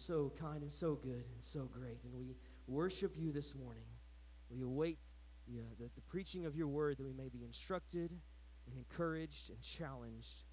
so 0.00 0.32
kind 0.40 0.62
and 0.62 0.72
so 0.72 0.94
good 0.94 1.24
and 1.34 1.42
so 1.42 1.68
great. 1.72 1.98
And 2.04 2.12
we 2.14 2.36
worship 2.66 3.14
you 3.16 3.32
this 3.32 3.54
morning. 3.54 3.84
We 4.50 4.62
await 4.62 4.98
the, 5.46 5.60
uh, 5.60 5.64
the, 5.78 5.90
the 5.94 6.00
preaching 6.08 6.46
of 6.46 6.56
your 6.56 6.68
word 6.68 6.98
that 6.98 7.04
we 7.04 7.12
may 7.12 7.28
be 7.28 7.44
instructed 7.44 8.10
and 8.66 8.76
encouraged 8.76 9.50
and 9.50 9.60
challenged. 9.60 10.44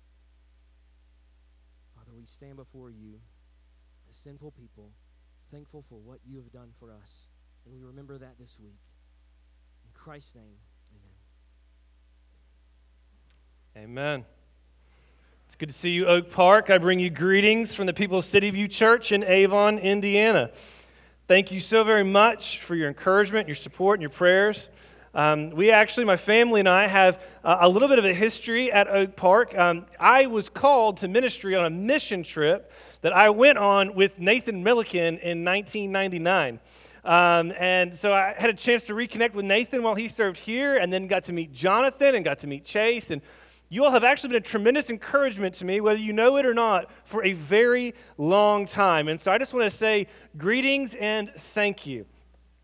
Father, 1.95 2.11
we 2.15 2.25
stand 2.25 2.57
before 2.57 2.91
you 2.91 3.19
as 4.09 4.17
sinful 4.17 4.51
people, 4.51 4.91
thankful 5.51 5.83
for 5.89 5.95
what 5.95 6.19
you 6.25 6.37
have 6.37 6.51
done 6.51 6.69
for 6.79 6.91
us. 6.91 7.27
And 7.65 7.73
we 7.73 7.81
remember 7.85 8.17
that 8.17 8.37
this 8.39 8.57
week. 8.59 8.79
In 9.85 9.91
Christ's 9.93 10.35
name, 10.35 10.57
amen. 13.75 14.23
Amen. 14.23 14.36
Good 15.59 15.69
to 15.69 15.73
see 15.73 15.89
you, 15.89 16.05
Oak 16.05 16.29
Park. 16.29 16.69
I 16.69 16.77
bring 16.77 16.99
you 16.99 17.09
greetings 17.09 17.73
from 17.73 17.87
the 17.87 17.93
people 17.93 18.19
of 18.19 18.25
City 18.25 18.51
View 18.51 18.67
Church 18.67 19.11
in 19.11 19.23
Avon, 19.23 19.79
Indiana. 19.79 20.51
Thank 21.27 21.51
you 21.51 21.59
so 21.59 21.83
very 21.83 22.03
much 22.03 22.61
for 22.61 22.75
your 22.75 22.87
encouragement, 22.87 23.47
your 23.47 23.55
support, 23.55 23.97
and 23.97 24.03
your 24.03 24.11
prayers. 24.11 24.69
Um, 25.15 25.49
we 25.49 25.71
actually, 25.71 26.05
my 26.05 26.15
family 26.15 26.59
and 26.59 26.69
I, 26.69 26.85
have 26.85 27.19
a 27.43 27.67
little 27.67 27.87
bit 27.87 27.97
of 27.97 28.05
a 28.05 28.13
history 28.13 28.71
at 28.71 28.87
Oak 28.87 29.15
Park. 29.15 29.57
Um, 29.57 29.87
I 29.99 30.27
was 30.27 30.47
called 30.47 30.97
to 30.97 31.07
ministry 31.07 31.55
on 31.55 31.65
a 31.65 31.71
mission 31.71 32.21
trip 32.21 32.71
that 33.01 33.13
I 33.13 33.31
went 33.31 33.57
on 33.57 33.95
with 33.95 34.19
Nathan 34.19 34.61
Milliken 34.61 35.17
in 35.17 35.43
1999. 35.43 36.59
Um, 37.03 37.51
and 37.57 37.95
so 37.95 38.13
I 38.13 38.35
had 38.37 38.51
a 38.51 38.53
chance 38.53 38.83
to 38.83 38.93
reconnect 38.93 39.33
with 39.33 39.45
Nathan 39.45 39.81
while 39.81 39.95
he 39.95 40.07
served 40.07 40.37
here, 40.37 40.77
and 40.77 40.93
then 40.93 41.07
got 41.07 41.23
to 41.23 41.33
meet 41.33 41.51
Jonathan 41.51 42.13
and 42.13 42.23
got 42.23 42.37
to 42.39 42.47
meet 42.47 42.63
Chase. 42.63 43.09
And 43.09 43.23
you 43.69 43.83
all 43.83 43.91
have 43.91 44.03
actually 44.03 44.29
been 44.29 44.37
a 44.37 44.41
tremendous 44.41 44.89
encouragement 44.89 45.55
to 45.55 45.65
me, 45.65 45.81
whether 45.81 45.99
you 45.99 46.13
know 46.13 46.37
it 46.37 46.45
or 46.45 46.53
not, 46.53 46.89
for 47.05 47.23
a 47.23 47.33
very 47.33 47.93
long 48.17 48.65
time. 48.65 49.07
And 49.07 49.19
so 49.19 49.31
I 49.31 49.37
just 49.37 49.53
want 49.53 49.69
to 49.69 49.77
say 49.77 50.07
greetings 50.37 50.95
and 50.99 51.31
thank 51.53 51.85
you. 51.85 52.05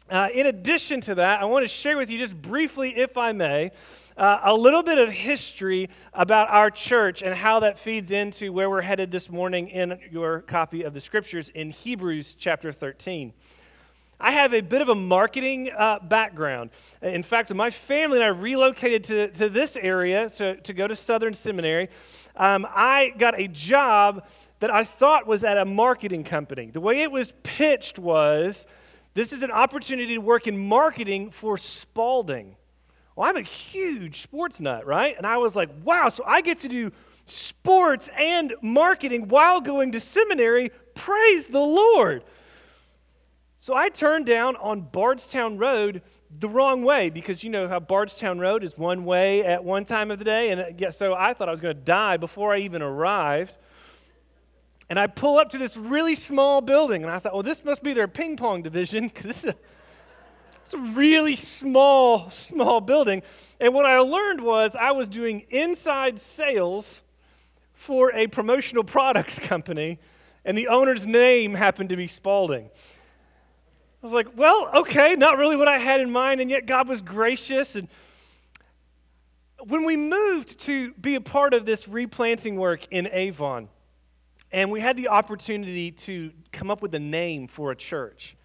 Uh, 0.10 0.30
in 0.34 0.48
addition 0.48 1.02
to 1.02 1.16
that, 1.16 1.42
I 1.42 1.46
want 1.46 1.64
to 1.64 1.68
share 1.68 1.98
with 1.98 2.10
you 2.10 2.20
just 2.20 2.40
briefly, 2.42 2.98
if 2.98 3.18
I 3.18 3.32
may, 3.32 3.72
uh, 4.18 4.42
a 4.44 4.54
little 4.54 4.84
bit 4.84 4.98
of 4.98 5.10
history 5.10 5.90
about 6.14 6.50
our 6.50 6.70
church 6.70 7.22
and 7.22 7.34
how 7.34 7.62
that 7.62 7.80
feeds 7.80 8.12
into 8.12 8.54
where 8.54 8.70
we're 8.70 8.82
headed 8.82 9.12
this 9.12 9.30
morning 9.30 9.70
in 9.70 9.98
your 10.12 10.42
copy 10.42 10.84
of 10.84 10.94
the 10.94 11.02
scriptures 11.02 11.50
in 11.50 11.72
Hebrews 11.72 12.36
chapter 12.38 12.72
13. 12.72 13.34
I 14.24 14.32
have 14.32 14.54
a 14.54 14.62
bit 14.62 14.82
of 14.82 14.88
a 14.88 14.96
marketing 14.96 15.70
uh, 15.78 16.00
background. 16.00 16.70
In 17.02 17.24
fact, 17.24 17.54
my 17.54 17.70
family 17.70 18.20
and 18.20 18.24
I 18.24 18.28
relocated 18.28 19.04
to, 19.06 19.28
to 19.28 19.50
this 19.50 19.76
area 19.76 20.30
to, 20.38 20.56
to 20.62 20.74
go 20.74 20.88
to 20.88 20.96
Southern 20.96 21.34
Seminary. 21.34 21.90
Um, 22.38 22.66
I 22.70 23.14
got 23.18 23.38
a 23.38 23.50
job 23.50 24.26
that 24.62 24.72
I 24.72 24.86
thought 24.86 25.28
was 25.28 25.44
at 25.44 25.58
a 25.58 25.66
marketing 25.66 26.24
company. 26.24 26.72
The 26.72 26.80
way 26.80 27.02
it 27.02 27.12
was 27.12 27.34
pitched 27.44 28.00
was 28.00 28.66
this 29.14 29.34
is 29.34 29.44
an 29.44 29.52
opportunity 29.52 30.16
to 30.16 30.22
work 30.22 30.48
in 30.48 30.58
marketing 30.58 31.32
for 31.32 31.58
Spalding. 31.58 32.56
Well, 33.18 33.30
I'm 33.30 33.36
a 33.36 33.42
huge 33.42 34.22
sports 34.22 34.62
nut, 34.62 34.86
right? 34.86 35.18
And 35.18 35.28
I 35.28 35.36
was 35.36 35.54
like, 35.54 35.70
wow, 35.84 36.08
so 36.08 36.24
I 36.26 36.40
get 36.40 36.62
to 36.62 36.70
do 36.70 36.94
sports 37.26 38.10
and 38.18 38.54
marketing 38.62 39.28
while 39.28 39.60
going 39.60 39.92
to 39.92 40.00
seminary. 40.00 40.72
Praise 40.96 41.48
the 41.48 41.60
Lord. 41.60 42.24
So 43.64 43.74
I 43.74 43.88
turned 43.88 44.26
down 44.26 44.58
on 44.58 44.82
Bardstown 44.82 45.58
Road 45.58 46.02
the 46.38 46.50
wrong 46.50 46.84
way 46.84 47.10
because 47.10 47.46
you 47.46 47.50
know 47.50 47.70
how 47.70 47.80
Bardstown 47.80 48.38
Road 48.38 48.62
is 48.62 48.78
one 48.78 49.06
way 49.06 49.42
at 49.46 49.64
one 49.64 49.86
time 49.86 50.12
of 50.12 50.20
the 50.20 50.26
day. 50.26 50.50
And 50.50 50.84
uh, 50.84 50.92
so 50.92 51.14
I 51.14 51.34
thought 51.34 51.48
I 51.48 51.52
was 51.52 51.62
going 51.62 51.74
to 51.74 51.82
die 51.82 52.18
before 52.18 52.54
I 52.54 52.58
even 52.58 52.82
arrived. 52.82 53.56
And 54.90 55.00
I 55.00 55.08
pull 55.08 55.38
up 55.40 55.50
to 55.52 55.58
this 55.58 55.78
really 55.78 56.14
small 56.14 56.60
building, 56.60 57.04
and 57.04 57.10
I 57.10 57.20
thought, 57.20 57.32
well, 57.36 57.42
this 57.42 57.64
must 57.64 57.82
be 57.82 57.94
their 57.94 58.10
ping 58.10 58.36
pong 58.36 58.64
division 58.64 59.08
because 59.08 59.24
this 59.24 59.46
is 59.46 59.52
a, 59.52 59.56
it's 60.66 60.74
a 60.74 60.78
really 60.78 61.38
small, 61.38 62.30
small 62.32 62.82
building. 62.82 63.24
And 63.62 63.74
what 63.74 63.86
I 63.86 63.98
learned 64.00 64.42
was 64.42 64.76
I 64.76 64.92
was 64.92 65.08
doing 65.08 65.46
inside 65.50 66.20
sales 66.20 67.02
for 67.74 68.12
a 68.14 68.28
promotional 68.28 68.84
products 68.98 69.40
company, 69.40 70.00
and 70.44 70.58
the 70.58 70.68
owner's 70.68 71.06
name 71.06 71.54
happened 71.54 71.88
to 71.92 71.96
be 71.96 72.08
Spalding. 72.08 72.70
I 74.04 74.06
was 74.06 74.14
like, 74.14 74.36
well, 74.36 74.70
okay, 74.76 75.16
not 75.16 75.38
really 75.38 75.56
what 75.56 75.70
I 75.70 75.78
had 75.78 76.02
in 76.02 76.12
mind, 76.12 76.42
and 76.42 76.52
yet 76.52 76.66
God 76.66 76.90
was 76.90 77.00
gracious. 77.00 77.78
And 77.78 77.88
when 79.66 79.86
we 79.86 79.96
moved 79.96 80.60
to 80.62 80.92
be 80.96 81.16
a 81.16 81.22
part 81.22 81.54
of 81.54 81.66
this 81.66 81.88
replanting 81.88 82.58
work 82.58 82.86
in 82.92 83.08
Avon, 83.14 83.70
and 84.52 84.70
we 84.70 84.82
had 84.82 84.98
the 84.98 85.08
opportunity 85.08 85.90
to 85.92 86.34
come 86.52 86.70
up 86.70 86.82
with 86.82 86.94
a 86.96 87.00
name 87.00 87.48
for 87.48 87.72
a 87.72 87.78
church, 87.78 88.36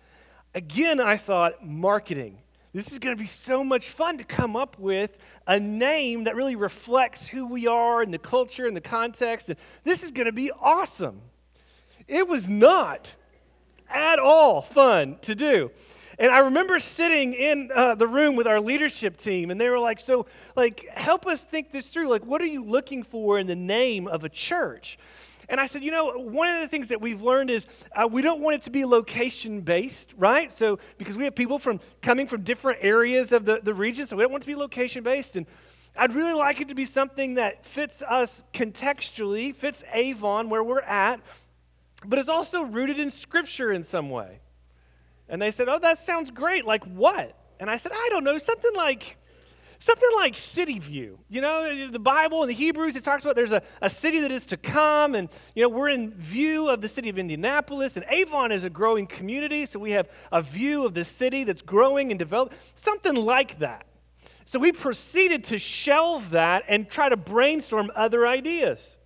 again, 0.54 1.00
I 1.00 1.16
thought, 1.16 1.66
marketing. 1.66 2.38
This 2.72 2.92
is 2.92 3.00
going 3.00 3.16
to 3.16 3.20
be 3.20 3.26
so 3.26 3.64
much 3.64 3.88
fun 3.88 4.16
to 4.18 4.24
come 4.24 4.54
up 4.54 4.78
with 4.78 5.18
a 5.44 5.58
name 5.58 6.24
that 6.24 6.36
really 6.36 6.54
reflects 6.54 7.26
who 7.26 7.48
we 7.48 7.66
are 7.66 8.00
and 8.00 8.14
the 8.14 8.18
culture 8.18 8.68
and 8.68 8.76
the 8.76 8.80
context. 8.80 9.48
And 9.48 9.58
this 9.82 10.04
is 10.04 10.12
going 10.12 10.26
to 10.26 10.32
be 10.32 10.52
awesome. 10.52 11.20
It 12.06 12.28
was 12.28 12.48
not 12.48 13.16
at 13.90 14.18
all 14.18 14.62
fun 14.62 15.16
to 15.22 15.34
do. 15.34 15.70
And 16.18 16.32
I 16.32 16.38
remember 16.38 16.80
sitting 16.80 17.32
in 17.32 17.70
uh, 17.72 17.94
the 17.94 18.08
room 18.08 18.34
with 18.34 18.48
our 18.48 18.60
leadership 18.60 19.16
team, 19.16 19.50
and 19.52 19.60
they 19.60 19.68
were 19.68 19.78
like, 19.78 20.00
So, 20.00 20.26
like, 20.56 20.88
help 20.94 21.26
us 21.26 21.44
think 21.44 21.70
this 21.70 21.88
through. 21.88 22.08
Like, 22.08 22.24
what 22.24 22.40
are 22.40 22.46
you 22.46 22.64
looking 22.64 23.04
for 23.04 23.38
in 23.38 23.46
the 23.46 23.56
name 23.56 24.08
of 24.08 24.24
a 24.24 24.28
church? 24.28 24.98
And 25.48 25.60
I 25.60 25.66
said, 25.66 25.82
you 25.82 25.90
know, 25.90 26.18
one 26.18 26.48
of 26.48 26.60
the 26.60 26.68
things 26.68 26.88
that 26.88 27.00
we've 27.00 27.22
learned 27.22 27.50
is 27.50 27.66
uh, 27.96 28.06
we 28.06 28.20
don't 28.20 28.40
want 28.40 28.56
it 28.56 28.62
to 28.62 28.70
be 28.70 28.84
location 28.84 29.62
based, 29.62 30.12
right? 30.18 30.52
So, 30.52 30.78
because 30.98 31.16
we 31.16 31.24
have 31.24 31.34
people 31.34 31.58
from 31.58 31.80
coming 32.02 32.26
from 32.26 32.42
different 32.42 32.80
areas 32.82 33.32
of 33.32 33.44
the, 33.44 33.60
the 33.62 33.72
region, 33.72 34.06
so 34.06 34.16
we 34.16 34.24
don't 34.24 34.32
want 34.32 34.42
it 34.42 34.46
to 34.46 34.52
be 34.52 34.56
location 34.56 35.02
based. 35.02 35.36
And 35.36 35.46
I'd 35.96 36.14
really 36.14 36.34
like 36.34 36.60
it 36.60 36.68
to 36.68 36.74
be 36.74 36.84
something 36.84 37.34
that 37.34 37.64
fits 37.64 38.02
us 38.02 38.44
contextually, 38.52 39.54
fits 39.54 39.82
Avon 39.92 40.50
where 40.50 40.62
we're 40.62 40.80
at, 40.80 41.20
but 42.04 42.18
it's 42.18 42.28
also 42.28 42.62
rooted 42.62 42.98
in 42.98 43.10
Scripture 43.10 43.72
in 43.72 43.84
some 43.84 44.10
way. 44.10 44.40
And 45.28 45.42
they 45.42 45.50
said, 45.50 45.68
Oh, 45.68 45.78
that 45.78 45.98
sounds 45.98 46.30
great. 46.30 46.64
Like 46.64 46.84
what? 46.84 47.34
And 47.60 47.68
I 47.68 47.76
said, 47.76 47.92
I 47.92 48.08
don't 48.10 48.24
know, 48.24 48.38
something 48.38 48.74
like 48.74 49.16
something 49.80 50.08
like 50.16 50.36
city 50.36 50.80
view 50.80 51.20
you 51.28 51.40
know 51.40 51.88
the 51.88 52.00
bible 52.00 52.42
in 52.42 52.48
the 52.48 52.54
hebrews 52.54 52.96
it 52.96 53.04
talks 53.04 53.22
about 53.22 53.36
there's 53.36 53.52
a, 53.52 53.62
a 53.80 53.88
city 53.88 54.20
that 54.20 54.32
is 54.32 54.44
to 54.44 54.56
come 54.56 55.14
and 55.14 55.28
you 55.54 55.62
know 55.62 55.68
we're 55.68 55.88
in 55.88 56.10
view 56.14 56.68
of 56.68 56.80
the 56.80 56.88
city 56.88 57.08
of 57.08 57.16
indianapolis 57.16 57.96
and 57.96 58.04
avon 58.08 58.50
is 58.50 58.64
a 58.64 58.70
growing 58.70 59.06
community 59.06 59.64
so 59.64 59.78
we 59.78 59.92
have 59.92 60.08
a 60.32 60.42
view 60.42 60.84
of 60.84 60.94
the 60.94 61.04
city 61.04 61.44
that's 61.44 61.62
growing 61.62 62.10
and 62.10 62.18
developing 62.18 62.58
something 62.74 63.14
like 63.14 63.60
that 63.60 63.86
so 64.44 64.58
we 64.58 64.72
proceeded 64.72 65.44
to 65.44 65.58
shelve 65.58 66.30
that 66.30 66.64
and 66.66 66.90
try 66.90 67.08
to 67.08 67.16
brainstorm 67.16 67.88
other 67.94 68.26
ideas 68.26 68.97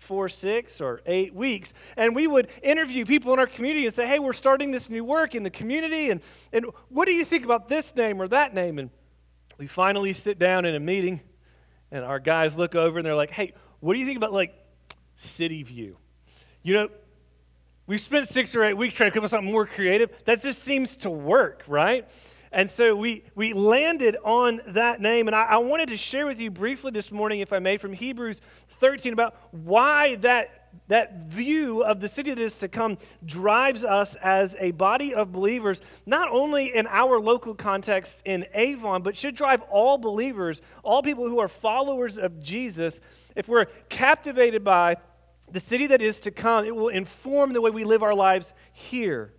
four, 0.00 0.28
six, 0.28 0.80
or 0.80 1.02
eight 1.06 1.34
weeks. 1.34 1.72
And 1.96 2.16
we 2.16 2.26
would 2.26 2.48
interview 2.62 3.04
people 3.04 3.32
in 3.32 3.38
our 3.38 3.46
community 3.46 3.86
and 3.86 3.94
say, 3.94 4.06
hey, 4.06 4.18
we're 4.18 4.32
starting 4.32 4.72
this 4.72 4.90
new 4.90 5.04
work 5.04 5.34
in 5.34 5.44
the 5.44 5.50
community. 5.50 6.10
And, 6.10 6.20
and 6.52 6.66
what 6.88 7.04
do 7.04 7.12
you 7.12 7.24
think 7.24 7.44
about 7.44 7.68
this 7.68 7.94
name 7.94 8.20
or 8.20 8.26
that 8.28 8.54
name? 8.54 8.78
And 8.78 8.90
we 9.58 9.66
finally 9.66 10.12
sit 10.14 10.38
down 10.38 10.64
in 10.64 10.74
a 10.74 10.80
meeting, 10.80 11.20
and 11.90 12.04
our 12.04 12.18
guys 12.18 12.56
look 12.56 12.74
over 12.74 12.98
and 12.98 13.06
they're 13.06 13.14
like, 13.14 13.30
hey, 13.30 13.52
what 13.80 13.94
do 13.94 14.00
you 14.00 14.06
think 14.06 14.16
about 14.16 14.32
like 14.32 14.54
City 15.16 15.62
View? 15.62 15.96
You 16.62 16.74
know, 16.74 16.88
we've 17.86 18.00
spent 18.00 18.28
six 18.28 18.56
or 18.56 18.64
eight 18.64 18.74
weeks 18.74 18.94
trying 18.94 19.10
to 19.10 19.14
come 19.14 19.20
up 19.20 19.24
with 19.24 19.30
something 19.32 19.52
more 19.52 19.66
creative. 19.66 20.10
That 20.24 20.42
just 20.42 20.62
seems 20.62 20.96
to 20.96 21.10
work, 21.10 21.62
right? 21.66 22.08
And 22.52 22.68
so 22.68 22.96
we, 22.96 23.22
we 23.36 23.52
landed 23.52 24.16
on 24.24 24.60
that 24.68 25.00
name. 25.00 25.28
And 25.28 25.36
I, 25.36 25.44
I, 25.44 25.56
wanted 25.58 25.88
to 25.90 25.96
share 25.96 26.26
with 26.26 26.40
you 26.40 26.50
briefly 26.50 26.90
this 26.90 27.12
morning, 27.12 27.40
if 27.40 27.52
I 27.52 27.60
may, 27.60 27.76
from 27.76 27.92
Hebrews 27.92 28.40
13 28.80 29.12
about 29.12 29.36
why 29.52 30.16
that, 30.16 30.68
that 30.88 31.28
view 31.28 31.84
of 31.84 32.00
the 32.00 32.08
city 32.08 32.30
that 32.30 32.42
is 32.42 32.56
to 32.56 32.66
come 32.66 32.98
drives 33.24 33.84
us 33.84 34.16
as 34.16 34.56
a 34.58 34.72
body 34.72 35.14
of 35.14 35.30
believers, 35.30 35.80
not 36.06 36.28
only 36.28 36.74
in 36.74 36.88
our 36.88 37.20
local 37.20 37.54
context 37.54 38.20
in 38.24 38.44
Avon, 38.52 39.02
but 39.02 39.16
should 39.16 39.36
drive 39.36 39.62
all 39.70 39.96
believers, 39.96 40.60
all 40.82 41.02
people 41.02 41.28
who 41.28 41.38
are 41.38 41.48
followers 41.48 42.18
of 42.18 42.42
Jesus. 42.42 43.00
If 43.36 43.48
we're 43.48 43.66
captivated 43.88 44.64
by 44.64 44.96
the 45.52 45.60
city 45.60 45.86
that 45.88 46.02
is 46.02 46.18
to 46.20 46.32
come, 46.32 46.64
it 46.64 46.74
will 46.74 46.88
inform 46.88 47.52
the 47.52 47.60
way 47.60 47.70
we 47.70 47.84
live 47.84 48.02
our 48.02 48.14
lives 48.14 48.52
here. 48.72 49.34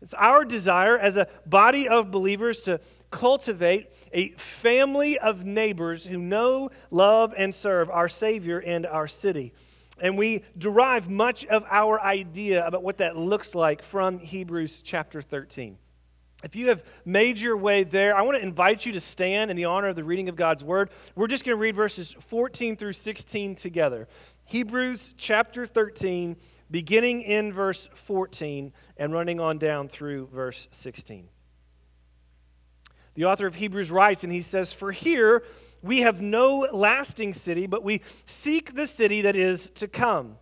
It's 0.00 0.14
our 0.14 0.44
desire 0.44 0.98
as 0.98 1.16
a 1.16 1.28
body 1.46 1.88
of 1.88 2.10
believers 2.10 2.60
to 2.62 2.80
cultivate 3.10 3.90
a 4.12 4.30
family 4.32 5.18
of 5.18 5.44
neighbors 5.44 6.04
who 6.04 6.18
know, 6.18 6.70
love, 6.90 7.32
and 7.36 7.54
serve 7.54 7.88
our 7.88 8.08
Savior 8.08 8.58
and 8.58 8.84
our 8.86 9.06
city. 9.06 9.52
And 10.00 10.18
we 10.18 10.42
derive 10.58 11.08
much 11.08 11.44
of 11.46 11.64
our 11.70 12.00
idea 12.00 12.66
about 12.66 12.82
what 12.82 12.98
that 12.98 13.16
looks 13.16 13.54
like 13.54 13.82
from 13.82 14.18
Hebrews 14.18 14.82
chapter 14.84 15.22
13. 15.22 15.78
If 16.42 16.54
you 16.56 16.68
have 16.68 16.82
made 17.06 17.40
your 17.40 17.56
way 17.56 17.84
there, 17.84 18.14
I 18.14 18.20
want 18.20 18.36
to 18.36 18.42
invite 18.42 18.84
you 18.84 18.92
to 18.92 19.00
stand 19.00 19.50
in 19.50 19.56
the 19.56 19.64
honor 19.64 19.88
of 19.88 19.96
the 19.96 20.04
reading 20.04 20.28
of 20.28 20.36
God's 20.36 20.62
word. 20.62 20.90
We're 21.14 21.28
just 21.28 21.44
going 21.44 21.56
to 21.56 21.60
read 21.60 21.74
verses 21.74 22.14
14 22.20 22.76
through 22.76 22.92
16 22.92 23.54
together. 23.54 24.08
Hebrews 24.44 25.14
chapter 25.16 25.66
13, 25.66 26.36
beginning 26.70 27.22
in 27.22 27.50
verse 27.50 27.88
14 27.94 28.74
and 28.96 29.12
running 29.12 29.40
on 29.40 29.58
down 29.58 29.88
through 29.88 30.28
verse 30.32 30.68
16. 30.70 31.28
The 33.14 33.24
author 33.24 33.46
of 33.46 33.54
Hebrews 33.54 33.90
writes, 33.90 34.24
and 34.24 34.32
he 34.32 34.42
says, 34.42 34.72
For 34.72 34.92
here 34.92 35.44
we 35.82 36.00
have 36.00 36.20
no 36.20 36.68
lasting 36.72 37.34
city, 37.34 37.66
but 37.66 37.84
we 37.84 38.00
seek 38.26 38.74
the 38.74 38.86
city 38.86 39.22
that 39.22 39.36
is 39.36 39.70
to 39.76 39.88
come. 39.88 40.36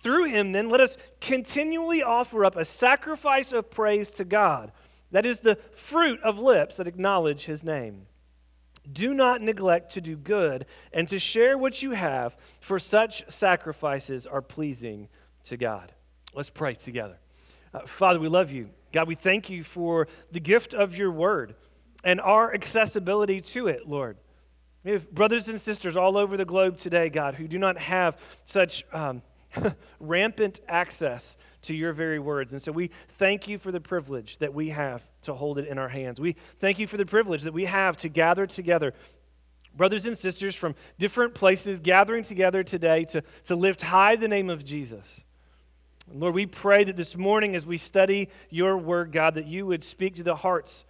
Through 0.00 0.26
him, 0.26 0.52
then, 0.52 0.68
let 0.68 0.80
us 0.80 0.96
continually 1.20 2.02
offer 2.02 2.44
up 2.44 2.54
a 2.54 2.64
sacrifice 2.64 3.52
of 3.52 3.70
praise 3.70 4.10
to 4.12 4.24
God. 4.24 4.70
That 5.10 5.26
is 5.26 5.40
the 5.40 5.56
fruit 5.74 6.20
of 6.22 6.38
lips 6.38 6.76
that 6.76 6.86
acknowledge 6.86 7.44
his 7.44 7.64
name. 7.64 8.06
Do 8.90 9.12
not 9.12 9.42
neglect 9.42 9.92
to 9.92 10.00
do 10.00 10.16
good 10.16 10.66
and 10.92 11.08
to 11.08 11.18
share 11.18 11.58
what 11.58 11.82
you 11.82 11.92
have, 11.92 12.36
for 12.60 12.78
such 12.78 13.28
sacrifices 13.30 14.26
are 14.26 14.40
pleasing 14.40 15.08
to 15.44 15.56
God. 15.56 15.92
Let's 16.32 16.50
pray 16.50 16.74
together. 16.74 17.18
Uh, 17.72 17.80
Father, 17.80 18.18
we 18.18 18.28
love 18.28 18.50
you. 18.50 18.70
God, 18.92 19.08
we 19.08 19.14
thank 19.14 19.50
you 19.50 19.62
for 19.62 20.08
the 20.32 20.40
gift 20.40 20.74
of 20.74 20.96
your 20.96 21.10
word 21.10 21.54
and 22.04 22.20
our 22.20 22.54
accessibility 22.54 23.40
to 23.40 23.68
it, 23.68 23.88
Lord. 23.88 24.16
We 24.84 24.92
have 24.92 25.10
brothers 25.10 25.48
and 25.48 25.60
sisters 25.60 25.96
all 25.96 26.16
over 26.16 26.36
the 26.36 26.44
globe 26.44 26.78
today, 26.78 27.08
God, 27.08 27.34
who 27.34 27.48
do 27.48 27.58
not 27.58 27.78
have 27.78 28.16
such 28.44 28.84
um, 28.92 29.22
rampant 30.00 30.60
access 30.68 31.36
to 31.62 31.74
your 31.74 31.92
very 31.92 32.18
words. 32.18 32.52
And 32.52 32.62
so 32.62 32.72
we 32.72 32.90
thank 33.18 33.48
you 33.48 33.58
for 33.58 33.72
the 33.72 33.80
privilege 33.80 34.38
that 34.38 34.54
we 34.54 34.70
have 34.70 35.02
to 35.22 35.34
hold 35.34 35.58
it 35.58 35.66
in 35.66 35.78
our 35.78 35.88
hands. 35.88 36.20
We 36.20 36.36
thank 36.60 36.78
you 36.78 36.86
for 36.86 36.96
the 36.96 37.06
privilege 37.06 37.42
that 37.42 37.52
we 37.52 37.64
have 37.64 37.96
to 37.98 38.08
gather 38.08 38.46
together. 38.46 38.94
Brothers 39.76 40.06
and 40.06 40.16
sisters 40.16 40.54
from 40.54 40.74
different 40.98 41.34
places 41.34 41.80
gathering 41.80 42.24
together 42.24 42.62
today 42.62 43.04
to, 43.06 43.22
to 43.44 43.56
lift 43.56 43.82
high 43.82 44.16
the 44.16 44.28
name 44.28 44.48
of 44.48 44.64
Jesus. 44.64 45.20
Lord, 46.12 46.34
we 46.34 46.46
pray 46.46 46.84
that 46.84 46.96
this 46.96 47.16
morning 47.16 47.54
as 47.54 47.66
we 47.66 47.78
study 47.78 48.28
your 48.50 48.76
word, 48.76 49.12
God, 49.12 49.34
that 49.34 49.46
you 49.46 49.66
would 49.66 49.84
speak 49.84 50.16
to 50.16 50.22
the 50.22 50.36
hearts 50.36 50.84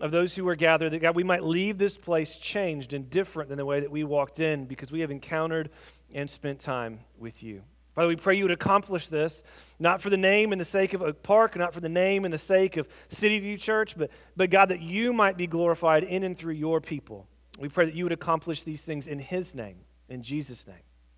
of 0.00 0.10
those 0.10 0.34
who 0.34 0.46
are 0.48 0.54
gathered, 0.54 0.92
that 0.92 1.00
God, 1.00 1.16
we 1.16 1.24
might 1.24 1.44
leave 1.44 1.78
this 1.78 1.96
place 1.96 2.38
changed 2.38 2.92
and 2.92 3.10
different 3.10 3.48
than 3.48 3.58
the 3.58 3.66
way 3.66 3.80
that 3.80 3.90
we 3.90 4.04
walked 4.04 4.40
in 4.40 4.64
because 4.64 4.90
we 4.90 5.00
have 5.00 5.10
encountered 5.10 5.70
and 6.14 6.28
spent 6.28 6.60
time 6.60 7.00
with 7.18 7.42
you. 7.42 7.62
Father, 7.94 8.08
we 8.08 8.16
pray 8.16 8.36
you 8.36 8.44
would 8.44 8.52
accomplish 8.52 9.08
this, 9.08 9.42
not 9.78 10.00
for 10.00 10.08
the 10.08 10.16
name 10.16 10.52
and 10.52 10.60
the 10.60 10.64
sake 10.64 10.94
of 10.94 11.02
Oak 11.02 11.22
Park, 11.22 11.56
not 11.56 11.74
for 11.74 11.80
the 11.80 11.90
name 11.90 12.24
and 12.24 12.32
the 12.32 12.38
sake 12.38 12.78
of 12.78 12.88
City 13.10 13.38
View 13.38 13.58
Church, 13.58 13.98
but, 13.98 14.10
but 14.34 14.48
God, 14.48 14.70
that 14.70 14.80
you 14.80 15.12
might 15.12 15.36
be 15.36 15.46
glorified 15.46 16.04
in 16.04 16.22
and 16.22 16.38
through 16.38 16.54
your 16.54 16.80
people. 16.80 17.26
We 17.58 17.68
pray 17.68 17.84
that 17.84 17.94
you 17.94 18.04
would 18.04 18.12
accomplish 18.12 18.62
these 18.62 18.80
things 18.80 19.06
in 19.06 19.18
his 19.18 19.54
name, 19.54 19.76
in 20.08 20.22
Jesus' 20.22 20.66
name. 20.66 20.76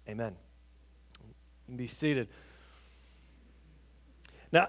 Amen. 0.09 0.35
Be 1.77 1.87
seated. 1.87 2.29
Now, 4.55 4.69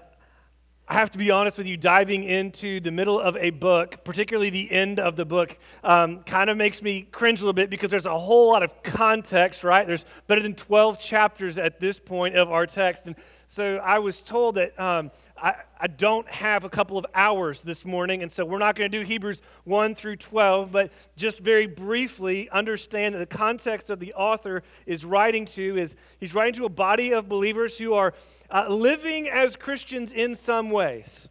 I 0.88 0.94
have 0.94 1.12
to 1.12 1.18
be 1.18 1.30
honest 1.30 1.58
with 1.58 1.68
you, 1.68 1.76
diving 1.76 2.24
into 2.24 2.80
the 2.80 2.90
middle 2.90 3.20
of 3.20 3.36
a 3.36 3.50
book, 3.50 4.02
particularly 4.02 4.50
the 4.50 4.68
end 4.72 4.98
of 4.98 5.14
the 5.14 5.24
book, 5.24 5.56
um, 5.84 6.24
kind 6.24 6.50
of 6.50 6.56
makes 6.56 6.82
me 6.82 7.02
cringe 7.02 7.38
a 7.40 7.44
little 7.44 7.52
bit 7.52 7.70
because 7.70 7.92
there's 7.92 8.04
a 8.04 8.18
whole 8.18 8.48
lot 8.48 8.64
of 8.64 8.82
context, 8.82 9.62
right? 9.62 9.86
There's 9.86 10.04
better 10.26 10.42
than 10.42 10.56
12 10.56 10.98
chapters 10.98 11.56
at 11.56 11.78
this 11.78 12.00
point 12.00 12.34
of 12.34 12.50
our 12.50 12.66
text. 12.66 13.06
And 13.06 13.14
so 13.46 13.76
I 13.76 14.00
was 14.00 14.20
told 14.20 14.56
that 14.56 14.78
um, 14.78 15.12
I, 15.40 15.54
I 15.78 15.86
don't 15.86 16.26
have 16.28 16.64
a 16.64 16.70
couple 16.70 16.96
of 16.96 17.04
hours 17.14 17.62
this 17.62 17.84
morning, 17.84 18.22
and 18.22 18.32
so 18.32 18.44
we're 18.44 18.58
not 18.58 18.74
going 18.74 18.90
to 18.90 18.98
do 18.98 19.04
Hebrews 19.04 19.42
1 19.64 19.94
through 19.94 20.16
12, 20.16 20.72
but 20.72 20.90
just 21.16 21.40
very 21.40 21.66
briefly 21.66 22.48
understand 22.50 23.14
that 23.14 23.18
the 23.18 23.26
context 23.26 23.90
of 23.90 24.00
the 24.00 24.14
author 24.14 24.62
is 24.86 25.04
writing 25.04 25.44
to 25.46 25.76
is 25.76 25.94
he's 26.18 26.34
writing 26.34 26.54
to 26.54 26.64
a 26.64 26.70
body 26.70 27.12
of 27.12 27.28
believers 27.28 27.76
who 27.76 27.92
are 27.92 28.14
uh, 28.50 28.66
living 28.68 29.28
as 29.28 29.56
Christians 29.56 30.10
in 30.12 30.34
some 30.34 30.70
ways. 30.70 31.28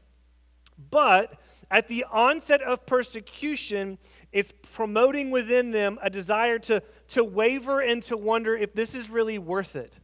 But 0.91 1.39
at 1.71 1.87
the 1.87 2.05
onset 2.11 2.61
of 2.61 2.85
persecution, 2.85 3.97
it's 4.31 4.53
promoting 4.73 5.31
within 5.31 5.71
them 5.71 5.97
a 6.03 6.09
desire 6.09 6.59
to, 6.59 6.83
to 7.09 7.23
waver 7.23 7.79
and 7.79 8.03
to 8.03 8.17
wonder 8.17 8.55
if 8.55 8.73
this 8.73 8.93
is 8.93 9.09
really 9.09 9.39
worth 9.39 9.75
it. 9.75 9.99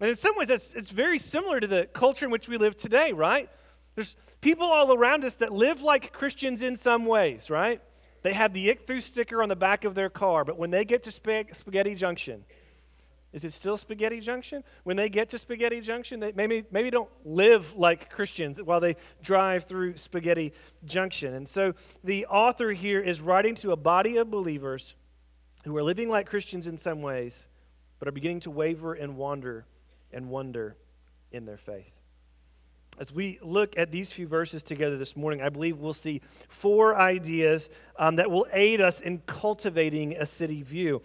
And 0.00 0.10
in 0.10 0.16
some 0.16 0.36
ways, 0.36 0.50
it's, 0.50 0.74
it's 0.74 0.90
very 0.90 1.18
similar 1.18 1.60
to 1.60 1.66
the 1.66 1.86
culture 1.86 2.24
in 2.24 2.30
which 2.30 2.48
we 2.48 2.56
live 2.56 2.76
today, 2.76 3.12
right? 3.12 3.48
There's 3.94 4.16
people 4.40 4.66
all 4.66 4.92
around 4.92 5.24
us 5.24 5.34
that 5.36 5.52
live 5.52 5.82
like 5.82 6.12
Christians 6.12 6.62
in 6.62 6.76
some 6.76 7.06
ways, 7.06 7.48
right? 7.48 7.80
They 8.22 8.32
have 8.32 8.52
the 8.52 8.68
ichthus 8.68 9.02
sticker 9.02 9.42
on 9.42 9.48
the 9.48 9.56
back 9.56 9.84
of 9.84 9.94
their 9.94 10.10
car, 10.10 10.44
but 10.44 10.58
when 10.58 10.70
they 10.70 10.84
get 10.84 11.04
to 11.04 11.10
Spag- 11.10 11.54
Spaghetti 11.54 11.94
Junction, 11.94 12.44
is 13.32 13.44
it 13.44 13.52
still 13.52 13.76
Spaghetti 13.76 14.20
Junction? 14.20 14.62
When 14.84 14.96
they 14.96 15.08
get 15.08 15.28
to 15.30 15.38
Spaghetti 15.38 15.80
Junction, 15.80 16.20
they 16.20 16.32
maybe, 16.32 16.64
maybe 16.70 16.90
don't 16.90 17.10
live 17.24 17.74
like 17.76 18.08
Christians 18.08 18.62
while 18.62 18.80
they 18.80 18.96
drive 19.22 19.64
through 19.64 19.96
Spaghetti 19.96 20.52
Junction. 20.84 21.34
And 21.34 21.48
so 21.48 21.74
the 22.04 22.26
author 22.26 22.70
here 22.70 23.00
is 23.00 23.20
writing 23.20 23.56
to 23.56 23.72
a 23.72 23.76
body 23.76 24.16
of 24.16 24.30
believers 24.30 24.94
who 25.64 25.76
are 25.76 25.82
living 25.82 26.08
like 26.08 26.28
Christians 26.28 26.66
in 26.66 26.78
some 26.78 27.02
ways, 27.02 27.48
but 27.98 28.06
are 28.06 28.12
beginning 28.12 28.40
to 28.40 28.50
waver 28.50 28.94
and 28.94 29.16
wander 29.16 29.66
and 30.14 30.30
wonder 30.30 30.76
in 31.32 31.44
their 31.44 31.58
faith. 31.58 31.92
As 32.98 33.12
we 33.12 33.40
look 33.42 33.76
at 33.76 33.90
these 33.90 34.12
few 34.12 34.28
verses 34.28 34.62
together 34.62 34.96
this 34.96 35.16
morning, 35.16 35.42
I 35.42 35.48
believe 35.48 35.78
we'll 35.78 35.94
see 35.94 36.20
four 36.48 36.96
ideas 36.96 37.68
um, 37.98 38.16
that 38.16 38.30
will 38.30 38.46
aid 38.52 38.80
us 38.80 39.00
in 39.00 39.18
cultivating 39.26 40.12
a 40.16 40.24
city 40.24 40.62
view. 40.62 41.02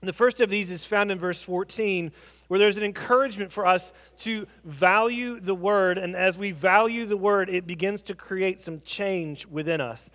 And 0.00 0.08
the 0.08 0.14
first 0.14 0.40
of 0.40 0.48
these 0.48 0.70
is 0.70 0.86
found 0.86 1.10
in 1.10 1.18
verse 1.18 1.42
14, 1.42 2.10
where 2.48 2.58
there's 2.58 2.78
an 2.78 2.84
encouragement 2.84 3.52
for 3.52 3.66
us 3.66 3.92
to 4.20 4.46
value 4.64 5.40
the 5.40 5.54
word. 5.54 5.98
And 5.98 6.16
as 6.16 6.38
we 6.38 6.52
value 6.52 7.04
the 7.04 7.18
word, 7.18 7.50
it 7.50 7.66
begins 7.66 8.00
to 8.02 8.14
create 8.14 8.62
some 8.62 8.80
change 8.80 9.46
within 9.46 9.82
us. 9.82 10.08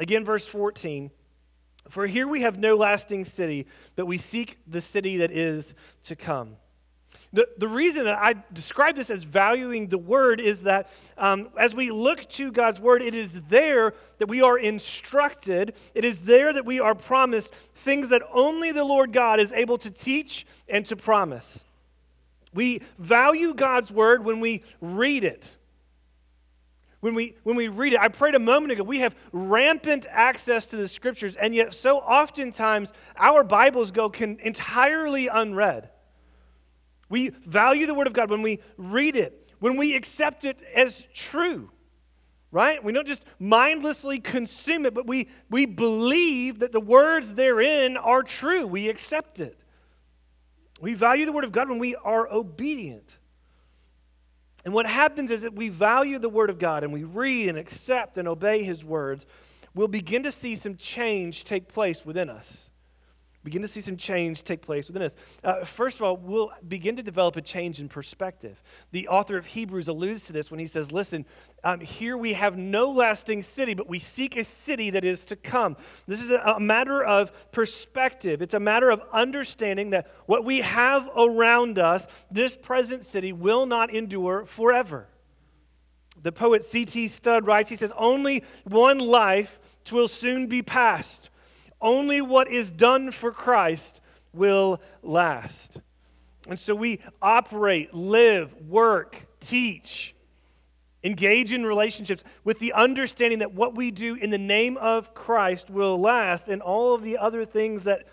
Again, 0.00 0.24
verse 0.24 0.44
14 0.44 1.12
For 1.88 2.08
here 2.08 2.26
we 2.26 2.40
have 2.40 2.58
no 2.58 2.74
lasting 2.76 3.24
city, 3.26 3.68
but 3.94 4.06
we 4.06 4.18
seek 4.18 4.58
the 4.66 4.80
city 4.80 5.18
that 5.18 5.30
is 5.30 5.76
to 6.02 6.16
come. 6.16 6.56
The, 7.32 7.46
the 7.58 7.68
reason 7.68 8.04
that 8.04 8.18
I 8.18 8.36
describe 8.52 8.96
this 8.96 9.10
as 9.10 9.22
valuing 9.22 9.88
the 9.88 9.98
word 9.98 10.40
is 10.40 10.62
that 10.62 10.90
um, 11.18 11.48
as 11.58 11.74
we 11.74 11.90
look 11.90 12.26
to 12.30 12.50
God's 12.50 12.80
word, 12.80 13.02
it 13.02 13.14
is 13.14 13.42
there 13.48 13.92
that 14.18 14.28
we 14.28 14.40
are 14.40 14.58
instructed. 14.58 15.74
It 15.94 16.06
is 16.06 16.22
there 16.22 16.52
that 16.52 16.64
we 16.64 16.80
are 16.80 16.94
promised 16.94 17.52
things 17.74 18.08
that 18.08 18.22
only 18.32 18.72
the 18.72 18.84
Lord 18.84 19.12
God 19.12 19.40
is 19.40 19.52
able 19.52 19.76
to 19.78 19.90
teach 19.90 20.46
and 20.68 20.86
to 20.86 20.96
promise. 20.96 21.64
We 22.54 22.80
value 22.98 23.52
God's 23.52 23.92
word 23.92 24.24
when 24.24 24.40
we 24.40 24.62
read 24.80 25.22
it. 25.22 25.54
When 27.00 27.14
we, 27.14 27.36
when 27.44 27.56
we 27.56 27.68
read 27.68 27.92
it, 27.92 28.00
I 28.00 28.08
prayed 28.08 28.34
a 28.34 28.40
moment 28.40 28.72
ago, 28.72 28.82
we 28.82 29.00
have 29.00 29.14
rampant 29.32 30.06
access 30.10 30.66
to 30.68 30.76
the 30.76 30.88
scriptures, 30.88 31.36
and 31.36 31.54
yet 31.54 31.74
so 31.74 31.98
oftentimes 31.98 32.92
our 33.16 33.44
Bibles 33.44 33.90
go 33.90 34.08
can, 34.08 34.38
entirely 34.40 35.28
unread. 35.28 35.90
We 37.08 37.30
value 37.30 37.86
the 37.86 37.94
Word 37.94 38.06
of 38.06 38.12
God 38.12 38.30
when 38.30 38.42
we 38.42 38.60
read 38.76 39.16
it, 39.16 39.50
when 39.60 39.76
we 39.76 39.94
accept 39.96 40.44
it 40.44 40.62
as 40.74 41.06
true, 41.14 41.70
right? 42.50 42.82
We 42.82 42.92
don't 42.92 43.06
just 43.06 43.22
mindlessly 43.38 44.18
consume 44.20 44.84
it, 44.84 44.94
but 44.94 45.06
we, 45.06 45.28
we 45.50 45.66
believe 45.66 46.58
that 46.58 46.72
the 46.72 46.80
words 46.80 47.34
therein 47.34 47.96
are 47.96 48.22
true. 48.22 48.66
We 48.66 48.88
accept 48.88 49.40
it. 49.40 49.58
We 50.80 50.94
value 50.94 51.26
the 51.26 51.32
Word 51.32 51.44
of 51.44 51.52
God 51.52 51.68
when 51.68 51.78
we 51.78 51.96
are 51.96 52.30
obedient. 52.30 53.18
And 54.64 54.74
what 54.74 54.86
happens 54.86 55.30
is 55.30 55.42
that 55.42 55.54
we 55.54 55.70
value 55.70 56.18
the 56.18 56.28
Word 56.28 56.50
of 56.50 56.58
God 56.58 56.84
and 56.84 56.92
we 56.92 57.04
read 57.04 57.48
and 57.48 57.56
accept 57.56 58.18
and 58.18 58.28
obey 58.28 58.64
His 58.64 58.84
words, 58.84 59.24
we'll 59.74 59.88
begin 59.88 60.22
to 60.24 60.32
see 60.32 60.54
some 60.54 60.76
change 60.76 61.44
take 61.44 61.68
place 61.68 62.04
within 62.04 62.28
us 62.28 62.68
begin 63.44 63.62
to 63.62 63.68
see 63.68 63.80
some 63.80 63.96
change 63.96 64.42
take 64.42 64.62
place 64.62 64.88
within 64.88 65.02
us. 65.02 65.16
Uh, 65.44 65.64
first 65.64 65.96
of 65.96 66.02
all, 66.02 66.16
we'll 66.16 66.50
begin 66.66 66.96
to 66.96 67.02
develop 67.02 67.36
a 67.36 67.42
change 67.42 67.80
in 67.80 67.88
perspective. 67.88 68.62
The 68.90 69.08
author 69.08 69.36
of 69.36 69.46
Hebrews 69.46 69.88
alludes 69.88 70.22
to 70.22 70.32
this 70.32 70.50
when 70.50 70.60
he 70.60 70.66
says, 70.66 70.90
Listen, 70.90 71.24
um, 71.64 71.80
here 71.80 72.16
we 72.16 72.32
have 72.34 72.56
no 72.56 72.90
lasting 72.90 73.42
city, 73.42 73.74
but 73.74 73.88
we 73.88 73.98
seek 73.98 74.36
a 74.36 74.44
city 74.44 74.90
that 74.90 75.04
is 75.04 75.24
to 75.24 75.36
come. 75.36 75.76
This 76.06 76.20
is 76.20 76.30
a, 76.30 76.54
a 76.56 76.60
matter 76.60 77.02
of 77.02 77.32
perspective. 77.52 78.42
It's 78.42 78.54
a 78.54 78.60
matter 78.60 78.90
of 78.90 79.02
understanding 79.12 79.90
that 79.90 80.10
what 80.26 80.44
we 80.44 80.58
have 80.58 81.08
around 81.16 81.78
us, 81.78 82.06
this 82.30 82.56
present 82.56 83.04
city, 83.04 83.32
will 83.32 83.66
not 83.66 83.94
endure 83.94 84.44
forever. 84.46 85.08
The 86.22 86.32
poet 86.32 86.64
C.T. 86.64 87.08
Studd 87.08 87.46
writes, 87.46 87.70
he 87.70 87.76
says, 87.76 87.92
Only 87.96 88.44
one 88.64 88.98
life 88.98 89.58
will 89.92 90.08
soon 90.08 90.46
be 90.46 90.62
past. 90.62 91.30
Only 91.80 92.20
what 92.20 92.48
is 92.50 92.70
done 92.70 93.10
for 93.12 93.30
Christ 93.30 94.00
will 94.32 94.80
last. 95.02 95.78
And 96.48 96.58
so 96.58 96.74
we 96.74 97.00
operate, 97.20 97.92
live, 97.92 98.54
work, 98.68 99.26
teach, 99.40 100.14
engage 101.04 101.52
in 101.52 101.64
relationships 101.64 102.24
with 102.44 102.58
the 102.58 102.72
understanding 102.72 103.40
that 103.40 103.52
what 103.52 103.74
we 103.74 103.90
do 103.90 104.14
in 104.14 104.30
the 104.30 104.38
name 104.38 104.76
of 104.76 105.14
Christ 105.14 105.70
will 105.70 106.00
last, 106.00 106.48
and 106.48 106.60
all 106.62 106.94
of 106.94 107.02
the 107.02 107.18
other 107.18 107.44
things 107.44 107.84
that 107.84 108.06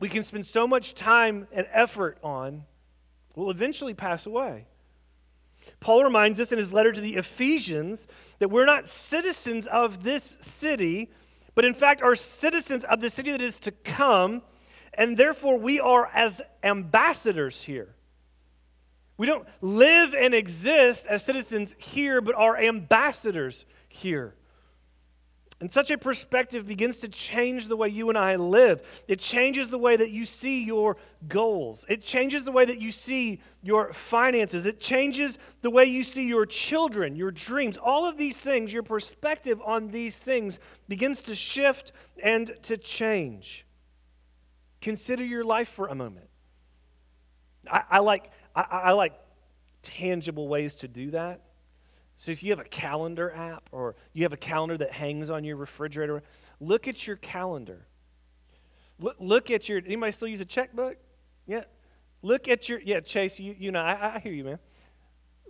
we 0.00 0.08
can 0.08 0.24
spend 0.24 0.46
so 0.46 0.66
much 0.66 0.94
time 0.94 1.46
and 1.52 1.66
effort 1.70 2.18
on 2.22 2.64
will 3.36 3.50
eventually 3.50 3.94
pass 3.94 4.26
away. 4.26 4.66
Paul 5.80 6.04
reminds 6.04 6.40
us 6.40 6.52
in 6.52 6.58
his 6.58 6.72
letter 6.72 6.92
to 6.92 7.00
the 7.00 7.16
Ephesians 7.16 8.06
that 8.38 8.50
we're 8.50 8.64
not 8.64 8.88
citizens 8.88 9.66
of 9.66 10.02
this 10.02 10.36
city, 10.40 11.10
but 11.54 11.64
in 11.64 11.74
fact 11.74 12.02
are 12.02 12.14
citizens 12.14 12.84
of 12.84 13.00
the 13.00 13.10
city 13.10 13.30
that 13.30 13.42
is 13.42 13.58
to 13.60 13.70
come, 13.70 14.42
and 14.94 15.16
therefore 15.16 15.58
we 15.58 15.80
are 15.80 16.10
as 16.14 16.40
ambassadors 16.62 17.62
here. 17.62 17.94
We 19.16 19.26
don't 19.26 19.46
live 19.60 20.14
and 20.14 20.34
exist 20.34 21.06
as 21.06 21.24
citizens 21.24 21.74
here, 21.78 22.20
but 22.20 22.34
are 22.34 22.56
ambassadors 22.56 23.66
here. 23.88 24.34
And 25.62 25.72
such 25.72 25.92
a 25.92 25.96
perspective 25.96 26.66
begins 26.66 26.98
to 26.98 27.08
change 27.08 27.68
the 27.68 27.76
way 27.76 27.86
you 27.86 28.08
and 28.08 28.18
I 28.18 28.34
live. 28.34 28.82
It 29.06 29.20
changes 29.20 29.68
the 29.68 29.78
way 29.78 29.94
that 29.94 30.10
you 30.10 30.24
see 30.24 30.64
your 30.64 30.96
goals. 31.28 31.86
It 31.88 32.02
changes 32.02 32.42
the 32.42 32.50
way 32.50 32.64
that 32.64 32.80
you 32.80 32.90
see 32.90 33.40
your 33.62 33.92
finances. 33.92 34.66
It 34.66 34.80
changes 34.80 35.38
the 35.60 35.70
way 35.70 35.84
you 35.84 36.02
see 36.02 36.26
your 36.26 36.46
children, 36.46 37.14
your 37.14 37.30
dreams. 37.30 37.76
All 37.76 38.04
of 38.06 38.16
these 38.16 38.36
things, 38.36 38.72
your 38.72 38.82
perspective 38.82 39.62
on 39.64 39.92
these 39.92 40.18
things 40.18 40.58
begins 40.88 41.22
to 41.22 41.34
shift 41.36 41.92
and 42.20 42.56
to 42.64 42.76
change. 42.76 43.64
Consider 44.80 45.24
your 45.24 45.44
life 45.44 45.68
for 45.68 45.86
a 45.86 45.94
moment. 45.94 46.28
I, 47.70 47.84
I 47.88 47.98
like, 48.00 48.32
I, 48.56 48.62
I 48.68 48.92
like 48.94 49.12
tangible 49.84 50.48
ways 50.48 50.74
to 50.74 50.88
do 50.88 51.12
that. 51.12 51.40
So 52.22 52.30
if 52.30 52.40
you 52.40 52.50
have 52.50 52.60
a 52.60 52.68
calendar 52.68 53.32
app 53.34 53.68
or 53.72 53.96
you 54.12 54.22
have 54.22 54.32
a 54.32 54.36
calendar 54.36 54.78
that 54.78 54.92
hangs 54.92 55.28
on 55.28 55.42
your 55.42 55.56
refrigerator, 55.56 56.22
look 56.60 56.86
at 56.86 57.04
your 57.04 57.16
calendar. 57.16 57.84
Look, 59.00 59.16
look 59.18 59.50
at 59.50 59.68
your, 59.68 59.78
anybody 59.84 60.12
still 60.12 60.28
use 60.28 60.40
a 60.40 60.44
checkbook? 60.44 60.98
Yeah. 61.48 61.64
Look 62.22 62.46
at 62.46 62.68
your, 62.68 62.80
yeah, 62.80 63.00
Chase, 63.00 63.40
you, 63.40 63.56
you 63.58 63.72
know, 63.72 63.80
I, 63.80 64.14
I 64.14 64.18
hear 64.20 64.32
you, 64.32 64.44
man. 64.44 64.60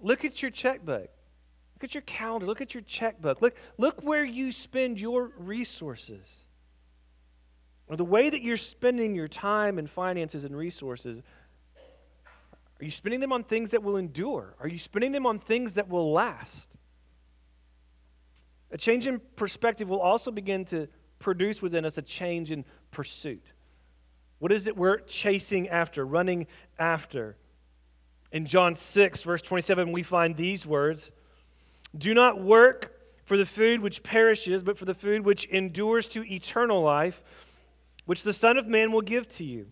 Look 0.00 0.24
at 0.24 0.40
your 0.40 0.50
checkbook. 0.50 1.10
Look 1.74 1.84
at 1.84 1.94
your 1.94 2.04
calendar. 2.04 2.46
Look 2.46 2.62
at 2.62 2.72
your 2.72 2.84
checkbook. 2.84 3.42
Look, 3.42 3.54
look 3.76 4.00
where 4.02 4.24
you 4.24 4.50
spend 4.50 4.98
your 4.98 5.30
resources. 5.36 6.26
Or 7.86 7.98
the 7.98 8.04
way 8.06 8.30
that 8.30 8.40
you're 8.40 8.56
spending 8.56 9.14
your 9.14 9.28
time 9.28 9.78
and 9.78 9.90
finances 9.90 10.44
and 10.44 10.56
resources 10.56 11.20
are 12.82 12.84
you 12.84 12.90
spending 12.90 13.20
them 13.20 13.32
on 13.32 13.44
things 13.44 13.70
that 13.70 13.84
will 13.84 13.96
endure? 13.96 14.56
Are 14.58 14.66
you 14.66 14.76
spending 14.76 15.12
them 15.12 15.24
on 15.24 15.38
things 15.38 15.74
that 15.74 15.88
will 15.88 16.12
last? 16.12 16.68
A 18.72 18.76
change 18.76 19.06
in 19.06 19.20
perspective 19.36 19.88
will 19.88 20.00
also 20.00 20.32
begin 20.32 20.64
to 20.64 20.88
produce 21.20 21.62
within 21.62 21.84
us 21.84 21.96
a 21.96 22.02
change 22.02 22.50
in 22.50 22.64
pursuit. 22.90 23.44
What 24.40 24.50
is 24.50 24.66
it 24.66 24.76
we're 24.76 24.98
chasing 24.98 25.68
after, 25.68 26.04
running 26.04 26.48
after? 26.76 27.36
In 28.32 28.46
John 28.46 28.74
6, 28.74 29.22
verse 29.22 29.42
27, 29.42 29.92
we 29.92 30.02
find 30.02 30.36
these 30.36 30.66
words 30.66 31.12
Do 31.96 32.12
not 32.14 32.42
work 32.42 32.98
for 33.26 33.36
the 33.36 33.46
food 33.46 33.80
which 33.80 34.02
perishes, 34.02 34.64
but 34.64 34.76
for 34.76 34.86
the 34.86 34.94
food 34.94 35.24
which 35.24 35.44
endures 35.44 36.08
to 36.08 36.24
eternal 36.24 36.82
life, 36.82 37.22
which 38.06 38.24
the 38.24 38.32
Son 38.32 38.58
of 38.58 38.66
Man 38.66 38.90
will 38.90 39.02
give 39.02 39.28
to 39.36 39.44
you. 39.44 39.70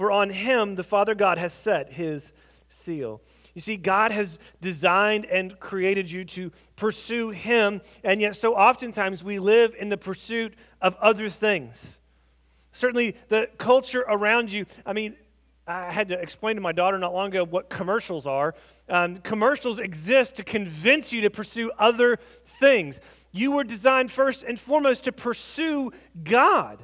For 0.00 0.10
on 0.10 0.30
him 0.30 0.76
the 0.76 0.82
Father 0.82 1.14
God 1.14 1.36
has 1.36 1.52
set 1.52 1.92
his 1.92 2.32
seal. 2.70 3.20
You 3.52 3.60
see, 3.60 3.76
God 3.76 4.12
has 4.12 4.38
designed 4.62 5.26
and 5.26 5.60
created 5.60 6.10
you 6.10 6.24
to 6.24 6.50
pursue 6.74 7.28
him, 7.28 7.82
and 8.02 8.18
yet 8.18 8.34
so 8.34 8.54
oftentimes 8.54 9.22
we 9.22 9.38
live 9.38 9.74
in 9.78 9.90
the 9.90 9.98
pursuit 9.98 10.54
of 10.80 10.96
other 11.02 11.28
things. 11.28 11.98
Certainly, 12.72 13.14
the 13.28 13.50
culture 13.58 14.06
around 14.08 14.50
you, 14.50 14.64
I 14.86 14.94
mean, 14.94 15.16
I 15.66 15.92
had 15.92 16.08
to 16.08 16.18
explain 16.18 16.54
to 16.54 16.62
my 16.62 16.72
daughter 16.72 16.96
not 16.96 17.12
long 17.12 17.28
ago 17.28 17.44
what 17.44 17.68
commercials 17.68 18.26
are. 18.26 18.54
Um, 18.88 19.18
commercials 19.18 19.78
exist 19.78 20.34
to 20.36 20.44
convince 20.44 21.12
you 21.12 21.20
to 21.20 21.30
pursue 21.30 21.70
other 21.78 22.18
things. 22.58 23.00
You 23.32 23.52
were 23.52 23.64
designed 23.64 24.10
first 24.10 24.44
and 24.44 24.58
foremost 24.58 25.04
to 25.04 25.12
pursue 25.12 25.92
God. 26.24 26.82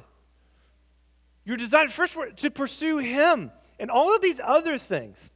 You're 1.47 1.55
designed 1.55 1.93
first 1.93 2.17
to 2.35 2.51
pursue 2.51 2.97
Him. 2.97 3.51
And 3.79 3.89
all 3.89 4.13
of 4.13 4.21
these 4.21 4.41
other 4.43 4.77
things 4.77 5.31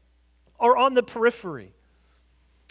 are 0.59 0.75
on 0.75 0.93
the 0.93 1.01
periphery. 1.01 1.73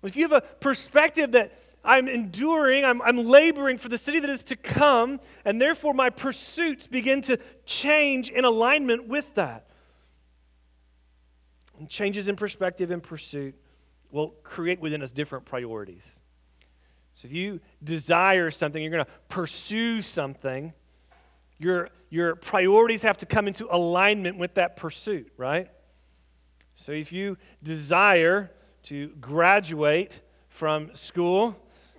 If 0.02 0.14
you 0.14 0.28
have 0.28 0.32
a 0.32 0.42
perspective 0.42 1.32
that 1.32 1.58
I'm 1.82 2.06
enduring, 2.06 2.84
I'm, 2.84 3.00
I'm 3.00 3.16
laboring 3.16 3.78
for 3.78 3.88
the 3.88 3.96
city 3.96 4.20
that 4.20 4.28
is 4.28 4.42
to 4.44 4.56
come, 4.56 5.20
and 5.46 5.58
therefore 5.58 5.94
my 5.94 6.10
pursuits 6.10 6.86
begin 6.86 7.22
to 7.22 7.38
change 7.64 8.28
in 8.28 8.44
alignment 8.44 9.08
with 9.08 9.34
that. 9.36 9.70
And 11.78 11.88
changes 11.88 12.28
in 12.28 12.36
perspective 12.36 12.90
and 12.90 13.02
pursuit 13.02 13.54
will 14.10 14.34
create 14.42 14.80
within 14.80 15.02
us 15.02 15.12
different 15.12 15.46
priorities. 15.46 16.20
So 17.14 17.24
if 17.24 17.32
you 17.32 17.60
desire 17.82 18.50
something, 18.50 18.82
you're 18.82 18.92
going 18.92 19.06
to 19.06 19.10
pursue 19.30 20.02
something, 20.02 20.74
your, 21.60 21.90
your 22.08 22.34
priorities 22.34 23.02
have 23.02 23.18
to 23.18 23.26
come 23.26 23.46
into 23.46 23.72
alignment 23.72 24.38
with 24.38 24.54
that 24.54 24.76
pursuit, 24.76 25.30
right? 25.36 25.68
So 26.74 26.92
if 26.92 27.12
you 27.12 27.36
desire 27.62 28.50
to 28.84 29.08
graduate 29.20 30.20
from 30.48 30.94
school, 30.94 31.54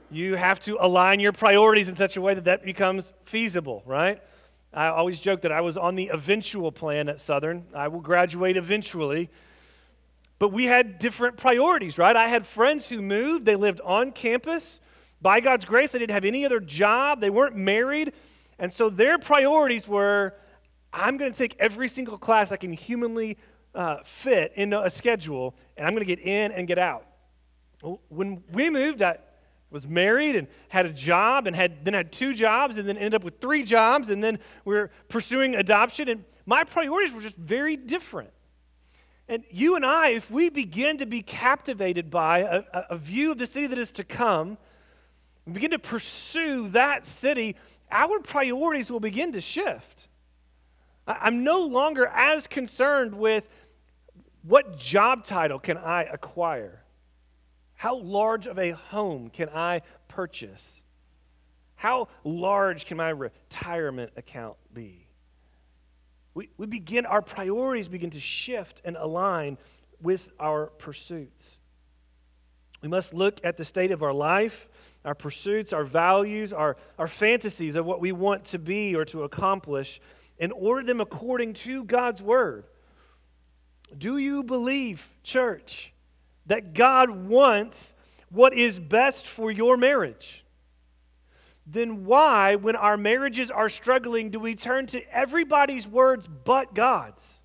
you 0.10 0.36
have 0.36 0.60
to 0.62 0.78
align 0.84 1.20
your 1.20 1.32
priorities 1.32 1.88
in 1.88 1.96
such 1.96 2.18
a 2.18 2.22
way 2.22 2.34
that 2.34 2.46
that 2.46 2.66
becomes 2.66 3.14
feasible, 3.24 3.84
right? 3.86 4.22
I 4.74 4.88
always 4.88 5.20
joke 5.20 5.42
that 5.42 5.52
I 5.52 5.62
was 5.62 5.78
on 5.78 5.96
the 5.96 6.10
eventual 6.12 6.72
plan 6.72 7.08
at 7.08 7.22
Southern. 7.22 7.66
I 7.74 7.88
will 7.88 8.00
graduate 8.00 8.58
eventually. 8.58 9.30
But 10.40 10.50
we 10.50 10.66
had 10.66 10.98
different 10.98 11.38
priorities, 11.38 12.00
right? 12.00 12.16
I 12.16 12.28
had 12.28 12.48
friends 12.48 12.90
who 12.90 13.00
moved, 13.02 13.46
they 13.46 13.56
lived 13.56 13.80
on 13.82 14.12
campus. 14.12 14.80
By 15.22 15.40
God's 15.40 15.66
grace, 15.66 15.92
they 15.92 16.00
didn't 16.00 16.16
have 16.16 16.26
any 16.26 16.46
other 16.46 16.60
job, 16.60 17.22
they 17.22 17.30
weren't 17.30 17.56
married. 17.56 18.14
And 18.62 18.72
so 18.72 18.90
their 18.90 19.18
priorities 19.18 19.88
were 19.88 20.36
I'm 20.94 21.18
going 21.18 21.32
to 21.32 21.38
take 21.38 21.56
every 21.60 21.88
single 21.88 22.18
class 22.18 22.52
I 22.52 22.58
can 22.58 22.74
humanly 22.74 23.38
uh, 23.74 23.98
fit 24.04 24.54
into 24.56 24.82
a 24.82 24.90
schedule, 24.90 25.56
and 25.78 25.88
I'm 25.88 25.94
going 25.94 26.06
to 26.06 26.16
get 26.16 26.24
in 26.24 26.52
and 26.52 26.68
get 26.68 26.78
out. 26.78 27.06
When 28.10 28.44
we 28.52 28.70
moved, 28.70 29.02
I 29.02 29.18
was 29.72 29.88
married 29.88 30.36
and 30.36 30.48
had 30.68 30.86
a 30.86 30.92
job, 30.92 31.48
and 31.48 31.56
had 31.56 31.86
then 31.86 31.94
had 31.94 32.12
two 32.12 32.34
jobs, 32.34 32.78
and 32.78 32.88
then 32.88 32.98
ended 32.98 33.16
up 33.16 33.24
with 33.24 33.40
three 33.40 33.64
jobs, 33.64 34.10
and 34.10 34.24
then 34.24 34.38
we 34.66 34.76
are 34.76 34.92
pursuing 35.08 35.56
adoption. 35.56 36.10
And 36.10 36.26
my 36.46 36.64
priorities 36.66 37.14
were 37.14 37.22
just 37.22 37.38
very 37.38 37.78
different. 37.78 38.32
And 39.30 39.44
you 39.50 39.78
and 39.78 39.86
I, 39.86 40.10
if 40.10 40.30
we 40.30 40.50
begin 40.50 40.98
to 40.98 41.06
be 41.06 41.22
captivated 41.22 42.12
by 42.12 42.40
a, 42.40 42.64
a 42.90 42.98
view 42.98 43.32
of 43.32 43.38
the 43.38 43.46
city 43.46 43.68
that 43.68 43.78
is 43.78 43.92
to 43.94 44.04
come, 44.04 44.58
begin 45.52 45.72
to 45.72 45.80
pursue 45.80 46.68
that 46.70 47.06
city, 47.06 47.56
our 47.92 48.20
priorities 48.20 48.92
will 48.92 49.00
begin 49.00 49.34
to 49.34 49.42
shift. 49.42 50.08
I'm 51.08 51.44
no 51.44 51.66
longer 51.66 52.08
as 52.08 52.48
concerned 52.48 53.16
with 53.16 53.48
what 54.44 54.78
job 54.78 55.24
title 55.24 55.60
can 55.60 55.78
I 55.78 56.04
acquire? 56.04 56.84
How 57.76 57.98
large 57.98 58.48
of 58.48 58.60
a 58.60 58.72
home 58.72 59.30
can 59.30 59.50
I 59.50 59.82
purchase? 60.08 60.84
How 61.76 62.10
large 62.24 62.86
can 62.86 62.98
my 62.98 63.10
retirement 63.10 64.12
account 64.16 64.56
be? 64.74 65.08
We, 66.34 66.50
we 66.58 66.68
begin, 66.68 67.06
our 67.06 67.22
priorities 67.22 67.88
begin 67.88 68.12
to 68.12 68.20
shift 68.20 68.82
and 68.86 68.96
align 68.96 69.58
with 70.02 70.30
our 70.40 70.68
pursuits. 70.68 71.58
We 72.82 72.88
must 72.88 73.14
look 73.14 73.40
at 73.44 73.58
the 73.58 73.66
state 73.66 73.92
of 73.92 74.02
our 74.02 74.14
life 74.14 74.68
our 75.04 75.16
pursuits, 75.16 75.74
our 75.74 75.84
values, 75.84 76.54
our, 76.54 76.78
our 77.00 77.08
fantasies 77.08 77.76
of 77.76 77.86
what 77.86 78.00
we 78.00 78.12
want 78.12 78.46
to 78.46 78.60
be 78.60 78.96
or 78.96 79.06
to 79.06 79.24
accomplish, 79.24 80.00
and 80.40 80.52
order 80.54 80.86
them 80.86 81.02
according 81.02 81.54
to 81.54 81.84
God's 81.84 82.22
word. 82.22 82.66
Do 83.98 84.18
you 84.18 84.44
believe, 84.44 85.10
church, 85.24 85.92
that 86.46 86.74
God 86.74 87.10
wants 87.10 87.94
what 88.30 88.54
is 88.54 88.80
best 88.80 89.28
for 89.28 89.52
your 89.52 89.78
marriage? 89.78 90.46
Then 91.68 92.06
why, 92.06 92.56
when 92.56 92.76
our 92.76 92.98
marriages 92.98 93.52
are 93.52 93.70
struggling, 93.70 94.30
do 94.30 94.40
we 94.40 94.56
turn 94.56 94.88
to 94.88 95.16
everybody's 95.16 95.88
words 95.88 96.28
but 96.28 96.74
God's? 96.74 97.40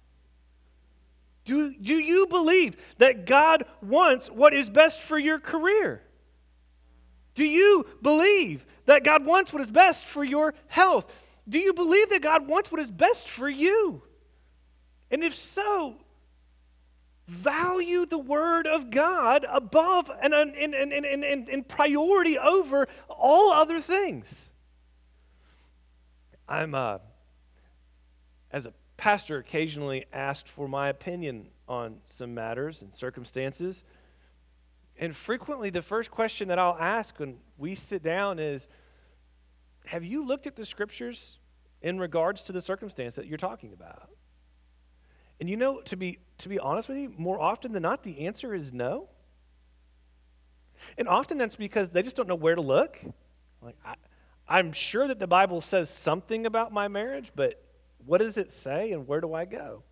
Do, 1.44 1.72
do 1.74 1.94
you 1.94 2.26
believe 2.26 2.76
that 2.98 3.24
God 3.24 3.64
wants 3.80 4.30
what 4.30 4.52
is 4.52 4.68
best 4.68 5.00
for 5.00 5.18
your 5.18 5.38
career? 5.38 6.02
Do 7.36 7.44
you 7.44 7.86
believe 8.02 8.66
that 8.86 9.04
God 9.04 9.24
wants 9.24 9.52
what 9.52 9.62
is 9.62 9.70
best 9.70 10.04
for 10.04 10.24
your 10.24 10.54
health? 10.66 11.12
Do 11.48 11.60
you 11.60 11.72
believe 11.72 12.10
that 12.10 12.22
God 12.22 12.48
wants 12.48 12.72
what 12.72 12.80
is 12.80 12.90
best 12.90 13.28
for 13.28 13.48
you? 13.48 14.02
And 15.10 15.22
if 15.22 15.34
so, 15.34 15.98
value 17.28 18.06
the 18.06 18.18
Word 18.18 18.66
of 18.66 18.90
God 18.90 19.46
above 19.48 20.10
and 20.20 20.32
in, 20.34 21.64
priority 21.68 22.38
over 22.38 22.88
all 23.08 23.52
other 23.52 23.80
things. 23.80 24.48
I'm, 26.48 26.74
uh, 26.74 26.98
as 28.50 28.66
a 28.66 28.72
pastor, 28.96 29.38
occasionally 29.38 30.06
asked 30.12 30.48
for 30.48 30.68
my 30.68 30.88
opinion 30.88 31.48
on 31.68 31.98
some 32.06 32.34
matters 32.34 32.82
and 32.82 32.94
circumstances. 32.94 33.84
And 34.98 35.14
frequently, 35.14 35.70
the 35.70 35.82
first 35.82 36.10
question 36.10 36.48
that 36.48 36.58
I'll 36.58 36.76
ask 36.78 37.18
when 37.20 37.38
we 37.58 37.74
sit 37.74 38.02
down 38.02 38.38
is 38.38 38.66
Have 39.86 40.04
you 40.04 40.24
looked 40.26 40.46
at 40.46 40.56
the 40.56 40.64
scriptures 40.64 41.38
in 41.82 41.98
regards 41.98 42.42
to 42.44 42.52
the 42.52 42.60
circumstance 42.60 43.16
that 43.16 43.26
you're 43.26 43.38
talking 43.38 43.72
about? 43.72 44.10
And 45.38 45.50
you 45.50 45.56
know, 45.56 45.80
to 45.82 45.96
be, 45.96 46.18
to 46.38 46.48
be 46.48 46.58
honest 46.58 46.88
with 46.88 46.98
you, 46.98 47.12
more 47.18 47.40
often 47.40 47.72
than 47.72 47.82
not, 47.82 48.02
the 48.02 48.26
answer 48.26 48.54
is 48.54 48.72
no. 48.72 49.08
And 50.96 51.08
often 51.08 51.36
that's 51.38 51.56
because 51.56 51.90
they 51.90 52.02
just 52.02 52.16
don't 52.16 52.28
know 52.28 52.34
where 52.34 52.54
to 52.54 52.60
look. 52.62 52.98
Like, 53.60 53.76
I, 53.84 53.94
I'm 54.48 54.72
sure 54.72 55.06
that 55.06 55.18
the 55.18 55.26
Bible 55.26 55.60
says 55.60 55.90
something 55.90 56.46
about 56.46 56.72
my 56.72 56.88
marriage, 56.88 57.32
but 57.34 57.62
what 58.04 58.18
does 58.18 58.36
it 58.36 58.52
say 58.52 58.92
and 58.92 59.06
where 59.06 59.20
do 59.20 59.34
I 59.34 59.44
go? 59.44 59.82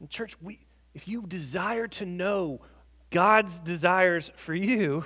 In 0.00 0.08
church, 0.08 0.36
we, 0.40 0.66
if 0.94 1.06
you 1.06 1.22
desire 1.26 1.86
to 1.88 2.06
know 2.06 2.60
God's 3.10 3.58
desires 3.58 4.30
for 4.36 4.54
you, 4.54 5.04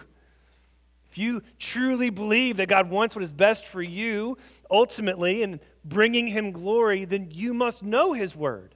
if 1.10 1.18
you 1.18 1.42
truly 1.58 2.08
believe 2.08 2.56
that 2.56 2.68
God 2.68 2.88
wants 2.88 3.14
what 3.14 3.22
is 3.22 3.34
best 3.34 3.66
for 3.66 3.82
you 3.82 4.38
ultimately 4.70 5.42
and 5.42 5.60
bringing 5.84 6.28
Him 6.28 6.52
glory, 6.52 7.04
then 7.04 7.28
you 7.30 7.52
must 7.52 7.82
know 7.82 8.14
His 8.14 8.34
Word. 8.34 8.74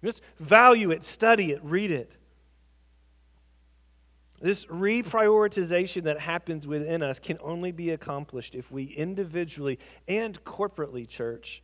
You 0.00 0.08
must 0.08 0.22
value 0.40 0.90
it, 0.90 1.04
study 1.04 1.52
it, 1.52 1.60
read 1.62 1.92
it. 1.92 2.16
This 4.40 4.66
reprioritization 4.66 6.02
that 6.02 6.18
happens 6.18 6.66
within 6.66 7.00
us 7.00 7.20
can 7.20 7.38
only 7.40 7.70
be 7.70 7.90
accomplished 7.90 8.56
if 8.56 8.72
we 8.72 8.86
individually 8.86 9.78
and 10.08 10.42
corporately, 10.42 11.08
church, 11.08 11.62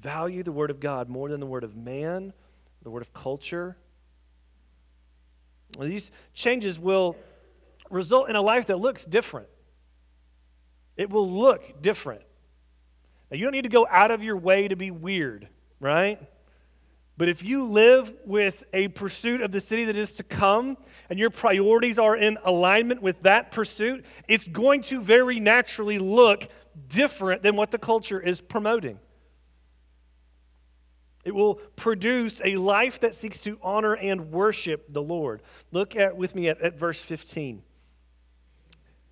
value 0.00 0.42
the 0.42 0.50
Word 0.50 0.70
of 0.70 0.80
God 0.80 1.10
more 1.10 1.28
than 1.28 1.40
the 1.40 1.46
Word 1.46 1.62
of 1.62 1.76
man, 1.76 2.32
the 2.82 2.88
Word 2.88 3.02
of 3.02 3.12
culture. 3.12 3.76
These 5.78 6.10
changes 6.34 6.78
will 6.78 7.16
result 7.90 8.28
in 8.28 8.36
a 8.36 8.42
life 8.42 8.66
that 8.66 8.78
looks 8.78 9.04
different. 9.04 9.48
It 10.96 11.10
will 11.10 11.30
look 11.30 11.82
different. 11.82 12.22
Now, 13.30 13.36
you 13.36 13.44
don't 13.44 13.52
need 13.52 13.62
to 13.62 13.68
go 13.68 13.86
out 13.88 14.10
of 14.10 14.22
your 14.22 14.36
way 14.36 14.68
to 14.68 14.76
be 14.76 14.90
weird, 14.90 15.48
right? 15.78 16.20
But 17.16 17.28
if 17.28 17.44
you 17.44 17.66
live 17.66 18.12
with 18.24 18.64
a 18.72 18.88
pursuit 18.88 19.42
of 19.42 19.52
the 19.52 19.60
city 19.60 19.84
that 19.84 19.96
is 19.96 20.14
to 20.14 20.22
come 20.22 20.78
and 21.10 21.18
your 21.18 21.30
priorities 21.30 21.98
are 21.98 22.16
in 22.16 22.38
alignment 22.44 23.02
with 23.02 23.22
that 23.22 23.50
pursuit, 23.50 24.04
it's 24.26 24.48
going 24.48 24.82
to 24.84 25.00
very 25.00 25.38
naturally 25.38 25.98
look 25.98 26.48
different 26.88 27.42
than 27.42 27.56
what 27.56 27.70
the 27.70 27.78
culture 27.78 28.20
is 28.20 28.40
promoting. 28.40 28.98
It 31.24 31.34
will 31.34 31.56
produce 31.76 32.40
a 32.44 32.56
life 32.56 33.00
that 33.00 33.14
seeks 33.14 33.38
to 33.40 33.58
honor 33.62 33.94
and 33.94 34.32
worship 34.32 34.86
the 34.92 35.02
Lord. 35.02 35.42
Look 35.70 35.94
at 35.96 36.16
with 36.16 36.34
me 36.34 36.48
at, 36.48 36.60
at 36.62 36.78
verse 36.78 37.00
15. 37.00 37.62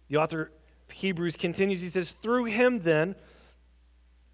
The 0.09 0.17
author 0.17 0.51
of 0.89 0.95
Hebrews 0.95 1.37
continues, 1.37 1.83
he 1.83 1.89
says, 1.89 2.15
Through 2.23 2.47
him 2.47 2.81
then 2.81 3.15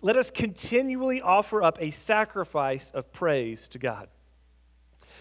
let 0.00 0.16
us 0.16 0.30
continually 0.30 1.20
offer 1.20 1.62
up 1.62 1.78
a 1.80 1.90
sacrifice 1.90 2.90
of 2.92 3.10
praise 3.10 3.66
to 3.68 3.78
God. 3.78 4.08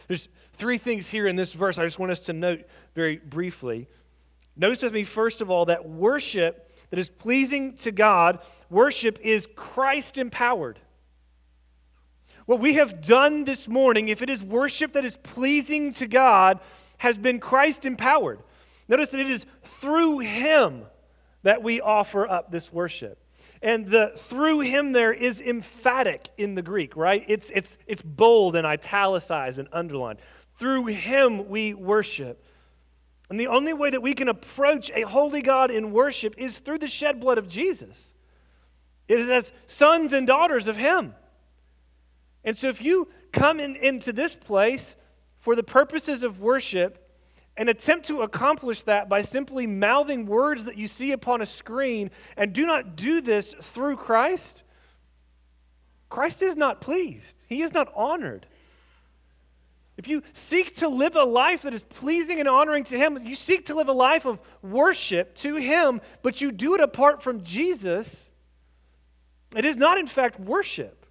There's 0.07 0.27
three 0.55 0.77
things 0.77 1.07
here 1.07 1.25
in 1.25 1.35
this 1.35 1.53
verse 1.53 1.77
I 1.77 1.85
just 1.85 1.99
want 1.99 2.11
us 2.11 2.19
to 2.21 2.33
note 2.33 2.65
very 2.93 3.17
briefly. 3.17 3.87
Notice 4.55 4.83
with 4.83 4.93
me, 4.93 5.03
first 5.03 5.41
of 5.41 5.49
all, 5.49 5.65
that 5.65 5.87
worship 5.87 6.69
that 6.89 6.99
is 6.99 7.09
pleasing 7.09 7.77
to 7.77 7.91
God, 7.91 8.39
worship 8.69 9.17
is 9.21 9.47
Christ 9.55 10.17
empowered. 10.17 10.79
What 12.45 12.59
we 12.59 12.75
have 12.75 13.01
done 13.01 13.45
this 13.45 13.67
morning, 13.67 14.09
if 14.09 14.21
it 14.21 14.29
is 14.29 14.43
worship 14.43 14.93
that 14.93 15.05
is 15.05 15.17
pleasing 15.17 15.93
to 15.93 16.07
God, 16.07 16.59
has 16.97 17.17
been 17.17 17.39
Christ 17.39 17.85
empowered. 17.85 18.39
Notice 18.87 19.09
that 19.09 19.19
it 19.19 19.29
is 19.29 19.45
through 19.63 20.19
Him 20.19 20.85
that 21.43 21.61
we 21.61 21.79
offer 21.79 22.27
up 22.27 22.51
this 22.51 22.71
worship. 22.73 23.19
And 23.61 23.85
the 23.85 24.11
through 24.17 24.59
him 24.59 24.91
there 24.91 25.13
is 25.13 25.39
emphatic 25.39 26.27
in 26.37 26.55
the 26.55 26.61
Greek, 26.61 26.97
right? 26.97 27.23
It's, 27.27 27.49
it's, 27.51 27.77
it's 27.87 28.01
bold 28.01 28.57
and 28.57 28.65
italicized 28.65 29.57
and 29.57 29.69
underlined. 29.71 30.19
Through 30.57 30.87
him 30.87 31.47
we 31.47 31.73
worship. 31.73 32.43
And 33.29 33.39
the 33.39 33.47
only 33.47 33.73
way 33.73 33.89
that 33.89 34.01
we 34.01 34.13
can 34.13 34.27
approach 34.27 34.91
a 34.93 35.03
holy 35.03 35.41
God 35.41 35.71
in 35.71 35.93
worship 35.93 36.35
is 36.37 36.59
through 36.59 36.79
the 36.79 36.87
shed 36.87 37.21
blood 37.21 37.37
of 37.37 37.47
Jesus. 37.47 38.13
It 39.07 39.19
is 39.19 39.29
as 39.29 39.51
sons 39.65 40.11
and 40.11 40.27
daughters 40.27 40.67
of 40.67 40.75
him. 40.75 41.15
And 42.43 42.57
so 42.57 42.69
if 42.69 42.81
you 42.81 43.09
come 43.31 43.59
in, 43.59 43.75
into 43.75 44.13
this 44.13 44.35
place 44.35 44.95
for 45.39 45.55
the 45.55 45.63
purposes 45.63 46.23
of 46.23 46.39
worship, 46.39 46.99
and 47.55 47.69
attempt 47.69 48.07
to 48.07 48.21
accomplish 48.21 48.81
that 48.83 49.07
by 49.07 49.21
simply 49.21 49.67
mouthing 49.67 50.25
words 50.25 50.65
that 50.65 50.77
you 50.77 50.87
see 50.87 51.11
upon 51.11 51.41
a 51.41 51.45
screen 51.45 52.09
and 52.35 52.51
do 52.53 52.65
not 52.65 52.95
do 52.95 53.21
this 53.21 53.53
through 53.61 53.95
Christ, 53.95 54.63
Christ 56.09 56.41
is 56.41 56.55
not 56.55 56.81
pleased. 56.81 57.35
He 57.47 57.61
is 57.61 57.73
not 57.73 57.91
honored. 57.95 58.47
If 59.97 60.07
you 60.07 60.23
seek 60.33 60.75
to 60.75 60.87
live 60.87 61.15
a 61.15 61.23
life 61.23 61.61
that 61.63 61.73
is 61.73 61.83
pleasing 61.83 62.39
and 62.39 62.49
honoring 62.49 62.83
to 62.85 62.97
Him, 62.97 63.23
you 63.25 63.35
seek 63.35 63.67
to 63.67 63.75
live 63.75 63.87
a 63.87 63.93
life 63.93 64.25
of 64.25 64.39
worship 64.63 65.35
to 65.37 65.55
Him, 65.55 66.01
but 66.23 66.41
you 66.41 66.51
do 66.51 66.73
it 66.73 66.81
apart 66.81 67.21
from 67.21 67.43
Jesus, 67.43 68.29
it 69.55 69.65
is 69.65 69.75
not, 69.75 69.99
in 69.99 70.07
fact, 70.07 70.39
worship. 70.39 71.02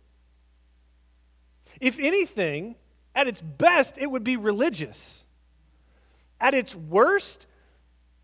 If 1.82 1.98
anything, 1.98 2.76
at 3.12 3.26
its 3.26 3.40
best, 3.40 3.98
it 3.98 4.06
would 4.06 4.22
be 4.22 4.36
religious. 4.36 5.24
At 6.40 6.54
its 6.54 6.76
worst, 6.76 7.44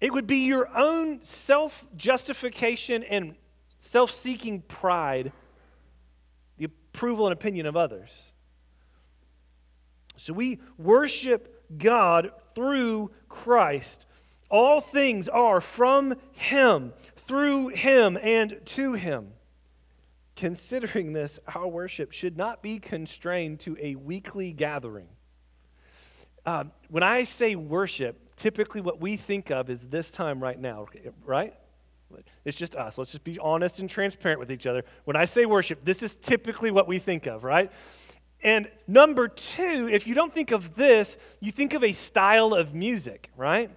it 0.00 0.12
would 0.12 0.28
be 0.28 0.46
your 0.46 0.68
own 0.78 1.20
self 1.22 1.84
justification 1.96 3.02
and 3.02 3.34
self 3.80 4.12
seeking 4.12 4.62
pride, 4.62 5.32
the 6.56 6.66
approval 6.66 7.26
and 7.26 7.32
opinion 7.32 7.66
of 7.66 7.76
others. 7.76 8.30
So 10.16 10.32
we 10.32 10.60
worship 10.78 11.64
God 11.76 12.30
through 12.54 13.10
Christ. 13.28 14.06
All 14.48 14.80
things 14.80 15.28
are 15.28 15.60
from 15.60 16.14
Him, 16.30 16.92
through 17.26 17.68
Him, 17.68 18.16
and 18.22 18.60
to 18.66 18.92
Him. 18.92 19.32
Considering 20.38 21.14
this, 21.14 21.40
our 21.52 21.66
worship 21.66 22.12
should 22.12 22.36
not 22.36 22.62
be 22.62 22.78
constrained 22.78 23.58
to 23.58 23.76
a 23.80 23.96
weekly 23.96 24.52
gathering. 24.52 25.08
Um, 26.46 26.70
when 26.88 27.02
I 27.02 27.24
say 27.24 27.56
worship, 27.56 28.36
typically 28.36 28.80
what 28.80 29.00
we 29.00 29.16
think 29.16 29.50
of 29.50 29.68
is 29.68 29.80
this 29.80 30.12
time 30.12 30.40
right 30.40 30.56
now, 30.56 30.86
right? 31.24 31.54
It's 32.44 32.56
just 32.56 32.76
us. 32.76 32.96
Let's 32.96 33.10
just 33.10 33.24
be 33.24 33.40
honest 33.40 33.80
and 33.80 33.90
transparent 33.90 34.38
with 34.38 34.52
each 34.52 34.64
other. 34.64 34.84
When 35.06 35.16
I 35.16 35.24
say 35.24 35.44
worship, 35.44 35.84
this 35.84 36.04
is 36.04 36.14
typically 36.14 36.70
what 36.70 36.86
we 36.86 37.00
think 37.00 37.26
of, 37.26 37.42
right? 37.42 37.72
And 38.40 38.70
number 38.86 39.26
two, 39.26 39.88
if 39.90 40.06
you 40.06 40.14
don't 40.14 40.32
think 40.32 40.52
of 40.52 40.76
this, 40.76 41.18
you 41.40 41.50
think 41.50 41.74
of 41.74 41.82
a 41.82 41.90
style 41.90 42.54
of 42.54 42.72
music, 42.74 43.32
right? 43.36 43.72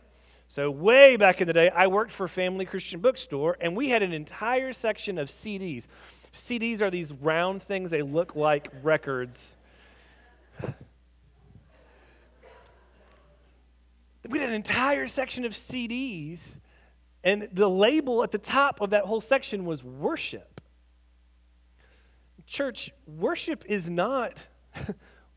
So, 0.47 0.69
way 0.69 1.15
back 1.15 1.41
in 1.41 1.47
the 1.47 1.54
day, 1.54 1.69
I 1.69 1.88
worked 1.88 2.12
for 2.12 2.28
Family 2.28 2.65
Christian 2.65 3.00
Bookstore, 3.00 3.58
and 3.60 3.76
we 3.76 3.89
had 3.89 4.04
an 4.04 4.13
entire 4.13 4.74
section 4.74 5.17
of 5.17 5.30
CDs. 5.30 5.88
CDs 6.34 6.82
are 6.82 6.89
these 6.89 7.12
round 7.13 7.62
things, 7.62 7.91
they 7.91 8.02
look 8.02 8.36
like 8.36 8.70
records. 8.82 9.58
we 14.30 14.39
had 14.39 14.50
an 14.50 14.56
entire 14.56 15.08
section 15.08 15.46
of 15.46 15.52
CDs, 15.52 16.58
and 17.24 17.50
the 17.52 17.70
label 17.70 18.24
at 18.24 18.32
the 18.32 18.38
top 18.38 18.82
of 18.82 18.91
that 18.91 19.04
whole 19.04 19.22
section 19.22 19.65
was 19.65 19.84
worship. 19.84 20.62
Church, 22.48 22.91
worship 23.06 23.63
is 23.67 23.89
not. 23.89 24.48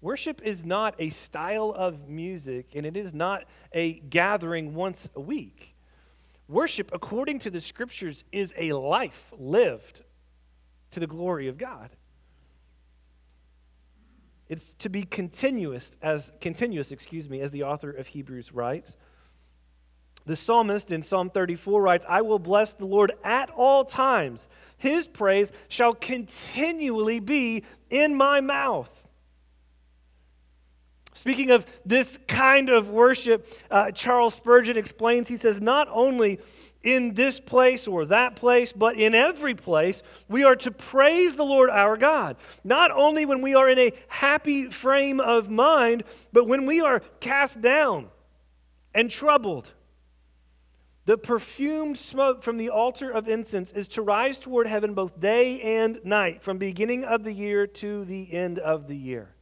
worship 0.00 0.40
is 0.42 0.64
not 0.64 0.94
a 0.98 1.10
style 1.10 1.72
of 1.74 2.08
music 2.08 2.70
and 2.74 2.84
it 2.84 2.96
is 2.96 3.14
not 3.14 3.44
a 3.72 3.94
gathering 3.94 4.74
once 4.74 5.08
a 5.14 5.20
week. 5.20 5.74
Worship, 6.46 6.90
according 6.92 7.38
to 7.40 7.50
the 7.50 7.60
scriptures, 7.60 8.22
is 8.30 8.52
a 8.58 8.72
life 8.72 9.32
lived 9.38 10.02
to 10.94 11.00
the 11.00 11.06
glory 11.06 11.48
of 11.48 11.58
God. 11.58 11.90
It's 14.48 14.74
to 14.74 14.88
be 14.88 15.02
continuous 15.02 15.92
as 16.02 16.30
continuous, 16.40 16.92
excuse 16.92 17.28
me, 17.28 17.40
as 17.40 17.50
the 17.50 17.64
author 17.64 17.90
of 17.90 18.06
Hebrews 18.06 18.52
writes. 18.52 18.96
The 20.26 20.36
psalmist 20.36 20.90
in 20.90 21.02
Psalm 21.02 21.30
34 21.30 21.82
writes, 21.82 22.06
I 22.08 22.22
will 22.22 22.38
bless 22.38 22.74
the 22.74 22.86
Lord 22.86 23.12
at 23.22 23.50
all 23.50 23.84
times. 23.84 24.48
His 24.78 25.06
praise 25.06 25.52
shall 25.68 25.94
continually 25.94 27.20
be 27.20 27.64
in 27.90 28.14
my 28.14 28.40
mouth. 28.40 29.04
Speaking 31.12 31.50
of 31.50 31.66
this 31.84 32.18
kind 32.26 32.70
of 32.70 32.88
worship, 32.88 33.46
uh, 33.70 33.90
Charles 33.92 34.34
Spurgeon 34.34 34.76
explains, 34.76 35.28
he 35.28 35.36
says, 35.36 35.60
not 35.60 35.88
only 35.90 36.40
in 36.84 37.14
this 37.14 37.40
place 37.40 37.88
or 37.88 38.06
that 38.06 38.36
place, 38.36 38.72
but 38.72 38.96
in 38.96 39.14
every 39.14 39.54
place, 39.54 40.02
we 40.28 40.44
are 40.44 40.54
to 40.56 40.70
praise 40.70 41.34
the 41.34 41.44
Lord 41.44 41.70
our 41.70 41.96
God. 41.96 42.36
Not 42.62 42.90
only 42.90 43.24
when 43.24 43.40
we 43.42 43.54
are 43.54 43.68
in 43.68 43.78
a 43.78 43.92
happy 44.06 44.66
frame 44.66 45.18
of 45.18 45.50
mind, 45.50 46.04
but 46.32 46.46
when 46.46 46.66
we 46.66 46.80
are 46.80 47.00
cast 47.20 47.60
down 47.60 48.08
and 48.94 49.10
troubled. 49.10 49.72
The 51.06 51.18
perfumed 51.18 51.98
smoke 51.98 52.42
from 52.42 52.56
the 52.56 52.70
altar 52.70 53.10
of 53.10 53.28
incense 53.28 53.72
is 53.72 53.88
to 53.88 54.02
rise 54.02 54.38
toward 54.38 54.66
heaven 54.66 54.94
both 54.94 55.20
day 55.20 55.60
and 55.60 56.00
night, 56.02 56.42
from 56.42 56.56
beginning 56.56 57.04
of 57.04 57.24
the 57.24 57.32
year 57.32 57.66
to 57.66 58.04
the 58.06 58.32
end 58.32 58.58
of 58.58 58.88
the 58.88 58.96
year. 58.96 59.33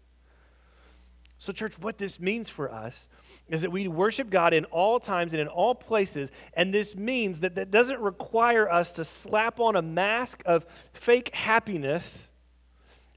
So, 1.42 1.52
church, 1.52 1.76
what 1.76 1.98
this 1.98 2.20
means 2.20 2.48
for 2.48 2.70
us 2.70 3.08
is 3.48 3.62
that 3.62 3.72
we 3.72 3.88
worship 3.88 4.30
God 4.30 4.54
in 4.54 4.64
all 4.66 5.00
times 5.00 5.32
and 5.32 5.40
in 5.40 5.48
all 5.48 5.74
places. 5.74 6.30
And 6.54 6.72
this 6.72 6.94
means 6.94 7.40
that 7.40 7.56
that 7.56 7.72
doesn't 7.72 7.98
require 7.98 8.70
us 8.70 8.92
to 8.92 9.04
slap 9.04 9.58
on 9.58 9.74
a 9.74 9.82
mask 9.82 10.44
of 10.46 10.64
fake 10.92 11.34
happiness 11.34 12.28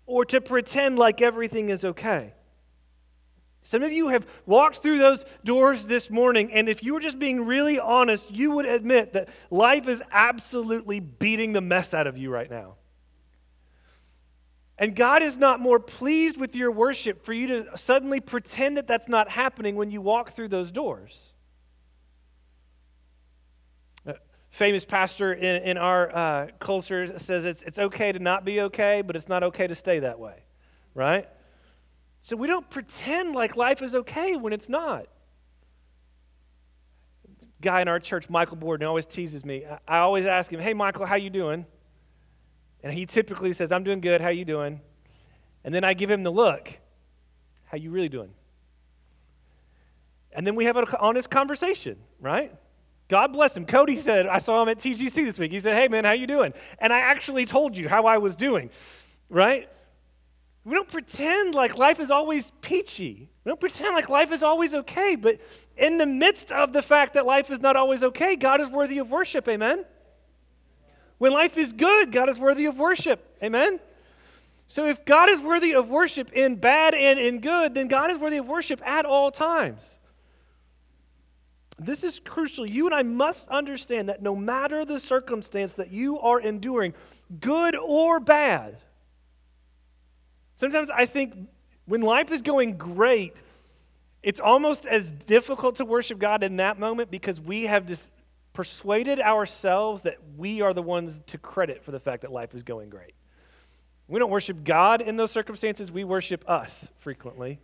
or 0.07 0.25
to 0.25 0.41
pretend 0.41 0.97
like 0.97 1.21
everything 1.21 1.69
is 1.69 1.85
okay. 1.85 2.33
Some 3.61 3.83
of 3.83 3.91
you 3.91 4.07
have 4.07 4.25
walked 4.47 4.77
through 4.77 4.97
those 4.97 5.23
doors 5.43 5.85
this 5.85 6.09
morning, 6.09 6.51
and 6.51 6.67
if 6.67 6.81
you 6.81 6.95
were 6.95 7.01
just 7.01 7.19
being 7.19 7.45
really 7.45 7.77
honest, 7.77 8.31
you 8.31 8.49
would 8.49 8.65
admit 8.65 9.13
that 9.13 9.29
life 9.51 9.87
is 9.87 10.01
absolutely 10.11 10.99
beating 10.99 11.53
the 11.53 11.61
mess 11.61 11.93
out 11.93 12.07
of 12.07 12.17
you 12.17 12.31
right 12.31 12.49
now. 12.49 12.77
And 14.77 14.93
God 14.95 15.23
is 15.23 15.37
not 15.37 15.59
more 15.59 15.79
pleased 15.79 16.37
with 16.37 16.55
your 16.55 16.69
worship 16.69 17.23
for 17.23 17.31
you 17.31 17.47
to 17.47 17.77
suddenly 17.77 18.19
pretend 18.19 18.75
that 18.77 18.87
that's 18.87 19.07
not 19.07 19.29
happening 19.29 19.75
when 19.75 19.89
you 19.89 20.01
walk 20.01 20.31
through 20.31 20.49
those 20.49 20.69
doors. 20.69 21.31
A 24.05 24.15
famous 24.49 24.83
pastor 24.83 25.31
in, 25.31 25.63
in 25.63 25.77
our 25.77 26.13
uh, 26.13 26.47
culture 26.59 27.17
says 27.19 27.45
it's, 27.45 27.63
it's 27.63 27.79
okay 27.79 28.11
to 28.11 28.19
not 28.19 28.43
be 28.43 28.61
okay, 28.61 29.01
but 29.01 29.15
it's 29.15 29.29
not 29.29 29.43
okay 29.43 29.65
to 29.65 29.75
stay 29.75 29.99
that 29.99 30.19
way, 30.19 30.43
right? 30.93 31.29
So 32.23 32.35
we 32.35 32.47
don't 32.47 32.69
pretend 32.69 33.33
like 33.33 33.55
life 33.55 33.81
is 33.81 33.95
okay 33.95 34.35
when 34.35 34.51
it's 34.51 34.67
not. 34.67 35.05
Guy 37.61 37.81
in 37.81 37.87
our 37.87 37.99
church, 37.99 38.29
Michael 38.29 38.57
Borden, 38.57 38.85
always 38.85 39.05
teases 39.05 39.45
me. 39.45 39.63
I 39.87 39.99
always 39.99 40.25
ask 40.25 40.51
him, 40.51 40.59
"Hey, 40.59 40.73
Michael, 40.73 41.05
how 41.05 41.15
you 41.15 41.29
doing?" 41.29 41.65
And 42.85 42.93
he 42.93 43.07
typically 43.07 43.51
says, 43.51 43.71
I'm 43.71 43.83
doing 43.83 43.99
good. 43.99 44.21
How 44.21 44.29
you 44.29 44.45
doing? 44.45 44.79
And 45.63 45.73
then 45.73 45.83
I 45.83 45.95
give 45.95 46.11
him 46.11 46.21
the 46.21 46.29
look. 46.29 46.69
How 47.63 47.77
you 47.77 47.89
really 47.89 48.09
doing? 48.09 48.29
And 50.31 50.45
then 50.45 50.53
we 50.53 50.65
have 50.65 50.77
an 50.77 50.85
honest 50.99 51.31
conversation, 51.31 51.97
right? 52.19 52.53
God 53.07 53.33
bless 53.33 53.57
him. 53.57 53.65
Cody 53.65 53.95
said, 53.95 54.27
I 54.27 54.37
saw 54.37 54.61
him 54.61 54.69
at 54.69 54.77
TGC 54.77 55.15
this 55.15 55.39
week. 55.39 55.51
He 55.51 55.59
said, 55.59 55.75
Hey, 55.75 55.87
man, 55.87 56.05
how 56.05 56.11
you 56.11 56.27
doing? 56.27 56.53
And 56.77 56.93
I 56.93 56.99
actually 56.99 57.47
told 57.47 57.75
you 57.75 57.89
how 57.89 58.05
I 58.05 58.19
was 58.19 58.35
doing, 58.35 58.69
right? 59.29 59.67
We 60.63 60.75
don't 60.75 60.87
pretend 60.87 61.55
like 61.55 61.79
life 61.79 61.99
is 61.99 62.11
always 62.11 62.51
peachy. 62.61 63.31
We 63.43 63.49
don't 63.49 63.59
pretend 63.59 63.95
like 63.95 64.09
life 64.09 64.31
is 64.31 64.43
always 64.43 64.75
okay. 64.75 65.15
But 65.15 65.39
in 65.75 65.97
the 65.97 66.05
midst 66.05 66.51
of 66.51 66.71
the 66.71 66.83
fact 66.83 67.15
that 67.15 67.25
life 67.25 67.49
is 67.49 67.61
not 67.61 67.75
always 67.75 68.03
okay, 68.03 68.35
God 68.35 68.61
is 68.61 68.69
worthy 68.69 68.99
of 68.99 69.09
worship. 69.09 69.47
Amen? 69.47 69.85
When 71.17 71.31
life 71.31 71.57
is 71.57 71.73
good, 71.73 72.11
God 72.11 72.29
is 72.29 72.37
worthy 72.37 72.65
of 72.65 72.77
worship. 72.77 73.37
Amen? 73.41 73.79
So 74.67 74.85
if 74.85 75.05
God 75.05 75.29
is 75.29 75.41
worthy 75.41 75.73
of 75.73 75.89
worship 75.89 76.31
in 76.33 76.55
bad 76.55 76.95
and 76.95 77.19
in 77.19 77.39
good, 77.39 77.75
then 77.75 77.87
God 77.87 78.09
is 78.09 78.17
worthy 78.17 78.37
of 78.37 78.47
worship 78.47 78.81
at 78.85 79.05
all 79.05 79.31
times. 79.31 79.97
This 81.77 82.03
is 82.03 82.19
crucial. 82.19 82.65
You 82.65 82.85
and 82.85 82.95
I 82.95 83.03
must 83.03 83.47
understand 83.49 84.09
that 84.09 84.21
no 84.21 84.35
matter 84.35 84.85
the 84.85 84.99
circumstance 84.99 85.73
that 85.73 85.91
you 85.91 86.19
are 86.19 86.39
enduring, 86.39 86.93
good 87.39 87.75
or 87.75 88.19
bad, 88.19 88.77
sometimes 90.55 90.89
I 90.89 91.05
think 91.05 91.35
when 91.85 92.01
life 92.01 92.31
is 92.31 92.41
going 92.41 92.77
great, 92.77 93.35
it's 94.23 94.39
almost 94.39 94.87
as 94.87 95.11
difficult 95.11 95.75
to 95.75 95.85
worship 95.85 96.17
God 96.17 96.43
in 96.43 96.55
that 96.57 96.79
moment 96.79 97.11
because 97.11 97.39
we 97.39 97.63
have 97.63 97.85
persuaded 98.55 99.19
ourselves 99.19 100.01
that 100.01 100.17
we 100.35 100.61
are 100.61 100.73
the 100.73 100.81
ones 100.81 101.19
to 101.27 101.37
credit 101.37 101.83
for 101.83 101.91
the 101.91 101.99
fact 101.99 102.23
that 102.23 102.31
life 102.31 102.55
is 102.55 102.63
going 102.63 102.89
great. 102.89 103.13
We 104.07 104.17
don't 104.17 104.31
worship 104.31 104.63
God 104.63 105.01
in 105.01 105.17
those 105.17 105.31
circumstances, 105.31 105.91
we 105.91 106.03
worship 106.03 106.43
us 106.49 106.91
frequently. 106.97 107.59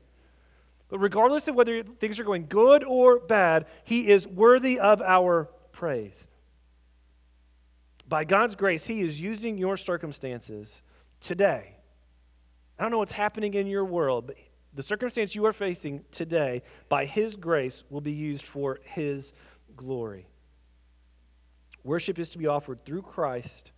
But 0.90 1.00
regardless 1.00 1.48
of 1.48 1.56
whether 1.56 1.82
things 1.84 2.20
are 2.20 2.26
going 2.26 2.48
good 2.48 2.84
or 2.84 3.20
bad, 3.20 3.66
He 3.86 4.10
is 4.10 4.28
worthy 4.28 4.80
of 4.80 5.02
our 5.02 5.50
praise. 5.72 6.28
By 8.08 8.26
God's 8.26 8.56
grace, 8.56 8.86
He 8.86 9.02
is 9.02 9.20
using 9.20 9.58
your 9.58 9.78
circumstances 9.78 10.82
today. 11.22 11.78
I 12.78 12.84
don't 12.84 12.92
know 12.92 12.98
what's 12.98 13.14
happening 13.14 13.54
in 13.54 13.68
your 13.68 13.86
world, 13.86 14.28
but 14.28 14.36
the 14.74 14.84
circumstance 14.84 15.34
you 15.34 15.46
are 15.46 15.54
facing 15.54 16.04
today, 16.12 16.64
by 16.90 17.06
His 17.06 17.38
grace, 17.38 17.86
will 17.90 18.02
be 18.02 18.12
used 18.12 18.44
for 18.44 18.80
His 18.84 19.32
glory. 19.78 20.26
Worship 21.84 22.20
is 22.20 22.30
to 22.30 22.38
be 22.38 22.48
offered 22.48 22.86
through 22.86 23.02
Christ 23.02 23.72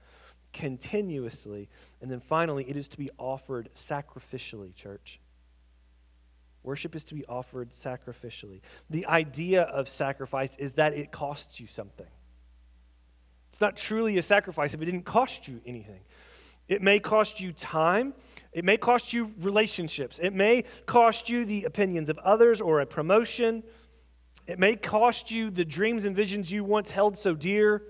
continuously. 0.53 1.69
And 2.01 2.11
then 2.11 2.19
finally, 2.19 2.65
it 2.69 2.77
is 2.77 2.87
to 2.89 2.97
be 2.97 3.09
offered 3.17 3.69
sacrificially, 3.75 4.75
church. 4.75 5.19
Worship 6.63 6.95
is 6.95 7.03
to 7.05 7.15
be 7.15 7.25
offered 7.25 7.71
sacrificially. 7.71 8.61
The 8.89 9.05
idea 9.07 9.63
of 9.63 9.89
sacrifice 9.89 10.55
is 10.57 10.73
that 10.73 10.93
it 10.93 11.11
costs 11.11 11.59
you 11.59 11.67
something. 11.67 12.07
It's 13.49 13.59
not 13.59 13.75
truly 13.75 14.17
a 14.17 14.23
sacrifice 14.23 14.73
if 14.73 14.81
it 14.81 14.85
didn't 14.85 15.05
cost 15.05 15.47
you 15.47 15.61
anything. 15.65 15.99
It 16.69 16.81
may 16.81 16.99
cost 16.99 17.41
you 17.41 17.51
time. 17.51 18.13
It 18.53 18.63
may 18.63 18.77
cost 18.77 19.11
you 19.11 19.33
relationships. 19.41 20.19
It 20.21 20.33
may 20.33 20.63
cost 20.85 21.29
you 21.29 21.45
the 21.45 21.65
opinions 21.65 22.07
of 22.09 22.17
others 22.19 22.61
or 22.61 22.79
a 22.79 22.85
promotion. 22.85 23.63
It 24.47 24.57
may 24.57 24.77
cost 24.77 25.31
you 25.31 25.51
the 25.51 25.65
dreams 25.65 26.05
and 26.05 26.15
visions 26.15 26.51
you 26.51 26.63
once 26.63 26.91
held 26.91 27.17
so 27.17 27.35
dear. 27.35 27.83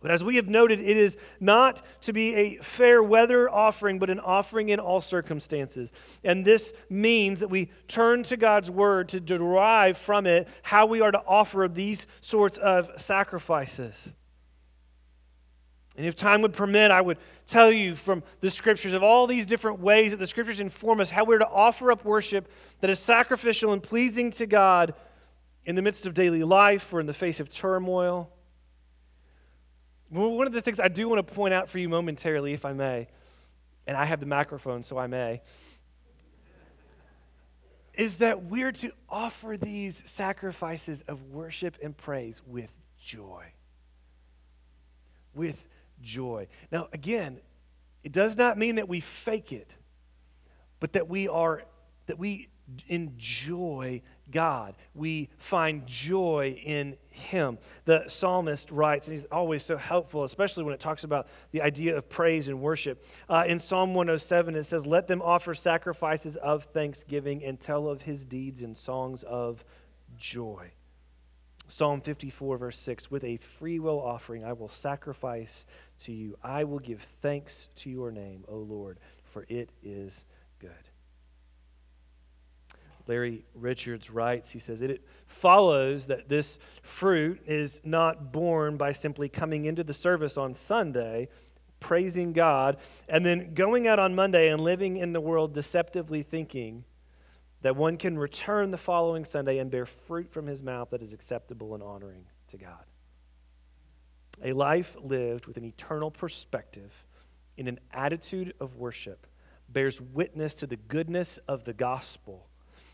But 0.00 0.12
as 0.12 0.22
we 0.22 0.36
have 0.36 0.48
noted, 0.48 0.78
it 0.78 0.96
is 0.96 1.16
not 1.40 1.82
to 2.02 2.12
be 2.12 2.34
a 2.34 2.56
fair 2.58 3.02
weather 3.02 3.50
offering, 3.50 3.98
but 3.98 4.10
an 4.10 4.20
offering 4.20 4.68
in 4.68 4.78
all 4.78 5.00
circumstances. 5.00 5.90
And 6.22 6.44
this 6.44 6.72
means 6.88 7.40
that 7.40 7.48
we 7.48 7.70
turn 7.88 8.22
to 8.24 8.36
God's 8.36 8.70
word 8.70 9.08
to 9.08 9.20
derive 9.20 9.98
from 9.98 10.26
it 10.26 10.46
how 10.62 10.86
we 10.86 11.00
are 11.00 11.10
to 11.10 11.22
offer 11.26 11.66
these 11.66 12.06
sorts 12.20 12.58
of 12.58 12.90
sacrifices. 12.96 14.12
And 15.96 16.06
if 16.06 16.14
time 16.14 16.42
would 16.42 16.52
permit, 16.52 16.92
I 16.92 17.00
would 17.00 17.18
tell 17.48 17.72
you 17.72 17.96
from 17.96 18.22
the 18.40 18.50
scriptures 18.50 18.94
of 18.94 19.02
all 19.02 19.26
these 19.26 19.46
different 19.46 19.80
ways 19.80 20.12
that 20.12 20.18
the 20.18 20.28
scriptures 20.28 20.60
inform 20.60 21.00
us 21.00 21.10
how 21.10 21.24
we're 21.24 21.38
to 21.38 21.48
offer 21.48 21.90
up 21.90 22.04
worship 22.04 22.48
that 22.80 22.88
is 22.88 23.00
sacrificial 23.00 23.72
and 23.72 23.82
pleasing 23.82 24.30
to 24.30 24.46
God 24.46 24.94
in 25.64 25.74
the 25.74 25.82
midst 25.82 26.06
of 26.06 26.14
daily 26.14 26.44
life 26.44 26.94
or 26.94 27.00
in 27.00 27.06
the 27.06 27.12
face 27.12 27.40
of 27.40 27.50
turmoil. 27.50 28.30
Well, 30.10 30.30
one 30.30 30.46
of 30.46 30.52
the 30.54 30.62
things 30.62 30.80
I 30.80 30.88
do 30.88 31.08
want 31.08 31.26
to 31.26 31.34
point 31.34 31.52
out 31.52 31.68
for 31.68 31.78
you 31.78 31.88
momentarily, 31.88 32.54
if 32.54 32.64
I 32.64 32.72
may, 32.72 33.08
and 33.86 33.96
I 33.96 34.06
have 34.06 34.20
the 34.20 34.26
microphone, 34.26 34.82
so 34.82 34.96
I 34.96 35.06
may, 35.06 35.42
is 37.92 38.16
that 38.18 38.44
we're 38.44 38.72
to 38.72 38.92
offer 39.08 39.56
these 39.56 40.02
sacrifices 40.06 41.02
of 41.08 41.22
worship 41.30 41.76
and 41.82 41.96
praise 41.96 42.40
with 42.46 42.72
joy. 43.02 43.44
With 45.34 45.62
joy. 46.00 46.46
Now, 46.70 46.88
again, 46.92 47.40
it 48.02 48.12
does 48.12 48.36
not 48.36 48.56
mean 48.56 48.76
that 48.76 48.88
we 48.88 49.00
fake 49.00 49.52
it, 49.52 49.70
but 50.80 50.92
that 50.92 51.08
we 51.08 51.28
are, 51.28 51.64
that 52.06 52.18
we 52.18 52.48
enjoy 52.88 54.00
God. 54.30 54.74
We 54.94 55.28
find 55.38 55.86
joy 55.86 56.60
in 56.64 56.96
Him. 57.10 57.58
The 57.84 58.04
psalmist 58.08 58.70
writes, 58.70 59.08
and 59.08 59.16
he's 59.16 59.26
always 59.26 59.64
so 59.64 59.76
helpful, 59.76 60.24
especially 60.24 60.64
when 60.64 60.74
it 60.74 60.80
talks 60.80 61.04
about 61.04 61.28
the 61.50 61.62
idea 61.62 61.96
of 61.96 62.08
praise 62.08 62.48
and 62.48 62.60
worship. 62.60 63.04
Uh, 63.28 63.44
in 63.46 63.60
Psalm 63.60 63.94
107, 63.94 64.54
it 64.54 64.64
says, 64.64 64.86
Let 64.86 65.08
them 65.08 65.22
offer 65.22 65.54
sacrifices 65.54 66.36
of 66.36 66.64
thanksgiving 66.64 67.44
and 67.44 67.58
tell 67.58 67.88
of 67.88 68.02
His 68.02 68.24
deeds 68.24 68.62
in 68.62 68.74
songs 68.74 69.22
of 69.22 69.64
joy. 70.16 70.72
Psalm 71.68 72.00
54, 72.00 72.56
verse 72.58 72.78
6 72.78 73.10
With 73.10 73.24
a 73.24 73.36
free 73.58 73.78
will 73.78 74.00
offering, 74.00 74.44
I 74.44 74.54
will 74.54 74.70
sacrifice 74.70 75.66
to 76.04 76.12
you. 76.12 76.36
I 76.42 76.64
will 76.64 76.78
give 76.78 77.06
thanks 77.20 77.68
to 77.76 77.90
your 77.90 78.10
name, 78.10 78.44
O 78.48 78.56
Lord, 78.56 78.98
for 79.32 79.44
it 79.48 79.70
is 79.82 80.24
good. 80.58 80.70
Larry 83.08 83.44
Richards 83.54 84.10
writes, 84.10 84.50
he 84.50 84.58
says, 84.58 84.82
it 84.82 85.02
follows 85.26 86.06
that 86.06 86.28
this 86.28 86.58
fruit 86.82 87.40
is 87.46 87.80
not 87.82 88.32
born 88.32 88.76
by 88.76 88.92
simply 88.92 89.28
coming 89.28 89.64
into 89.64 89.82
the 89.82 89.94
service 89.94 90.36
on 90.36 90.54
Sunday, 90.54 91.28
praising 91.80 92.34
God, 92.34 92.76
and 93.08 93.24
then 93.24 93.54
going 93.54 93.88
out 93.88 93.98
on 93.98 94.14
Monday 94.14 94.50
and 94.50 94.60
living 94.60 94.98
in 94.98 95.14
the 95.14 95.20
world 95.20 95.54
deceptively 95.54 96.22
thinking 96.22 96.84
that 97.62 97.74
one 97.74 97.96
can 97.96 98.18
return 98.18 98.70
the 98.70 98.78
following 98.78 99.24
Sunday 99.24 99.58
and 99.58 99.70
bear 99.70 99.86
fruit 99.86 100.30
from 100.30 100.46
his 100.46 100.62
mouth 100.62 100.90
that 100.90 101.02
is 101.02 101.12
acceptable 101.12 101.74
and 101.74 101.82
honoring 101.82 102.26
to 102.48 102.58
God. 102.58 102.84
A 104.44 104.52
life 104.52 104.96
lived 105.02 105.46
with 105.46 105.56
an 105.56 105.64
eternal 105.64 106.10
perspective 106.10 106.92
in 107.56 107.66
an 107.66 107.80
attitude 107.92 108.54
of 108.60 108.76
worship 108.76 109.26
bears 109.68 110.00
witness 110.00 110.54
to 110.54 110.66
the 110.66 110.76
goodness 110.76 111.38
of 111.48 111.64
the 111.64 111.72
gospel 111.72 112.48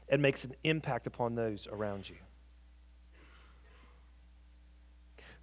and 0.08 0.20
makes 0.20 0.44
an 0.44 0.54
impact 0.64 1.06
upon 1.06 1.34
those 1.34 1.66
around 1.70 2.08
you. 2.08 2.16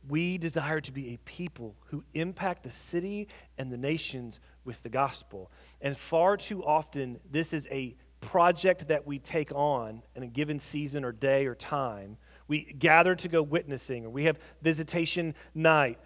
We 0.08 0.38
desire 0.38 0.82
to 0.82 0.92
be 0.92 1.14
a 1.14 1.18
people 1.18 1.76
who 1.88 2.04
impact 2.14 2.64
the 2.64 2.72
city 2.72 3.28
and 3.58 3.72
the 3.72 3.78
nations 3.78 4.40
with 4.66 4.82
the 4.82 4.90
gospel. 4.90 5.52
And 5.80 5.96
far 5.96 6.38
too 6.38 6.64
often, 6.66 7.20
this 7.30 7.54
is 7.54 7.68
a 7.70 7.96
project 8.20 8.88
that 8.88 9.06
we 9.06 9.20
take 9.20 9.52
on 9.54 10.02
in 10.16 10.24
a 10.24 10.28
given 10.28 10.60
season 10.60 11.04
or 11.04 11.12
day 11.12 11.46
or 11.46 11.56
time. 11.56 12.18
We 12.48 12.64
gather 12.64 13.16
to 13.16 13.28
go 13.28 13.42
witnessing, 13.42 14.06
or 14.06 14.10
we 14.10 14.26
have 14.26 14.38
visitation 14.62 15.36
night. 15.54 16.00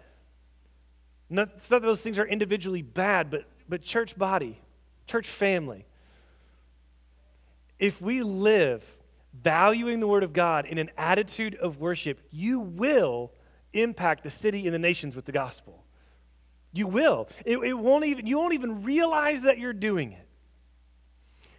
Not, 1.28 1.50
it's 1.56 1.70
not 1.70 1.82
that 1.82 1.86
those 1.86 2.02
things 2.02 2.18
are 2.18 2.26
individually 2.26 2.82
bad, 2.82 3.30
but, 3.30 3.44
but 3.68 3.82
church 3.82 4.16
body, 4.16 4.60
church 5.06 5.26
family. 5.26 5.86
If 7.78 8.00
we 8.00 8.22
live 8.22 8.84
valuing 9.32 10.00
the 10.00 10.06
Word 10.06 10.22
of 10.22 10.32
God 10.32 10.66
in 10.66 10.78
an 10.78 10.90
attitude 10.96 11.54
of 11.56 11.78
worship, 11.78 12.20
you 12.30 12.60
will 12.60 13.32
impact 13.72 14.22
the 14.22 14.30
city 14.30 14.66
and 14.66 14.74
the 14.74 14.78
nations 14.78 15.14
with 15.14 15.24
the 15.24 15.32
gospel. 15.32 15.84
You 16.72 16.86
will. 16.86 17.28
It, 17.44 17.58
it 17.58 17.74
won't 17.74 18.04
even, 18.04 18.26
you 18.26 18.38
won't 18.38 18.54
even 18.54 18.82
realize 18.82 19.42
that 19.42 19.58
you're 19.58 19.72
doing 19.72 20.12
it. 20.12 20.26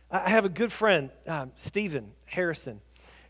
I 0.09 0.29
have 0.29 0.45
a 0.45 0.49
good 0.49 0.71
friend, 0.71 1.09
um, 1.27 1.51
Stephen 1.55 2.11
Harrison. 2.25 2.81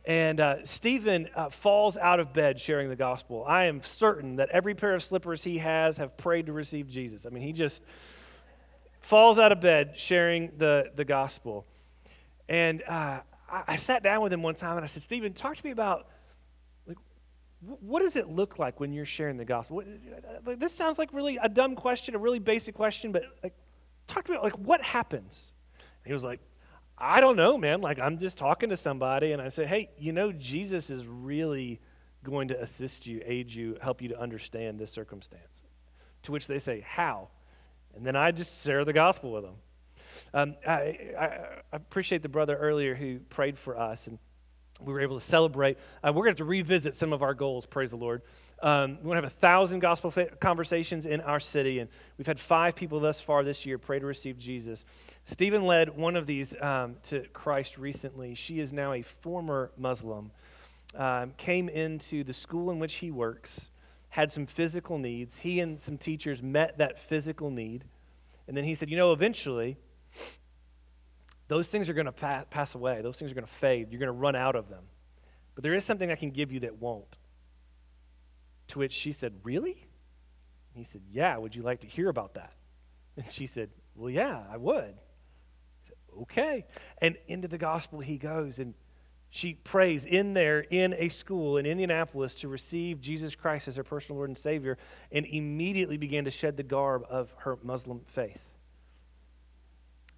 And 0.05 0.39
uh, 0.39 0.63
Stephen 0.63 1.27
uh, 1.35 1.49
falls 1.49 1.97
out 1.97 2.21
of 2.21 2.31
bed 2.31 2.61
sharing 2.61 2.87
the 2.89 2.95
gospel. 2.95 3.43
I 3.45 3.65
am 3.65 3.83
certain 3.83 4.37
that 4.37 4.49
every 4.51 4.73
pair 4.73 4.93
of 4.93 5.03
slippers 5.03 5.43
he 5.43 5.57
has 5.57 5.97
have 5.97 6.15
prayed 6.15 6.45
to 6.45 6.53
receive 6.53 6.87
Jesus. 6.87 7.25
I 7.25 7.29
mean, 7.29 7.43
he 7.43 7.51
just 7.51 7.81
falls 9.01 9.37
out 9.37 9.51
of 9.51 9.59
bed 9.59 9.99
sharing 9.99 10.51
the, 10.57 10.91
the 10.95 11.03
gospel. 11.03 11.65
And 12.49 12.83
uh, 12.83 13.21
I, 13.51 13.63
I, 13.67 13.75
sat 13.75 14.03
down 14.03 14.21
with 14.21 14.31
him 14.31 14.41
one 14.41 14.55
time 14.55 14.77
and 14.77 14.83
I 14.83 14.87
said, 14.87 15.03
Stephen, 15.03 15.33
talk 15.33 15.57
to 15.57 15.65
me 15.65 15.71
about 15.71 16.07
like, 16.87 16.97
what 17.61 18.01
does 18.01 18.15
it 18.15 18.29
look 18.29 18.57
like 18.57 18.79
when 18.79 18.93
you're 18.93 19.05
sharing 19.05 19.37
the 19.37 19.45
gospel? 19.45 19.77
What, 19.77 19.87
like, 20.45 20.59
this 20.59 20.73
sounds 20.73 20.97
like 20.97 21.13
really 21.13 21.37
a 21.41 21.49
dumb 21.49 21.75
question, 21.75 22.15
a 22.15 22.19
really 22.19 22.39
basic 22.39 22.75
question, 22.75 23.11
but 23.11 23.23
like, 23.43 23.53
talk 24.07 24.25
to 24.25 24.31
me 24.31 24.37
about 24.37 24.45
like 24.45 24.59
what 24.59 24.81
happens. 24.81 25.51
And 26.03 26.09
he 26.09 26.13
was 26.13 26.23
like, 26.23 26.39
I 26.97 27.21
don't 27.21 27.35
know, 27.35 27.57
man. 27.57 27.81
Like, 27.81 27.99
I'm 27.99 28.17
just 28.17 28.37
talking 28.37 28.69
to 28.69 28.77
somebody 28.77 29.31
and 29.31 29.41
I 29.41 29.49
say, 29.49 29.65
hey, 29.65 29.89
you 29.99 30.13
know, 30.13 30.31
Jesus 30.31 30.89
is 30.89 31.05
really 31.05 31.79
going 32.23 32.47
to 32.47 32.61
assist 32.61 33.05
you, 33.05 33.21
aid 33.25 33.51
you, 33.51 33.77
help 33.81 34.01
you 34.01 34.09
to 34.09 34.19
understand 34.19 34.79
this 34.79 34.91
circumstance. 34.91 35.61
To 36.23 36.31
which 36.31 36.47
they 36.47 36.59
say, 36.59 36.81
how? 36.87 37.29
And 37.95 38.05
then 38.05 38.15
I 38.15 38.31
just 38.31 38.63
share 38.63 38.83
the 38.83 38.93
gospel 38.93 39.31
with 39.31 39.43
them. 39.43 39.55
Um, 40.33 40.55
I, 40.67 40.97
I, 41.19 41.39
appreciate 41.71 42.21
the 42.21 42.29
brother 42.29 42.55
earlier 42.55 42.95
who 42.95 43.19
prayed 43.19 43.57
for 43.57 43.77
us, 43.77 44.07
and 44.07 44.19
we 44.79 44.93
were 44.93 45.01
able 45.01 45.19
to 45.19 45.25
celebrate. 45.25 45.77
Uh, 46.03 46.11
we're 46.13 46.23
going 46.23 46.25
to 46.25 46.31
have 46.31 46.37
to 46.37 46.45
revisit 46.45 46.95
some 46.95 47.13
of 47.13 47.23
our 47.23 47.33
goals, 47.33 47.65
praise 47.65 47.91
the 47.91 47.97
Lord. 47.97 48.21
Um, 48.61 48.97
we 49.01 49.07
want 49.07 49.17
to 49.17 49.23
have 49.23 49.31
a 49.31 49.35
thousand 49.39 49.79
gospel 49.79 50.11
fa- 50.11 50.35
conversations 50.39 51.05
in 51.05 51.21
our 51.21 51.39
city, 51.39 51.79
and 51.79 51.89
we've 52.17 52.27
had 52.27 52.39
five 52.39 52.75
people 52.75 52.99
thus 52.99 53.19
far 53.19 53.43
this 53.43 53.65
year 53.65 53.77
pray 53.77 53.99
to 53.99 54.05
receive 54.05 54.37
Jesus. 54.37 54.85
Stephen 55.25 55.65
led 55.65 55.95
one 55.95 56.15
of 56.15 56.25
these 56.25 56.59
um, 56.61 56.95
to 57.03 57.21
Christ 57.33 57.77
recently. 57.77 58.35
She 58.35 58.59
is 58.59 58.71
now 58.71 58.93
a 58.93 59.01
former 59.01 59.71
Muslim, 59.77 60.31
um, 60.95 61.33
came 61.37 61.69
into 61.69 62.23
the 62.23 62.33
school 62.33 62.71
in 62.71 62.79
which 62.79 62.95
he 62.95 63.11
works, 63.11 63.69
had 64.09 64.31
some 64.31 64.45
physical 64.45 64.97
needs. 64.97 65.37
He 65.37 65.59
and 65.59 65.81
some 65.81 65.97
teachers 65.97 66.41
met 66.41 66.77
that 66.77 66.99
physical 66.99 67.49
need, 67.49 67.83
and 68.47 68.55
then 68.55 68.63
he 68.63 68.75
said, 68.75 68.89
You 68.89 68.97
know, 68.97 69.11
eventually, 69.11 69.77
those 71.47 71.67
things 71.67 71.89
are 71.89 71.93
going 71.93 72.05
to 72.05 72.11
pa- 72.11 72.45
pass 72.49 72.75
away. 72.75 73.01
Those 73.01 73.17
things 73.17 73.31
are 73.31 73.35
going 73.35 73.47
to 73.47 73.53
fade. 73.53 73.91
You're 73.91 73.99
going 73.99 74.07
to 74.07 74.11
run 74.11 74.35
out 74.35 74.55
of 74.55 74.69
them. 74.69 74.83
But 75.55 75.63
there 75.63 75.73
is 75.73 75.85
something 75.85 76.11
I 76.11 76.15
can 76.15 76.31
give 76.31 76.51
you 76.51 76.59
that 76.61 76.77
won't. 76.77 77.17
To 78.69 78.79
which 78.79 78.91
she 78.91 79.11
said, 79.11 79.33
Really? 79.43 79.87
he 80.73 80.83
said, 80.83 81.01
Yeah, 81.09 81.37
would 81.37 81.55
you 81.55 81.63
like 81.63 81.81
to 81.81 81.87
hear 81.87 82.09
about 82.09 82.35
that? 82.35 82.53
And 83.15 83.27
she 83.31 83.47
said, 83.47 83.71
Well, 83.95 84.11
yeah, 84.11 84.43
I 84.51 84.57
would. 84.57 84.93
He 85.81 85.87
said, 85.87 85.97
Okay. 86.21 86.65
And 87.01 87.17
into 87.27 87.47
the 87.47 87.57
gospel 87.57 87.99
he 87.99 88.17
goes, 88.17 88.59
and 88.59 88.75
she 89.29 89.53
prays 89.53 90.05
in 90.05 90.33
there 90.33 90.59
in 90.59 90.93
a 90.93 91.09
school 91.09 91.57
in 91.57 91.65
Indianapolis 91.65 92.35
to 92.35 92.47
receive 92.47 93.01
Jesus 93.01 93.35
Christ 93.35 93.67
as 93.67 93.75
her 93.75 93.83
personal 93.83 94.17
Lord 94.17 94.29
and 94.29 94.37
Savior, 94.37 94.77
and 95.11 95.25
immediately 95.25 95.97
began 95.97 96.25
to 96.25 96.31
shed 96.31 96.57
the 96.57 96.63
garb 96.63 97.03
of 97.09 97.33
her 97.39 97.57
Muslim 97.63 98.01
faith. 98.07 98.46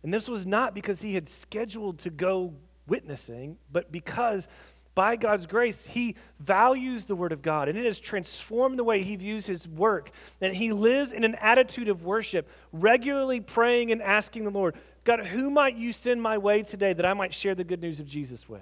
And 0.04 0.14
this 0.14 0.28
was 0.28 0.46
not 0.46 0.74
because 0.74 1.02
he 1.02 1.14
had 1.14 1.28
scheduled 1.28 2.00
to 2.00 2.10
go 2.10 2.54
witnessing, 2.88 3.58
but 3.72 3.92
because 3.92 4.48
by 4.96 5.16
God's 5.16 5.46
grace, 5.46 5.86
he 5.86 6.16
values 6.40 7.06
the 7.06 7.16
Word 7.16 7.32
of 7.32 7.42
God 7.42 7.70
and 7.70 7.78
it 7.78 7.86
has 7.86 8.00
transformed 8.00 8.78
the 8.78 8.84
way 8.84 9.02
he 9.02 9.16
views 9.16 9.46
his 9.46 9.68
work. 9.68 10.12
And 10.42 10.54
he 10.54 10.74
lives 10.74 11.12
in 11.12 11.24
an 11.24 11.36
attitude 11.36 11.88
of 11.88 12.04
worship, 12.04 12.50
regularly 12.74 13.40
praying 13.40 13.92
and 13.92 14.02
asking 14.02 14.44
the 14.44 14.50
Lord, 14.50 14.76
God, 15.04 15.26
who 15.26 15.50
might 15.50 15.76
you 15.76 15.92
send 15.92 16.22
my 16.22 16.38
way 16.38 16.64
today 16.64 16.94
that 16.94 17.06
I 17.06 17.14
might 17.14 17.34
share 17.34 17.56
the 17.56 17.64
good 17.64 17.82
news 17.82 18.00
of 18.00 18.08
Jesus 18.08 18.50
with? 18.50 18.62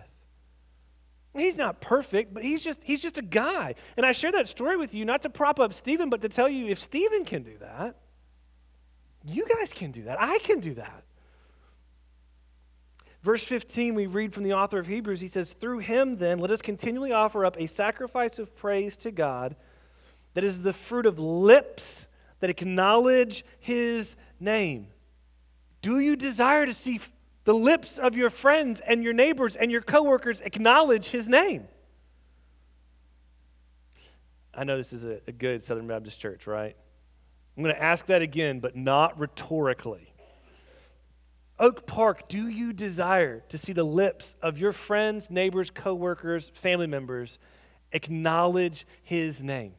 He's 1.35 1.55
not 1.55 1.81
perfect, 1.81 2.33
but 2.33 2.43
he's 2.43 2.61
just, 2.61 2.81
he's 2.83 3.01
just 3.01 3.17
a 3.17 3.23
guy. 3.23 3.75
And 3.95 4.05
I 4.05 4.11
share 4.11 4.31
that 4.31 4.47
story 4.47 4.77
with 4.77 4.93
you 4.93 5.05
not 5.05 5.21
to 5.23 5.29
prop 5.29 5.59
up 5.59 5.73
Stephen, 5.73 6.09
but 6.09 6.21
to 6.21 6.29
tell 6.29 6.49
you 6.49 6.67
if 6.67 6.79
Stephen 6.79 7.25
can 7.25 7.43
do 7.43 7.57
that, 7.59 7.95
you 9.23 9.45
guys 9.47 9.71
can 9.73 9.91
do 9.91 10.03
that. 10.03 10.17
I 10.19 10.39
can 10.39 10.59
do 10.59 10.75
that. 10.75 11.03
Verse 13.23 13.43
15, 13.43 13.95
we 13.95 14.05
read 14.05 14.33
from 14.33 14.43
the 14.43 14.53
author 14.53 14.79
of 14.79 14.87
Hebrews, 14.87 15.19
he 15.19 15.27
says, 15.27 15.53
Through 15.53 15.79
him, 15.79 16.17
then, 16.17 16.39
let 16.39 16.51
us 16.51 16.61
continually 16.61 17.11
offer 17.11 17.45
up 17.45 17.59
a 17.59 17.67
sacrifice 17.67 18.39
of 18.39 18.55
praise 18.55 18.95
to 18.97 19.11
God 19.11 19.55
that 20.33 20.43
is 20.43 20.61
the 20.61 20.73
fruit 20.73 21.05
of 21.05 21.17
lips 21.17 22.07
that 22.39 22.49
acknowledge 22.49 23.43
his 23.59 24.15
name. 24.39 24.87
Do 25.81 25.99
you 25.99 26.15
desire 26.15 26.65
to 26.65 26.73
see 26.73 26.99
the 27.43 27.55
lips 27.55 27.97
of 27.97 28.15
your 28.15 28.29
friends 28.29 28.81
and 28.81 29.03
your 29.03 29.13
neighbors 29.13 29.55
and 29.55 29.71
your 29.71 29.81
coworkers 29.81 30.41
acknowledge 30.41 31.07
his 31.07 31.27
name? 31.27 31.67
I 34.53 34.63
know 34.63 34.77
this 34.77 34.91
is 34.91 35.05
a, 35.05 35.31
good 35.31 35.63
Southern 35.63 35.87
Baptist 35.87 36.19
church, 36.19 36.47
right? 36.47 36.75
I'm 37.55 37.63
going 37.63 37.75
to 37.75 37.81
ask 37.81 38.07
that 38.07 38.21
again, 38.21 38.59
but 38.59 38.75
not 38.75 39.19
rhetorically. 39.19 40.11
Oak 41.59 41.87
Park, 41.87 42.29
do 42.29 42.47
you 42.47 42.71
desire 42.71 43.43
to 43.49 43.57
see 43.57 43.73
the 43.73 43.83
lips 43.83 44.35
of 44.41 44.59
your 44.59 44.73
friends, 44.73 45.31
neighbors, 45.31 45.71
coworkers, 45.71 46.49
family 46.49 46.85
members 46.85 47.39
acknowledge 47.91 48.85
his 49.01 49.41
name? 49.41 49.73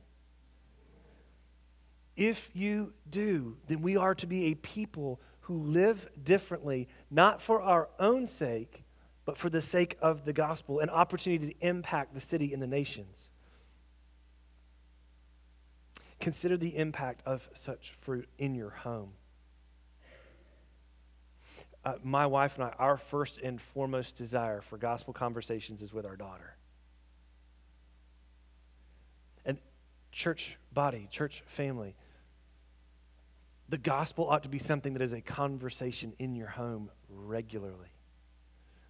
If 2.16 2.50
you 2.52 2.94
do, 3.08 3.58
then 3.68 3.80
we 3.80 3.96
are 3.96 4.14
to 4.16 4.26
be 4.26 4.46
a 4.46 4.54
people 4.56 5.20
who 5.42 5.62
live 5.62 6.08
differently, 6.20 6.88
not 7.12 7.40
for 7.40 7.62
our 7.62 7.88
own 8.00 8.26
sake, 8.26 8.82
but 9.24 9.38
for 9.38 9.48
the 9.48 9.60
sake 9.60 9.96
of 10.02 10.24
the 10.24 10.32
gospel, 10.32 10.80
an 10.80 10.90
opportunity 10.90 11.52
to 11.52 11.66
impact 11.66 12.12
the 12.12 12.20
city 12.20 12.52
and 12.52 12.60
the 12.60 12.66
nations. 12.66 13.30
Consider 16.18 16.56
the 16.56 16.76
impact 16.76 17.22
of 17.24 17.48
such 17.54 17.94
fruit 18.00 18.28
in 18.36 18.56
your 18.56 18.70
home 18.70 19.12
uh, 21.84 21.94
my 22.02 22.26
wife 22.26 22.54
and 22.56 22.64
I, 22.64 22.74
our 22.78 22.96
first 22.96 23.38
and 23.38 23.60
foremost 23.60 24.16
desire 24.16 24.60
for 24.60 24.76
gospel 24.76 25.12
conversations 25.12 25.82
is 25.82 25.92
with 25.92 26.04
our 26.04 26.16
daughter. 26.16 26.56
And 29.44 29.58
church 30.10 30.56
body, 30.72 31.08
church 31.10 31.42
family, 31.46 31.94
the 33.68 33.78
gospel 33.78 34.28
ought 34.28 34.42
to 34.42 34.48
be 34.48 34.58
something 34.58 34.94
that 34.94 35.02
is 35.02 35.12
a 35.12 35.20
conversation 35.20 36.14
in 36.18 36.34
your 36.34 36.48
home 36.48 36.90
regularly. 37.08 37.92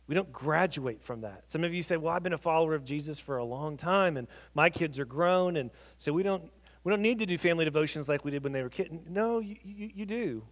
We 0.07 0.15
don't 0.15 0.33
graduate 0.33 1.03
from 1.03 1.21
that. 1.21 1.45
Some 1.49 1.65
of 1.65 1.75
you 1.75 1.83
say, 1.83 1.99
"Well, 1.99 2.15
I've 2.15 2.23
been 2.23 2.33
a 2.33 2.39
follower 2.39 2.75
of 2.75 2.85
Jesus 2.85 3.19
for 3.19 3.37
a 3.37 3.45
long 3.45 3.77
time 3.77 4.17
and 4.17 4.27
my 4.55 4.71
kids 4.71 4.99
are 4.99 5.05
grown 5.05 5.57
and 5.57 5.71
so 5.99 6.13
we 6.13 6.23
don't 6.23 6.51
we 6.85 6.91
don't 6.91 7.03
need 7.03 7.19
to 7.19 7.27
do 7.27 7.37
family 7.37 7.67
devotions 7.67 8.09
like 8.09 8.25
we 8.25 8.31
did 8.31 8.43
when 8.43 8.53
they 8.53 8.63
were 8.63 8.71
kids." 8.71 8.89
No, 9.07 9.41
you, 9.41 9.57
you, 9.63 9.91
you 9.95 10.07
do. 10.07 10.45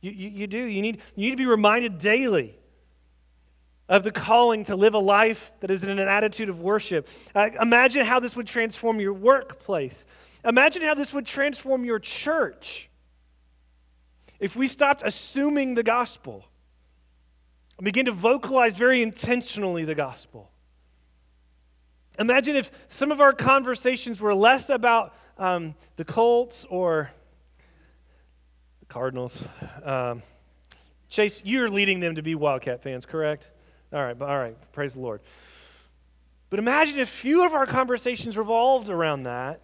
You, 0.00 0.10
you, 0.10 0.28
you 0.30 0.46
do. 0.46 0.58
You 0.58 0.82
need, 0.82 1.00
you 1.14 1.26
need 1.26 1.30
to 1.30 1.36
be 1.36 1.46
reminded 1.46 1.98
daily 1.98 2.56
of 3.88 4.02
the 4.02 4.12
calling 4.12 4.64
to 4.64 4.76
live 4.76 4.94
a 4.94 4.98
life 4.98 5.52
that 5.60 5.70
is 5.70 5.84
in 5.84 5.90
an 5.90 6.08
attitude 6.08 6.48
of 6.48 6.60
worship. 6.60 7.08
Uh, 7.34 7.50
imagine 7.60 8.04
how 8.04 8.18
this 8.18 8.34
would 8.34 8.46
transform 8.46 9.00
your 9.00 9.12
workplace. 9.12 10.04
Imagine 10.44 10.82
how 10.82 10.94
this 10.94 11.12
would 11.12 11.26
transform 11.26 11.84
your 11.84 11.98
church 11.98 12.88
if 14.38 14.56
we 14.56 14.68
stopped 14.68 15.02
assuming 15.04 15.74
the 15.74 15.82
gospel. 15.82 16.44
And 17.78 17.84
begin 17.84 18.06
to 18.06 18.12
vocalize 18.12 18.74
very 18.74 19.02
intentionally 19.02 19.84
the 19.84 19.94
gospel. 19.94 20.50
Imagine 22.18 22.56
if 22.56 22.70
some 22.88 23.12
of 23.12 23.20
our 23.20 23.34
conversations 23.34 24.20
were 24.20 24.34
less 24.34 24.70
about 24.70 25.14
um, 25.36 25.74
the 25.96 26.04
Colts 26.04 26.64
or 26.70 27.10
Cardinals. 28.88 29.40
Um, 29.84 30.22
Chase, 31.08 31.42
you're 31.44 31.68
leading 31.68 32.00
them 32.00 32.16
to 32.16 32.22
be 32.22 32.34
Wildcat 32.34 32.82
fans, 32.82 33.06
correct? 33.06 33.50
All 33.92 34.02
right, 34.02 34.20
all 34.20 34.38
right, 34.38 34.56
praise 34.72 34.94
the 34.94 35.00
Lord. 35.00 35.20
But 36.50 36.58
imagine 36.58 36.98
if 36.98 37.08
few 37.08 37.44
of 37.44 37.54
our 37.54 37.66
conversations 37.66 38.36
revolved 38.36 38.88
around 38.88 39.24
that, 39.24 39.60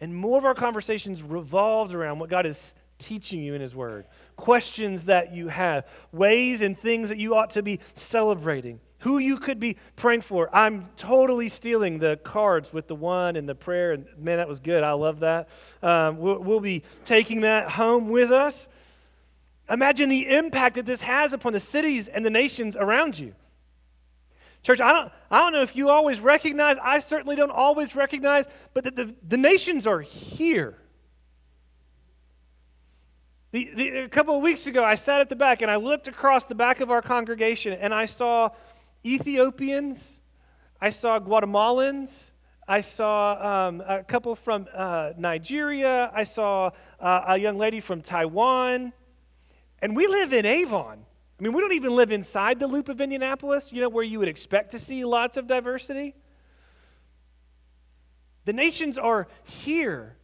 and 0.00 0.14
more 0.14 0.38
of 0.38 0.44
our 0.44 0.54
conversations 0.54 1.22
revolved 1.22 1.94
around 1.94 2.18
what 2.18 2.30
God 2.30 2.46
is 2.46 2.74
teaching 2.98 3.42
you 3.42 3.54
in 3.54 3.60
His 3.60 3.74
Word, 3.74 4.06
questions 4.36 5.04
that 5.04 5.34
you 5.34 5.48
have, 5.48 5.86
ways 6.12 6.62
and 6.62 6.78
things 6.78 7.08
that 7.08 7.18
you 7.18 7.34
ought 7.34 7.50
to 7.50 7.62
be 7.62 7.80
celebrating, 7.94 8.80
who 9.00 9.18
you 9.18 9.36
could 9.38 9.60
be 9.60 9.76
praying 9.96 10.22
for. 10.22 10.54
I'm 10.54 10.88
totally 10.96 11.48
stealing 11.48 11.98
the 11.98 12.18
cards 12.22 12.72
with 12.72 12.88
the 12.88 12.94
one 12.94 13.36
and 13.36 13.48
the 13.48 13.54
prayer, 13.54 13.92
and 13.92 14.06
man, 14.18 14.38
that 14.38 14.48
was 14.48 14.60
good. 14.60 14.82
I 14.82 14.92
love 14.92 15.20
that. 15.20 15.48
Um, 15.82 16.18
we'll, 16.18 16.38
we'll 16.38 16.60
be 16.60 16.82
taking 17.04 17.42
that 17.42 17.70
home 17.70 18.08
with 18.08 18.32
us. 18.32 18.68
Imagine 19.70 20.08
the 20.08 20.28
impact 20.28 20.76
that 20.76 20.86
this 20.86 21.02
has 21.02 21.32
upon 21.32 21.52
the 21.52 21.60
cities 21.60 22.08
and 22.08 22.24
the 22.24 22.30
nations 22.30 22.74
around 22.74 23.18
you. 23.18 23.34
Church, 24.62 24.80
I 24.80 24.92
don't, 24.92 25.12
I 25.30 25.38
don't 25.38 25.52
know 25.52 25.62
if 25.62 25.76
you 25.76 25.90
always 25.90 26.20
recognize, 26.20 26.76
I 26.82 26.98
certainly 26.98 27.36
don't 27.36 27.50
always 27.50 27.94
recognize, 27.94 28.46
but 28.74 28.84
the, 28.84 28.90
the, 28.90 29.14
the 29.28 29.36
nations 29.36 29.86
are 29.86 30.00
here. 30.00 30.76
The, 33.50 33.70
the, 33.74 33.88
a 34.00 34.08
couple 34.08 34.36
of 34.36 34.42
weeks 34.42 34.66
ago, 34.66 34.84
I 34.84 34.96
sat 34.96 35.20
at 35.20 35.30
the 35.30 35.36
back 35.36 35.62
and 35.62 35.70
I 35.70 35.76
looked 35.76 36.06
across 36.06 36.44
the 36.44 36.54
back 36.54 36.80
of 36.80 36.90
our 36.90 37.00
congregation 37.00 37.72
and 37.72 37.94
I 37.94 38.04
saw 38.04 38.50
Ethiopians, 39.14 40.20
I 40.80 40.90
saw 40.90 41.18
Guatemalans, 41.18 42.30
I 42.66 42.82
saw 42.82 43.68
um, 43.68 43.82
a 43.86 44.04
couple 44.04 44.34
from 44.34 44.66
uh, 44.74 45.12
Nigeria, 45.16 46.10
I 46.14 46.24
saw 46.24 46.70
uh, 47.00 47.24
a 47.28 47.38
young 47.38 47.56
lady 47.56 47.80
from 47.80 48.02
Taiwan, 48.02 48.92
and 49.80 49.96
we 49.96 50.06
live 50.06 50.34
in 50.34 50.44
Avon. 50.44 50.98
I 51.38 51.42
mean, 51.42 51.52
we 51.52 51.60
don't 51.60 51.72
even 51.72 51.96
live 51.96 52.12
inside 52.12 52.60
the 52.60 52.66
loop 52.66 52.88
of 52.88 53.00
Indianapolis, 53.00 53.72
you 53.72 53.80
know, 53.80 53.88
where 53.88 54.04
you 54.04 54.18
would 54.18 54.28
expect 54.28 54.72
to 54.72 54.78
see 54.78 55.04
lots 55.04 55.36
of 55.36 55.46
diversity. 55.46 56.14
The 58.44 58.52
nations 58.52 58.98
are 58.98 59.28
here. 59.44 60.16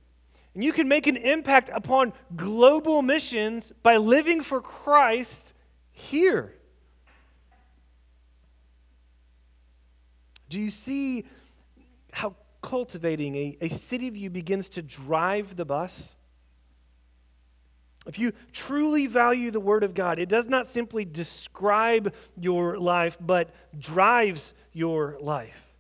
And 0.55 0.62
you 0.62 0.73
can 0.73 0.88
make 0.88 1.07
an 1.07 1.16
impact 1.16 1.70
upon 1.73 2.12
global 2.37 3.03
missions 3.03 3.73
by 3.83 3.97
living 3.97 4.42
for 4.42 4.61
Christ 4.61 5.53
here. 5.90 6.55
Do 10.48 10.61
you 10.61 10.70
see 10.70 11.24
how 12.12 12.35
cultivating 12.62 13.35
a, 13.37 13.59
a 13.61 13.68
city 13.68 14.11
view 14.11 14.30
begins 14.30 14.68
to 14.70 14.83
drive 14.83 15.57
the 15.57 15.64
bus? 15.64 16.14
If 18.07 18.18
you 18.18 18.33
truly 18.52 19.07
value 19.07 19.50
the 19.50 19.61
Word 19.61 19.83
of 19.83 19.94
God, 19.94 20.18
it 20.18 20.28
does 20.28 20.46
not 20.46 20.68
simply 20.68 21.04
describe 21.04 22.14
your 22.38 22.78
life, 22.78 23.16
but 23.20 23.50
drives 23.78 24.52
your 24.72 25.16
life. 25.20 25.72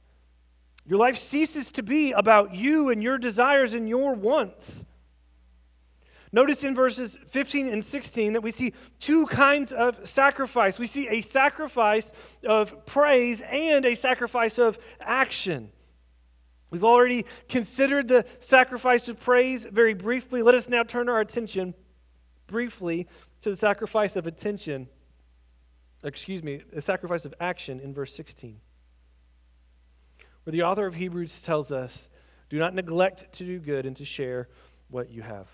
Your 0.86 0.98
life 0.98 1.16
ceases 1.16 1.70
to 1.72 1.82
be 1.82 2.12
about 2.12 2.54
you 2.54 2.90
and 2.90 3.02
your 3.02 3.18
desires 3.18 3.74
and 3.74 3.88
your 3.88 4.14
wants. 4.14 4.84
Notice 6.34 6.64
in 6.64 6.74
verses 6.74 7.16
15 7.28 7.68
and 7.68 7.84
16 7.84 8.32
that 8.32 8.40
we 8.40 8.50
see 8.50 8.72
two 8.98 9.24
kinds 9.28 9.70
of 9.70 10.04
sacrifice. 10.04 10.80
We 10.80 10.88
see 10.88 11.06
a 11.06 11.20
sacrifice 11.20 12.10
of 12.44 12.84
praise 12.86 13.40
and 13.48 13.84
a 13.84 13.94
sacrifice 13.94 14.58
of 14.58 14.76
action. 15.00 15.70
We've 16.70 16.82
already 16.82 17.24
considered 17.48 18.08
the 18.08 18.24
sacrifice 18.40 19.06
of 19.06 19.20
praise 19.20 19.64
very 19.64 19.94
briefly. 19.94 20.42
Let 20.42 20.56
us 20.56 20.68
now 20.68 20.82
turn 20.82 21.08
our 21.08 21.20
attention 21.20 21.72
briefly 22.48 23.06
to 23.42 23.50
the 23.50 23.56
sacrifice 23.56 24.16
of 24.16 24.26
attention, 24.26 24.88
excuse 26.02 26.42
me, 26.42 26.62
the 26.72 26.82
sacrifice 26.82 27.24
of 27.24 27.32
action 27.38 27.78
in 27.78 27.94
verse 27.94 28.12
16, 28.12 28.58
where 30.42 30.50
the 30.50 30.64
author 30.64 30.88
of 30.88 30.96
Hebrews 30.96 31.38
tells 31.38 31.70
us 31.70 32.08
do 32.50 32.58
not 32.58 32.74
neglect 32.74 33.32
to 33.34 33.44
do 33.44 33.60
good 33.60 33.86
and 33.86 33.96
to 33.98 34.04
share 34.04 34.48
what 34.88 35.10
you 35.10 35.22
have. 35.22 35.53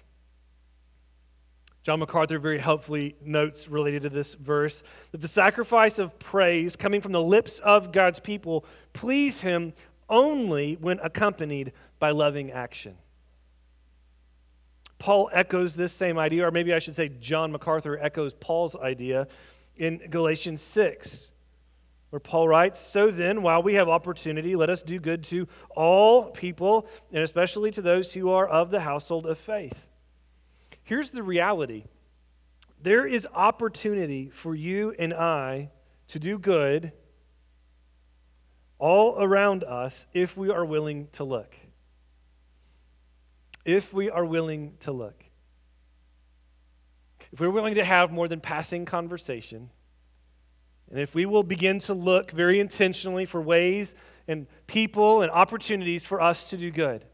John 1.82 2.00
MacArthur 2.00 2.38
very 2.38 2.58
helpfully 2.58 3.16
notes 3.24 3.68
related 3.68 4.02
to 4.02 4.10
this 4.10 4.34
verse 4.34 4.82
that 5.12 5.22
the 5.22 5.28
sacrifice 5.28 5.98
of 5.98 6.18
praise 6.18 6.76
coming 6.76 7.00
from 7.00 7.12
the 7.12 7.22
lips 7.22 7.58
of 7.60 7.90
God's 7.90 8.20
people 8.20 8.66
please 8.92 9.40
him 9.40 9.72
only 10.08 10.74
when 10.74 10.98
accompanied 11.00 11.72
by 11.98 12.10
loving 12.10 12.50
action. 12.50 12.96
Paul 14.98 15.30
echoes 15.32 15.74
this 15.74 15.94
same 15.94 16.18
idea, 16.18 16.46
or 16.46 16.50
maybe 16.50 16.74
I 16.74 16.78
should 16.78 16.94
say 16.94 17.08
John 17.08 17.52
MacArthur 17.52 17.98
echoes 17.98 18.34
Paul's 18.34 18.76
idea 18.76 19.28
in 19.76 19.96
Galatians 20.10 20.60
6, 20.60 21.32
where 22.10 22.20
Paul 22.20 22.48
writes 22.48 22.78
So 22.78 23.10
then, 23.10 23.40
while 23.40 23.62
we 23.62 23.74
have 23.74 23.88
opportunity, 23.88 24.54
let 24.56 24.68
us 24.68 24.82
do 24.82 25.00
good 25.00 25.24
to 25.24 25.48
all 25.74 26.24
people, 26.24 26.86
and 27.12 27.22
especially 27.22 27.70
to 27.70 27.80
those 27.80 28.12
who 28.12 28.28
are 28.28 28.46
of 28.46 28.70
the 28.70 28.80
household 28.80 29.24
of 29.24 29.38
faith. 29.38 29.86
Here's 30.90 31.10
the 31.10 31.22
reality 31.22 31.84
there 32.82 33.06
is 33.06 33.24
opportunity 33.32 34.28
for 34.28 34.56
you 34.56 34.92
and 34.98 35.14
I 35.14 35.70
to 36.08 36.18
do 36.18 36.36
good 36.36 36.90
all 38.76 39.22
around 39.22 39.62
us 39.62 40.08
if 40.12 40.36
we 40.36 40.50
are 40.50 40.64
willing 40.64 41.06
to 41.12 41.22
look 41.22 41.54
if 43.64 43.92
we 43.92 44.10
are 44.10 44.24
willing 44.24 44.72
to 44.80 44.90
look. 44.90 45.22
If 47.30 47.38
we're 47.38 47.50
willing 47.50 47.76
to 47.76 47.84
have 47.84 48.10
more 48.10 48.26
than 48.26 48.40
passing 48.40 48.84
conversation, 48.84 49.70
and 50.90 50.98
if 50.98 51.14
we 51.14 51.24
will 51.24 51.44
begin 51.44 51.78
to 51.80 51.94
look 51.94 52.32
very 52.32 52.58
intentionally 52.58 53.26
for 53.26 53.40
ways 53.40 53.94
and 54.26 54.48
people 54.66 55.22
and 55.22 55.30
opportunities 55.30 56.04
for 56.04 56.20
us 56.20 56.50
to 56.50 56.56
do 56.56 56.72
good. 56.72 57.04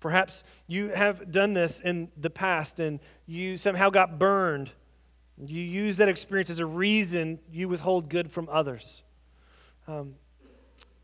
Perhaps 0.00 0.44
you 0.66 0.88
have 0.88 1.30
done 1.32 1.54
this 1.54 1.80
in 1.80 2.08
the 2.16 2.30
past 2.30 2.80
and 2.80 3.00
you 3.26 3.56
somehow 3.56 3.90
got 3.90 4.18
burned. 4.18 4.70
You 5.44 5.60
use 5.60 5.96
that 5.96 6.08
experience 6.08 6.50
as 6.50 6.58
a 6.58 6.66
reason 6.66 7.38
you 7.50 7.68
withhold 7.68 8.08
good 8.08 8.30
from 8.30 8.48
others. 8.50 9.02
Um, 9.88 10.14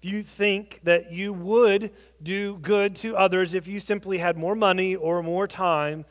if 0.02 0.10
you 0.10 0.22
think 0.22 0.80
that 0.82 1.12
you 1.12 1.32
would 1.32 1.92
do 2.22 2.56
good 2.56 2.96
to 2.96 3.16
others 3.16 3.54
if 3.54 3.68
you 3.68 3.78
simply 3.78 4.18
had 4.18 4.36
more 4.36 4.56
money 4.56 4.96
or 4.96 5.22
more 5.22 5.46
time, 5.46 6.04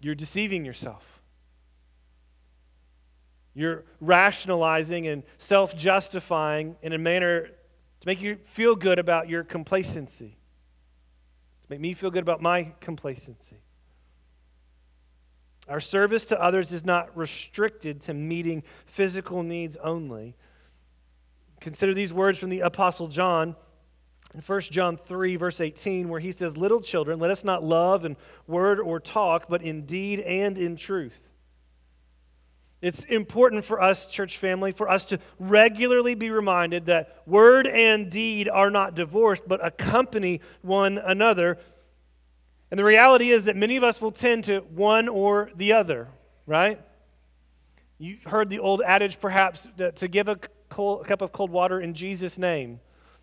you're 0.00 0.14
deceiving 0.14 0.64
yourself. 0.64 1.22
You're 3.54 3.84
rationalizing 4.00 5.06
and 5.06 5.22
self 5.38 5.76
justifying 5.76 6.76
in 6.82 6.92
a 6.92 6.98
manner 6.98 7.46
to 7.46 8.06
make 8.06 8.20
you 8.20 8.38
feel 8.44 8.74
good 8.74 8.98
about 8.98 9.28
your 9.28 9.44
complacency, 9.44 10.36
make 11.72 11.80
me 11.80 11.94
feel 11.94 12.10
good 12.10 12.22
about 12.22 12.42
my 12.42 12.70
complacency. 12.80 13.56
Our 15.70 15.80
service 15.80 16.26
to 16.26 16.38
others 16.38 16.70
is 16.70 16.84
not 16.84 17.16
restricted 17.16 18.02
to 18.02 18.12
meeting 18.12 18.62
physical 18.84 19.42
needs 19.42 19.76
only. 19.76 20.36
Consider 21.60 21.94
these 21.94 22.12
words 22.12 22.38
from 22.38 22.50
the 22.50 22.60
Apostle 22.60 23.08
John 23.08 23.56
in 24.34 24.42
1 24.42 24.60
John 24.60 24.98
3, 24.98 25.36
verse 25.36 25.62
18, 25.62 26.10
where 26.10 26.20
he 26.20 26.30
says, 26.30 26.58
Little 26.58 26.82
children, 26.82 27.18
let 27.18 27.30
us 27.30 27.42
not 27.42 27.64
love 27.64 28.04
in 28.04 28.18
word 28.46 28.78
or 28.78 29.00
talk, 29.00 29.46
but 29.48 29.62
in 29.62 29.86
deed 29.86 30.20
and 30.20 30.58
in 30.58 30.76
truth. 30.76 31.20
It's 32.82 33.04
important 33.04 33.64
for 33.64 33.80
us, 33.80 34.08
church 34.08 34.38
family, 34.38 34.72
for 34.72 34.88
us 34.88 35.04
to 35.06 35.20
regularly 35.38 36.16
be 36.16 36.30
reminded 36.30 36.86
that 36.86 37.22
word 37.26 37.68
and 37.68 38.10
deed 38.10 38.48
are 38.48 38.70
not 38.70 38.96
divorced, 38.96 39.44
but 39.46 39.64
accompany 39.64 40.40
one 40.62 40.98
another. 40.98 41.58
And 42.72 42.78
the 42.78 42.84
reality 42.84 43.30
is 43.30 43.44
that 43.44 43.54
many 43.54 43.76
of 43.76 43.84
us 43.84 44.00
will 44.00 44.10
tend 44.10 44.44
to 44.44 44.60
one 44.60 45.08
or 45.08 45.50
the 45.54 45.74
other, 45.74 46.08
right? 46.44 46.80
You 47.98 48.18
heard 48.26 48.50
the 48.50 48.58
old 48.58 48.82
adage, 48.84 49.20
perhaps, 49.20 49.68
to 49.94 50.08
give 50.08 50.26
a 50.26 50.40
cold, 50.68 51.02
a 51.02 51.04
cup 51.04 51.22
of 51.22 51.30
cold 51.30 51.50
water 51.50 51.80
in 51.80 51.94
Jesus' 51.94 52.36
name. 52.36 52.80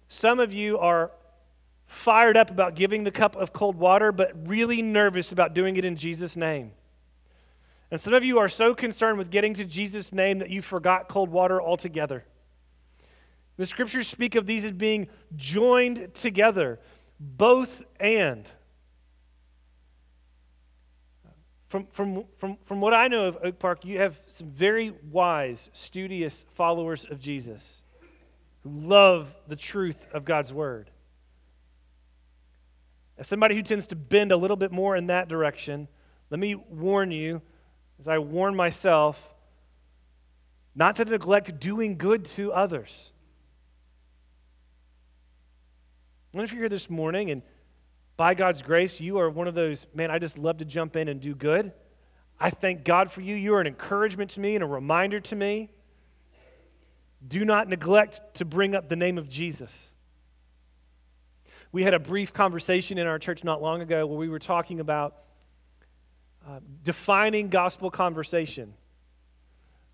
Some 0.08 0.40
of 0.40 0.54
you 0.54 0.80
are 0.80 1.12
fired 1.86 2.38
up 2.38 2.50
about 2.50 2.76
giving 2.76 3.04
the 3.04 3.12
cup 3.12 3.36
of 3.36 3.52
cold 3.52 3.76
water, 3.76 4.14
but 4.14 4.48
really 4.48 4.82
nervous 4.82 5.34
about 5.34 5.54
doing 5.54 5.76
it 5.76 5.84
in 5.84 5.98
Jesus' 5.98 6.38
name. 6.38 6.72
And 7.92 8.00
some 8.00 8.14
of 8.14 8.24
you 8.24 8.38
are 8.40 8.50
so 8.50 8.76
concerned 8.76 9.18
with 9.18 9.32
getting 9.32 9.54
to 9.56 9.66
Jesus' 9.66 10.14
name 10.14 10.40
that 10.40 10.50
you 10.50 10.62
forgot 10.62 11.08
cold 11.08 11.30
water 11.30 11.62
altogether. 11.62 12.24
The 13.58 13.66
scriptures 13.66 14.08
speak 14.08 14.36
of 14.36 14.46
these 14.46 14.64
as 14.64 14.72
being 14.72 15.08
joined 15.36 16.14
together, 16.14 16.80
both 17.20 17.82
and. 18.00 18.48
from, 21.70 21.86
from, 21.92 22.24
from, 22.38 22.58
from 22.66 22.82
what 22.82 22.94
I 22.94 23.08
know 23.08 23.26
of 23.26 23.38
Oak 23.44 23.60
Park, 23.60 23.86
you 23.86 24.00
have 24.00 24.20
some 24.28 24.50
very 24.50 24.92
wise, 25.12 25.70
studious 25.72 26.46
followers 26.56 27.06
of 27.10 27.20
Jesus 27.20 27.84
who 28.64 28.72
love 28.72 29.34
the 29.48 29.56
truth 29.56 30.06
of 30.12 30.26
God's 30.26 30.52
word. 30.52 30.90
As 33.18 33.28
somebody 33.28 33.56
who 33.56 33.62
tends 33.62 33.88
to 33.88 33.96
bend 33.96 34.32
a 34.32 34.38
little 34.38 34.58
bit 34.58 34.72
more 34.72 34.96
in 34.96 35.08
that 35.08 35.28
direction, 35.28 35.88
let 36.32 36.40
me 36.40 36.56
warn 36.56 37.12
you, 37.12 37.42
as 38.00 38.08
I 38.08 38.18
warn 38.20 38.56
myself, 38.56 39.22
not 40.74 40.96
to 40.98 41.06
neglect 41.06 41.60
doing 41.60 41.98
good 41.98 42.26
to 42.26 42.54
others. 42.54 43.12
What 46.32 46.44
if 46.44 46.52
you're 46.52 46.62
here 46.62 46.70
this 46.70 46.90
morning 46.90 47.32
and 47.32 47.42
by 48.16 48.34
God's 48.34 48.62
grace, 48.62 49.00
you 49.00 49.18
are 49.20 49.30
one 49.30 49.48
of 49.48 49.56
those, 49.56 49.86
man, 49.94 50.12
I 50.12 50.20
just 50.20 50.38
love 50.38 50.58
to 50.58 50.66
jump 50.66 50.96
in 50.96 51.08
and 51.08 51.20
do 51.20 51.34
good. 51.34 51.72
I 52.40 52.50
thank 52.50 52.84
God 52.84 53.12
for 53.12 53.22
you. 53.22 53.36
You 53.36 53.56
are 53.56 53.62
an 53.62 53.68
encouragement 53.68 54.32
to 54.32 54.40
me 54.40 54.56
and 54.56 54.64
a 54.64 54.68
reminder 54.68 55.20
to 55.22 55.36
me. 55.36 55.70
Do 57.26 57.44
not 57.44 57.68
neglect 57.68 58.22
to 58.36 58.46
bring 58.46 58.76
up 58.76 58.88
the 58.90 58.96
name 58.96 59.18
of 59.18 59.28
Jesus. 59.28 59.92
We 61.72 61.84
had 61.84 61.94
a 61.94 62.00
brief 62.00 62.34
conversation 62.34 62.98
in 62.98 63.08
our 63.08 63.20
church 63.20 63.44
not 63.44 63.62
long 63.62 63.82
ago 63.82 64.06
where 64.06 64.18
we 64.18 64.30
were 64.30 64.40
talking 64.40 64.80
about 64.80 65.16
uh, 66.48 66.60
defining 66.84 67.50
gospel 67.50 67.92
conversation. 67.92 68.74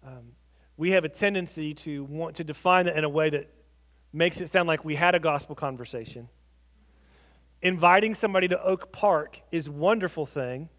Um, 0.06 0.34
we 0.78 0.92
have 0.92 1.06
a 1.06 1.10
tendency 1.10 1.74
to 1.74 2.04
want 2.04 2.36
to 2.38 2.44
define 2.44 2.88
it 2.88 2.96
in 2.96 3.04
a 3.04 3.10
way 3.10 3.30
that 3.30 3.50
makes 4.14 4.42
it 4.42 4.50
sound 4.50 4.68
like 4.68 4.86
we 4.86 4.96
had 4.96 5.16
a 5.16 5.20
gospel 5.20 5.56
conversation 5.56 6.30
inviting 7.66 8.14
somebody 8.14 8.48
to 8.48 8.62
Oak 8.62 8.92
Park 8.92 9.42
is 9.52 9.66
a 9.66 9.72
wonderful 9.72 10.28
thing. 10.28 10.70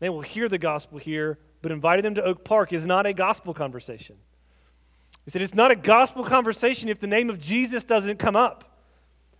They 0.00 0.08
will 0.08 0.22
hear 0.22 0.48
the 0.48 0.56
gospel 0.56 0.98
here, 0.98 1.38
but 1.60 1.70
inviting 1.70 2.02
them 2.02 2.14
to 2.14 2.22
Oak 2.22 2.44
Park 2.44 2.72
is 2.72 2.86
not 2.86 3.04
a 3.04 3.12
gospel 3.12 3.52
conversation. 3.52 4.16
He 5.26 5.30
said 5.30 5.42
it's 5.42 5.54
not 5.54 5.70
a 5.70 5.76
gospel 5.76 6.24
conversation 6.24 6.88
if 6.88 6.98
the 6.98 7.06
name 7.06 7.28
of 7.28 7.38
Jesus 7.38 7.84
doesn't 7.84 8.18
come 8.18 8.36
up, 8.36 8.78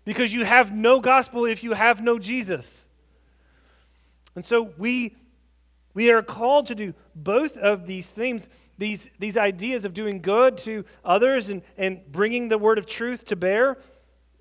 because 0.05 0.34
you 0.34 0.44
have 0.44 0.70
no 0.70 1.01
gospel 1.01 1.46
if 1.46 1.62
you 1.62 1.72
have 1.72 2.03
no 2.03 2.18
Jesus. 2.18 2.86
And 4.34 4.44
so 4.44 4.70
we 4.76 5.16
we 5.99 6.12
are 6.12 6.22
called 6.22 6.68
to 6.68 6.76
do 6.76 6.94
both 7.16 7.57
of 7.57 7.88
these 7.88 8.09
things, 8.09 8.49
these, 8.78 9.11
these 9.18 9.36
ideas 9.36 9.84
of 9.84 9.94
doing 9.94 10.20
good 10.20 10.57
to 10.59 10.84
others 11.05 11.51
and, 11.51 11.61
and 11.76 12.07
bringing 12.12 12.46
the 12.46 12.57
word 12.57 12.78
of 12.78 12.86
truth 12.86 13.24
to 13.24 13.34
bear, 13.34 13.78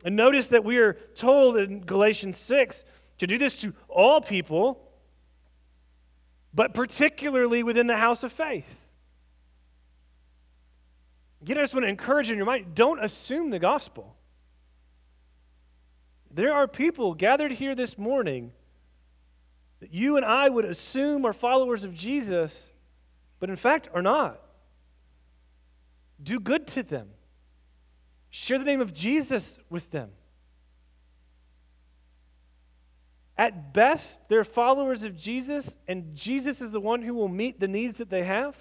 and 0.05 0.16
notice 0.16 0.45
that 0.45 0.64
we 0.64 0.78
are 0.78 0.93
told 1.16 1.58
in 1.58 1.80
Galatians 1.80 2.38
6 2.38 2.86
to 3.18 3.26
do 3.26 3.39
this 3.39 3.60
to 3.62 3.74
all 3.89 4.22
people, 4.22 4.88
but 6.53 6.76
particularly 6.76 7.64
within 7.64 7.88
the 7.88 7.97
house 7.97 8.22
of 8.22 8.32
faith. 8.32 8.86
Again, 11.41 11.58
I 11.58 11.62
just 11.62 11.74
want 11.74 11.86
to 11.86 11.89
encourage 11.89 12.30
in 12.30 12.38
your 12.38 12.45
mind 12.45 12.76
don't 12.76 13.03
assume 13.03 13.49
the 13.49 13.58
gospel. 13.58 14.16
There 16.30 16.53
are 16.53 16.68
people 16.68 17.16
gathered 17.16 17.53
here 17.53 17.74
this 17.74 17.97
morning 17.97 18.51
that 19.80 19.93
you 19.93 20.17
and 20.17 20.25
I 20.25 20.49
would 20.49 20.65
assume 20.65 21.25
are 21.25 21.34
followers 21.34 21.84
of 21.84 21.93
Jesus, 21.93 22.71
but 23.39 23.49
in 23.49 23.55
fact 23.55 23.89
are 23.93 24.01
not. 24.01 24.41
Do 26.21 26.39
good 26.39 26.67
to 26.67 26.84
them. 26.84 27.09
Share 28.30 28.57
the 28.57 28.65
name 28.65 28.82
of 28.82 28.93
Jesus 28.93 29.59
with 29.69 29.89
them. 29.91 30.09
At 33.38 33.71
best, 33.71 34.19
they're 34.30 34.43
followers 34.43 35.03
of 35.03 35.15
Jesus, 35.15 35.75
and 35.88 36.15
Jesus 36.15 36.59
is 36.59 36.71
the 36.71 36.80
one 36.80 37.03
who 37.03 37.13
will 37.13 37.28
meet 37.28 37.59
the 37.59 37.67
needs 37.67 37.99
that 37.99 38.09
they 38.09 38.23
have. 38.23 38.57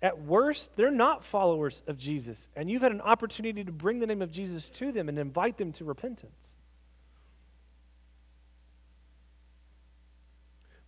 At 0.00 0.22
worst, 0.22 0.76
they're 0.76 0.90
not 0.90 1.24
followers 1.24 1.82
of 1.86 1.98
Jesus, 1.98 2.48
and 2.56 2.70
you've 2.70 2.82
had 2.82 2.92
an 2.92 3.02
opportunity 3.02 3.64
to 3.64 3.72
bring 3.72 3.98
the 3.98 4.06
name 4.06 4.22
of 4.22 4.30
Jesus 4.30 4.68
to 4.70 4.92
them 4.92 5.08
and 5.10 5.18
invite 5.18 5.58
them 5.58 5.72
to 5.72 5.84
repentance. 5.84 6.55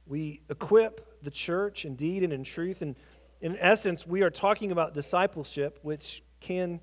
We 0.09 0.41
equip 0.49 1.23
the 1.23 1.31
church 1.31 1.85
in 1.85 1.95
deed 1.95 2.23
and 2.23 2.33
in 2.33 2.43
truth, 2.43 2.83
and 2.83 2.97
in 3.41 3.57
essence, 3.61 4.07
we 4.07 4.23
are 4.23 4.31
talking 4.31 4.73
about 4.73 4.95
discipleship, 4.95 5.79
which 5.83 6.23
can 6.41 6.81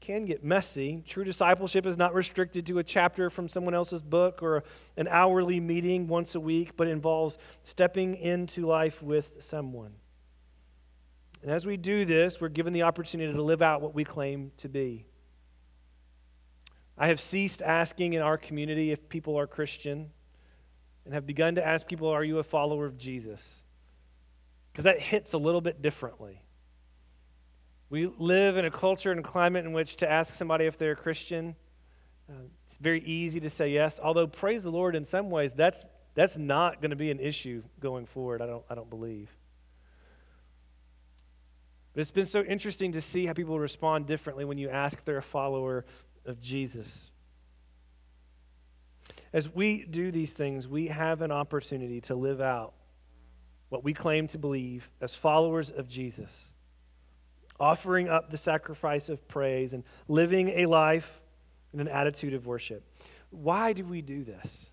can 0.00 0.24
get 0.24 0.42
messy. 0.42 1.04
True 1.06 1.22
discipleship 1.22 1.86
is 1.86 1.96
not 1.96 2.12
restricted 2.12 2.66
to 2.66 2.78
a 2.80 2.82
chapter 2.82 3.30
from 3.30 3.48
someone 3.48 3.72
else's 3.72 4.02
book 4.02 4.42
or 4.42 4.64
an 4.96 5.06
hourly 5.06 5.60
meeting 5.60 6.08
once 6.08 6.34
a 6.34 6.40
week, 6.40 6.76
but 6.76 6.88
involves 6.88 7.38
stepping 7.62 8.16
into 8.16 8.66
life 8.66 9.00
with 9.00 9.30
someone. 9.38 9.92
And 11.40 11.52
as 11.52 11.66
we 11.66 11.76
do 11.76 12.04
this, 12.04 12.40
we're 12.40 12.48
given 12.48 12.72
the 12.72 12.82
opportunity 12.82 13.32
to 13.32 13.42
live 13.42 13.62
out 13.62 13.80
what 13.80 13.94
we 13.94 14.02
claim 14.02 14.50
to 14.56 14.68
be. 14.68 15.06
I 16.98 17.06
have 17.06 17.20
ceased 17.20 17.62
asking 17.62 18.14
in 18.14 18.22
our 18.22 18.36
community 18.36 18.90
if 18.90 19.08
people 19.08 19.38
are 19.38 19.46
Christian 19.46 20.10
and 21.04 21.14
have 21.14 21.26
begun 21.26 21.56
to 21.56 21.66
ask 21.66 21.86
people, 21.86 22.08
Are 22.08 22.24
you 22.24 22.38
a 22.38 22.42
follower 22.42 22.86
of 22.86 22.98
Jesus? 22.98 23.62
Because 24.72 24.84
that 24.84 25.00
hits 25.00 25.32
a 25.32 25.38
little 25.38 25.60
bit 25.60 25.82
differently. 25.82 26.42
We 27.90 28.06
live 28.18 28.56
in 28.56 28.64
a 28.64 28.70
culture 28.70 29.12
and 29.12 29.22
climate 29.22 29.66
in 29.66 29.72
which 29.72 29.96
to 29.96 30.10
ask 30.10 30.34
somebody 30.34 30.64
if 30.64 30.78
they're 30.78 30.92
a 30.92 30.96
Christian, 30.96 31.56
uh, 32.30 32.44
it's 32.66 32.76
very 32.76 33.02
easy 33.04 33.38
to 33.40 33.50
say 33.50 33.68
yes. 33.68 34.00
Although, 34.02 34.26
praise 34.26 34.62
the 34.62 34.70
Lord, 34.70 34.96
in 34.96 35.04
some 35.04 35.28
ways, 35.28 35.52
that's, 35.52 35.84
that's 36.14 36.38
not 36.38 36.80
going 36.80 36.90
to 36.90 36.96
be 36.96 37.10
an 37.10 37.20
issue 37.20 37.62
going 37.80 38.06
forward, 38.06 38.40
I 38.40 38.46
don't, 38.46 38.64
I 38.70 38.74
don't 38.74 38.88
believe. 38.88 39.28
But 41.92 42.00
it's 42.00 42.10
been 42.10 42.24
so 42.24 42.40
interesting 42.42 42.92
to 42.92 43.02
see 43.02 43.26
how 43.26 43.34
people 43.34 43.58
respond 43.58 44.06
differently 44.06 44.46
when 44.46 44.56
you 44.56 44.70
ask 44.70 44.96
if 44.98 45.04
they're 45.04 45.18
a 45.18 45.22
follower 45.22 45.84
of 46.24 46.40
Jesus. 46.40 47.10
As 49.32 49.48
we 49.48 49.84
do 49.84 50.10
these 50.10 50.32
things, 50.32 50.68
we 50.68 50.88
have 50.88 51.22
an 51.22 51.32
opportunity 51.32 52.00
to 52.02 52.14
live 52.14 52.40
out 52.40 52.74
what 53.68 53.82
we 53.82 53.94
claim 53.94 54.28
to 54.28 54.38
believe 54.38 54.90
as 55.00 55.14
followers 55.14 55.70
of 55.70 55.88
Jesus 55.88 56.30
offering 57.62 58.08
up 58.08 58.28
the 58.28 58.36
sacrifice 58.36 59.08
of 59.08 59.26
praise 59.28 59.72
and 59.72 59.84
living 60.08 60.48
a 60.48 60.66
life 60.66 61.20
in 61.72 61.78
an 61.78 61.86
attitude 61.86 62.34
of 62.34 62.44
worship. 62.44 62.84
Why 63.30 63.72
do 63.72 63.84
we 63.84 64.02
do 64.02 64.24
this? 64.24 64.66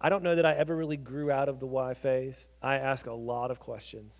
I 0.00 0.08
don't 0.08 0.22
know 0.22 0.34
that 0.34 0.46
I 0.46 0.54
ever 0.54 0.74
really 0.74 0.96
grew 0.96 1.30
out 1.30 1.50
of 1.50 1.60
the 1.60 1.66
why 1.66 1.92
phase. 1.92 2.46
I 2.62 2.76
ask 2.76 3.06
a 3.06 3.12
lot 3.12 3.50
of 3.50 3.60
questions. 3.60 4.14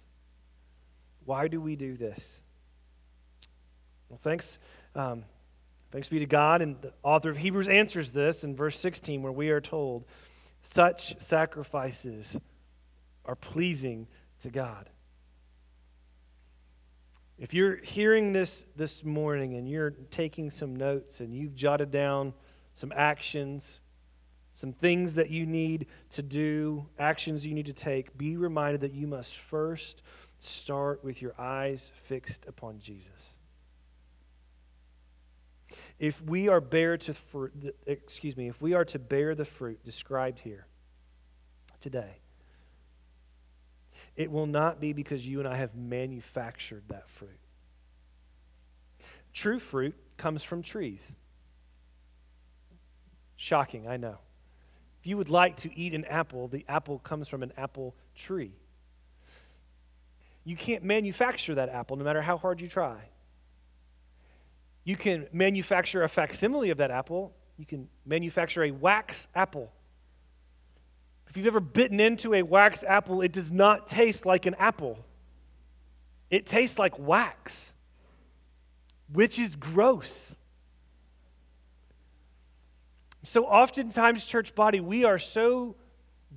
Why 1.25 1.49
do 1.49 1.59
we 1.59 1.75
do 1.75 1.97
this? 1.97 2.41
Well, 4.11 4.21
thanks, 4.23 4.59
um, 4.95 5.25
thanks 5.95 6.09
be 6.09 6.19
to 6.19 6.27
God. 6.27 6.61
And 6.61 6.75
the 6.83 6.93
author 7.05 7.31
of 7.31 7.37
Hebrews 7.37 7.69
answers 7.69 8.11
this 8.11 8.43
in 8.43 8.57
verse 8.57 8.79
16, 8.81 9.23
where 9.23 9.31
we 9.31 9.51
are 9.51 9.61
told, 9.61 10.05
such 10.63 11.21
sacrifices 11.21 12.37
are 13.25 13.37
pleasing 13.37 14.09
to 14.41 14.51
God. 14.51 14.91
If 17.39 17.55
you're 17.55 17.77
hearing 17.77 18.33
this 18.33 18.65
this 18.75 19.05
morning 19.05 19.55
and 19.55 19.69
you're 19.69 19.91
taking 20.11 20.51
some 20.51 20.75
notes 20.75 21.21
and 21.21 21.33
you've 21.33 21.55
jotted 21.55 21.93
down 21.93 22.35
some 22.75 22.93
actions, 22.97 23.81
some 24.53 24.73
things 24.73 25.15
that 25.15 25.31
you 25.31 25.47
need 25.47 25.87
to 26.11 26.23
do, 26.23 26.87
actions 26.99 27.47
you 27.47 27.55
need 27.55 27.67
to 27.67 27.73
take, 27.73 28.19
be 28.19 28.37
reminded 28.37 28.81
that 28.81 28.95
you 28.95 29.07
must 29.07 29.37
first 29.37 30.03
start 30.41 31.05
with 31.05 31.23
your 31.23 31.35
eyes 31.39 31.93
fixed 32.03 32.47
upon 32.49 32.81
Jesus. 32.81 33.35
If 35.99 36.21
we 36.23 36.49
are 36.49 36.61
bear 36.61 36.97
to 36.97 37.15
fruit, 37.15 37.75
excuse 37.87 38.37
me, 38.37 38.49
if 38.49 38.61
we 38.61 38.75
are 38.75 38.85
to 38.87 38.99
bear 38.99 39.35
the 39.35 39.45
fruit 39.45 39.85
described 39.85 40.41
here 40.41 40.67
today, 41.81 42.19
it 44.17 44.31
will 44.31 44.47
not 44.47 44.81
be 44.81 44.93
because 44.93 45.27
you 45.27 45.39
and 45.39 45.49
I 45.49 45.57
have 45.57 45.75
manufactured 45.75 46.85
that 46.89 47.09
fruit. 47.09 47.39
True 49.33 49.59
fruit 49.59 49.95
comes 50.17 50.43
from 50.43 50.63
trees. 50.63 51.05
Shocking, 53.37 53.89
I 53.89 53.97
know. 53.97 54.19
If 55.01 55.09
you 55.09 55.17
would 55.17 55.31
like 55.31 55.57
to 55.59 55.77
eat 55.77 55.95
an 55.95 56.05
apple, 56.05 56.49
the 56.49 56.65
apple 56.69 56.99
comes 56.99 57.29
from 57.29 57.43
an 57.43 57.53
apple 57.57 57.95
tree. 58.15 58.53
You 60.45 60.57
can't 60.57 60.85
manufacture 60.85 61.57
that 61.57 61.69
apple 61.69 61.97
no 61.97 62.05
matter 62.05 62.23
how 62.23 62.37
hard 62.37 62.61
you 62.61 62.69
try. 62.69 63.01
You 64.85 64.97
can 64.97 65.27
manufacture 65.33 66.03
a 66.03 66.09
facsimile 66.09 66.71
of 66.71 66.79
that 66.79 66.91
apple. 66.91 67.33
You 67.57 67.67
can 67.67 67.89
manufacture 68.05 68.65
a 68.65 68.71
wax 68.71 69.27
apple. 69.35 69.73
If 71.29 71.39
you've 71.39 71.47
ever 71.47 71.61
bitten 71.61 71.99
into 71.99 72.35
a 72.35 72.43
wax 72.43 72.85
apple, 72.87 73.21
it 73.23 73.33
does 73.33 73.51
not 73.51 73.89
taste 73.89 74.25
like 74.25 74.47
an 74.47 74.55
apple, 74.55 74.99
it 76.31 76.47
tastes 76.47 76.79
like 76.79 76.99
wax, 76.99 77.75
which 79.13 79.39
is 79.39 79.57
gross. 79.57 80.37
So, 83.25 83.47
oftentimes, 83.47 84.27
church 84.27 84.55
body, 84.55 84.81
we 84.81 85.05
are 85.05 85.19
so 85.19 85.77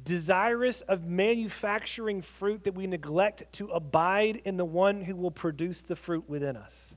desirous 0.03 0.81
of 0.81 1.05
manufacturing 1.05 2.21
fruit 2.21 2.63
that 2.63 2.73
we 2.73 2.87
neglect 2.87 3.51
to 3.53 3.67
abide 3.67 4.41
in 4.45 4.57
the 4.57 4.65
one 4.65 5.01
who 5.01 5.15
will 5.15 5.31
produce 5.31 5.81
the 5.81 5.95
fruit 5.95 6.29
within 6.29 6.55
us. 6.55 6.93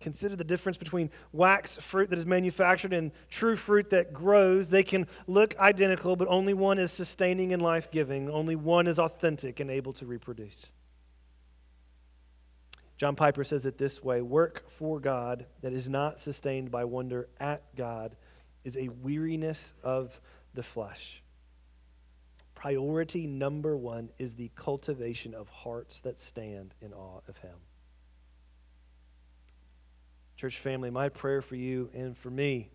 Consider 0.00 0.36
the 0.36 0.44
difference 0.44 0.78
between 0.78 1.10
wax 1.32 1.76
fruit 1.76 2.10
that 2.10 2.18
is 2.18 2.26
manufactured 2.26 2.92
and 2.92 3.10
true 3.28 3.56
fruit 3.56 3.90
that 3.90 4.12
grows. 4.12 4.68
They 4.68 4.84
can 4.84 5.08
look 5.26 5.58
identical, 5.58 6.14
but 6.14 6.28
only 6.28 6.54
one 6.54 6.78
is 6.78 6.92
sustaining 6.92 7.52
and 7.52 7.60
life 7.60 7.90
giving. 7.90 8.30
Only 8.30 8.54
one 8.54 8.86
is 8.86 8.98
authentic 8.98 9.58
and 9.58 9.70
able 9.70 9.92
to 9.94 10.06
reproduce. 10.06 10.70
John 12.96 13.14
Piper 13.16 13.44
says 13.44 13.66
it 13.66 13.78
this 13.78 14.02
way 14.02 14.22
Work 14.22 14.68
for 14.70 15.00
God 15.00 15.46
that 15.62 15.72
is 15.72 15.88
not 15.88 16.20
sustained 16.20 16.70
by 16.70 16.84
wonder 16.84 17.28
at 17.40 17.74
God 17.76 18.16
is 18.64 18.76
a 18.76 18.88
weariness 18.88 19.72
of 19.82 20.20
the 20.54 20.62
flesh. 20.62 21.22
Priority 22.54 23.26
number 23.26 23.76
one 23.76 24.10
is 24.18 24.34
the 24.34 24.50
cultivation 24.56 25.32
of 25.32 25.48
hearts 25.48 26.00
that 26.00 26.20
stand 26.20 26.74
in 26.80 26.92
awe 26.92 27.20
of 27.28 27.38
Him. 27.38 27.54
Church 30.38 30.60
family, 30.60 30.88
my 30.88 31.08
prayer 31.08 31.42
for 31.42 31.56
you 31.56 31.90
and 31.92 32.16
for 32.16 32.30
me 32.30 32.70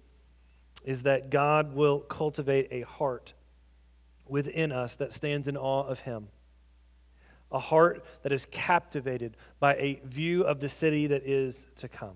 is 0.84 1.04
that 1.04 1.30
God 1.30 1.74
will 1.74 2.00
cultivate 2.00 2.68
a 2.72 2.82
heart 2.82 3.34
within 4.28 4.74
us 4.74 4.98
that 4.98 5.14
stands 5.14 5.48
in 5.48 5.56
awe 5.56 5.88
of 5.88 6.00
Him. 6.00 6.28
A 7.54 7.60
heart 7.60 8.04
that 8.24 8.34
is 8.34 8.46
captivated 8.52 9.38
by 9.62 9.76
a 9.76 10.02
view 10.04 10.44
of 10.44 10.60
the 10.60 10.68
city 10.68 11.08
that 11.08 11.24
is 11.26 11.66
to 11.78 11.88
come. 11.88 12.16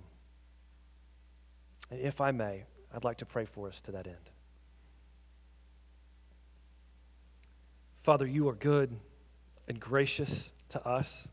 And 1.89 2.02
if 2.02 2.20
I 2.20 2.32
may, 2.32 2.66
I'd 2.93 3.06
like 3.06 3.20
to 3.20 3.26
pray 3.26 3.45
for 3.45 3.70
us 3.70 3.80
to 3.82 3.93
that 3.93 4.06
end. 4.06 4.18
Father, 8.04 8.28
you 8.28 8.50
are 8.50 8.56
good 8.56 9.00
and 9.70 9.80
gracious 9.80 10.50
to 10.70 10.86
us. 10.86 11.26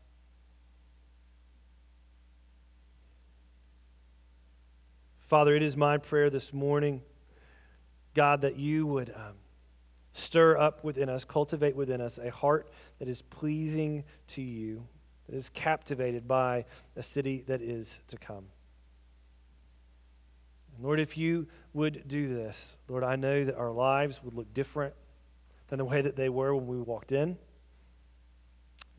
Father, 5.35 5.53
it 5.53 5.63
is 5.63 5.75
my 5.75 5.97
prayer 5.97 6.29
this 6.29 6.53
morning, 6.53 7.01
God, 8.13 8.39
that 8.39 8.55
you 8.55 8.87
would 8.87 9.09
um, 9.09 9.33
stir 10.13 10.57
up 10.57 10.81
within 10.81 11.09
us, 11.09 11.25
cultivate 11.25 11.75
within 11.75 11.99
us 11.99 12.17
a 12.17 12.31
heart 12.31 12.71
that 12.99 13.09
is 13.09 13.21
pleasing 13.21 14.05
to 14.29 14.41
you, 14.41 14.87
that 15.27 15.35
is 15.35 15.49
captivated 15.49 16.25
by 16.25 16.63
a 16.95 17.03
city 17.03 17.43
that 17.47 17.61
is 17.61 17.99
to 18.07 18.17
come. 18.17 18.45
And 20.73 20.85
Lord, 20.85 21.01
if 21.01 21.17
you 21.17 21.47
would 21.73 22.07
do 22.07 22.33
this, 22.33 22.77
Lord, 22.87 23.03
I 23.03 23.17
know 23.17 23.43
that 23.43 23.57
our 23.57 23.73
lives 23.73 24.21
would 24.23 24.35
look 24.35 24.53
different 24.53 24.93
than 25.67 25.79
the 25.79 25.85
way 25.85 26.01
that 26.01 26.15
they 26.15 26.29
were 26.29 26.55
when 26.55 26.65
we 26.65 26.77
walked 26.77 27.11
in. 27.11 27.37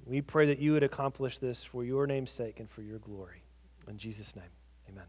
We 0.04 0.20
pray 0.20 0.48
that 0.48 0.58
you 0.58 0.72
would 0.72 0.82
accomplish 0.82 1.38
this 1.38 1.64
for 1.64 1.82
your 1.82 2.06
name's 2.06 2.30
sake 2.30 2.60
and 2.60 2.68
for 2.68 2.82
your 2.82 2.98
glory. 2.98 3.42
In 3.88 3.96
Jesus' 3.96 4.36
name, 4.36 4.50
amen. 4.90 5.06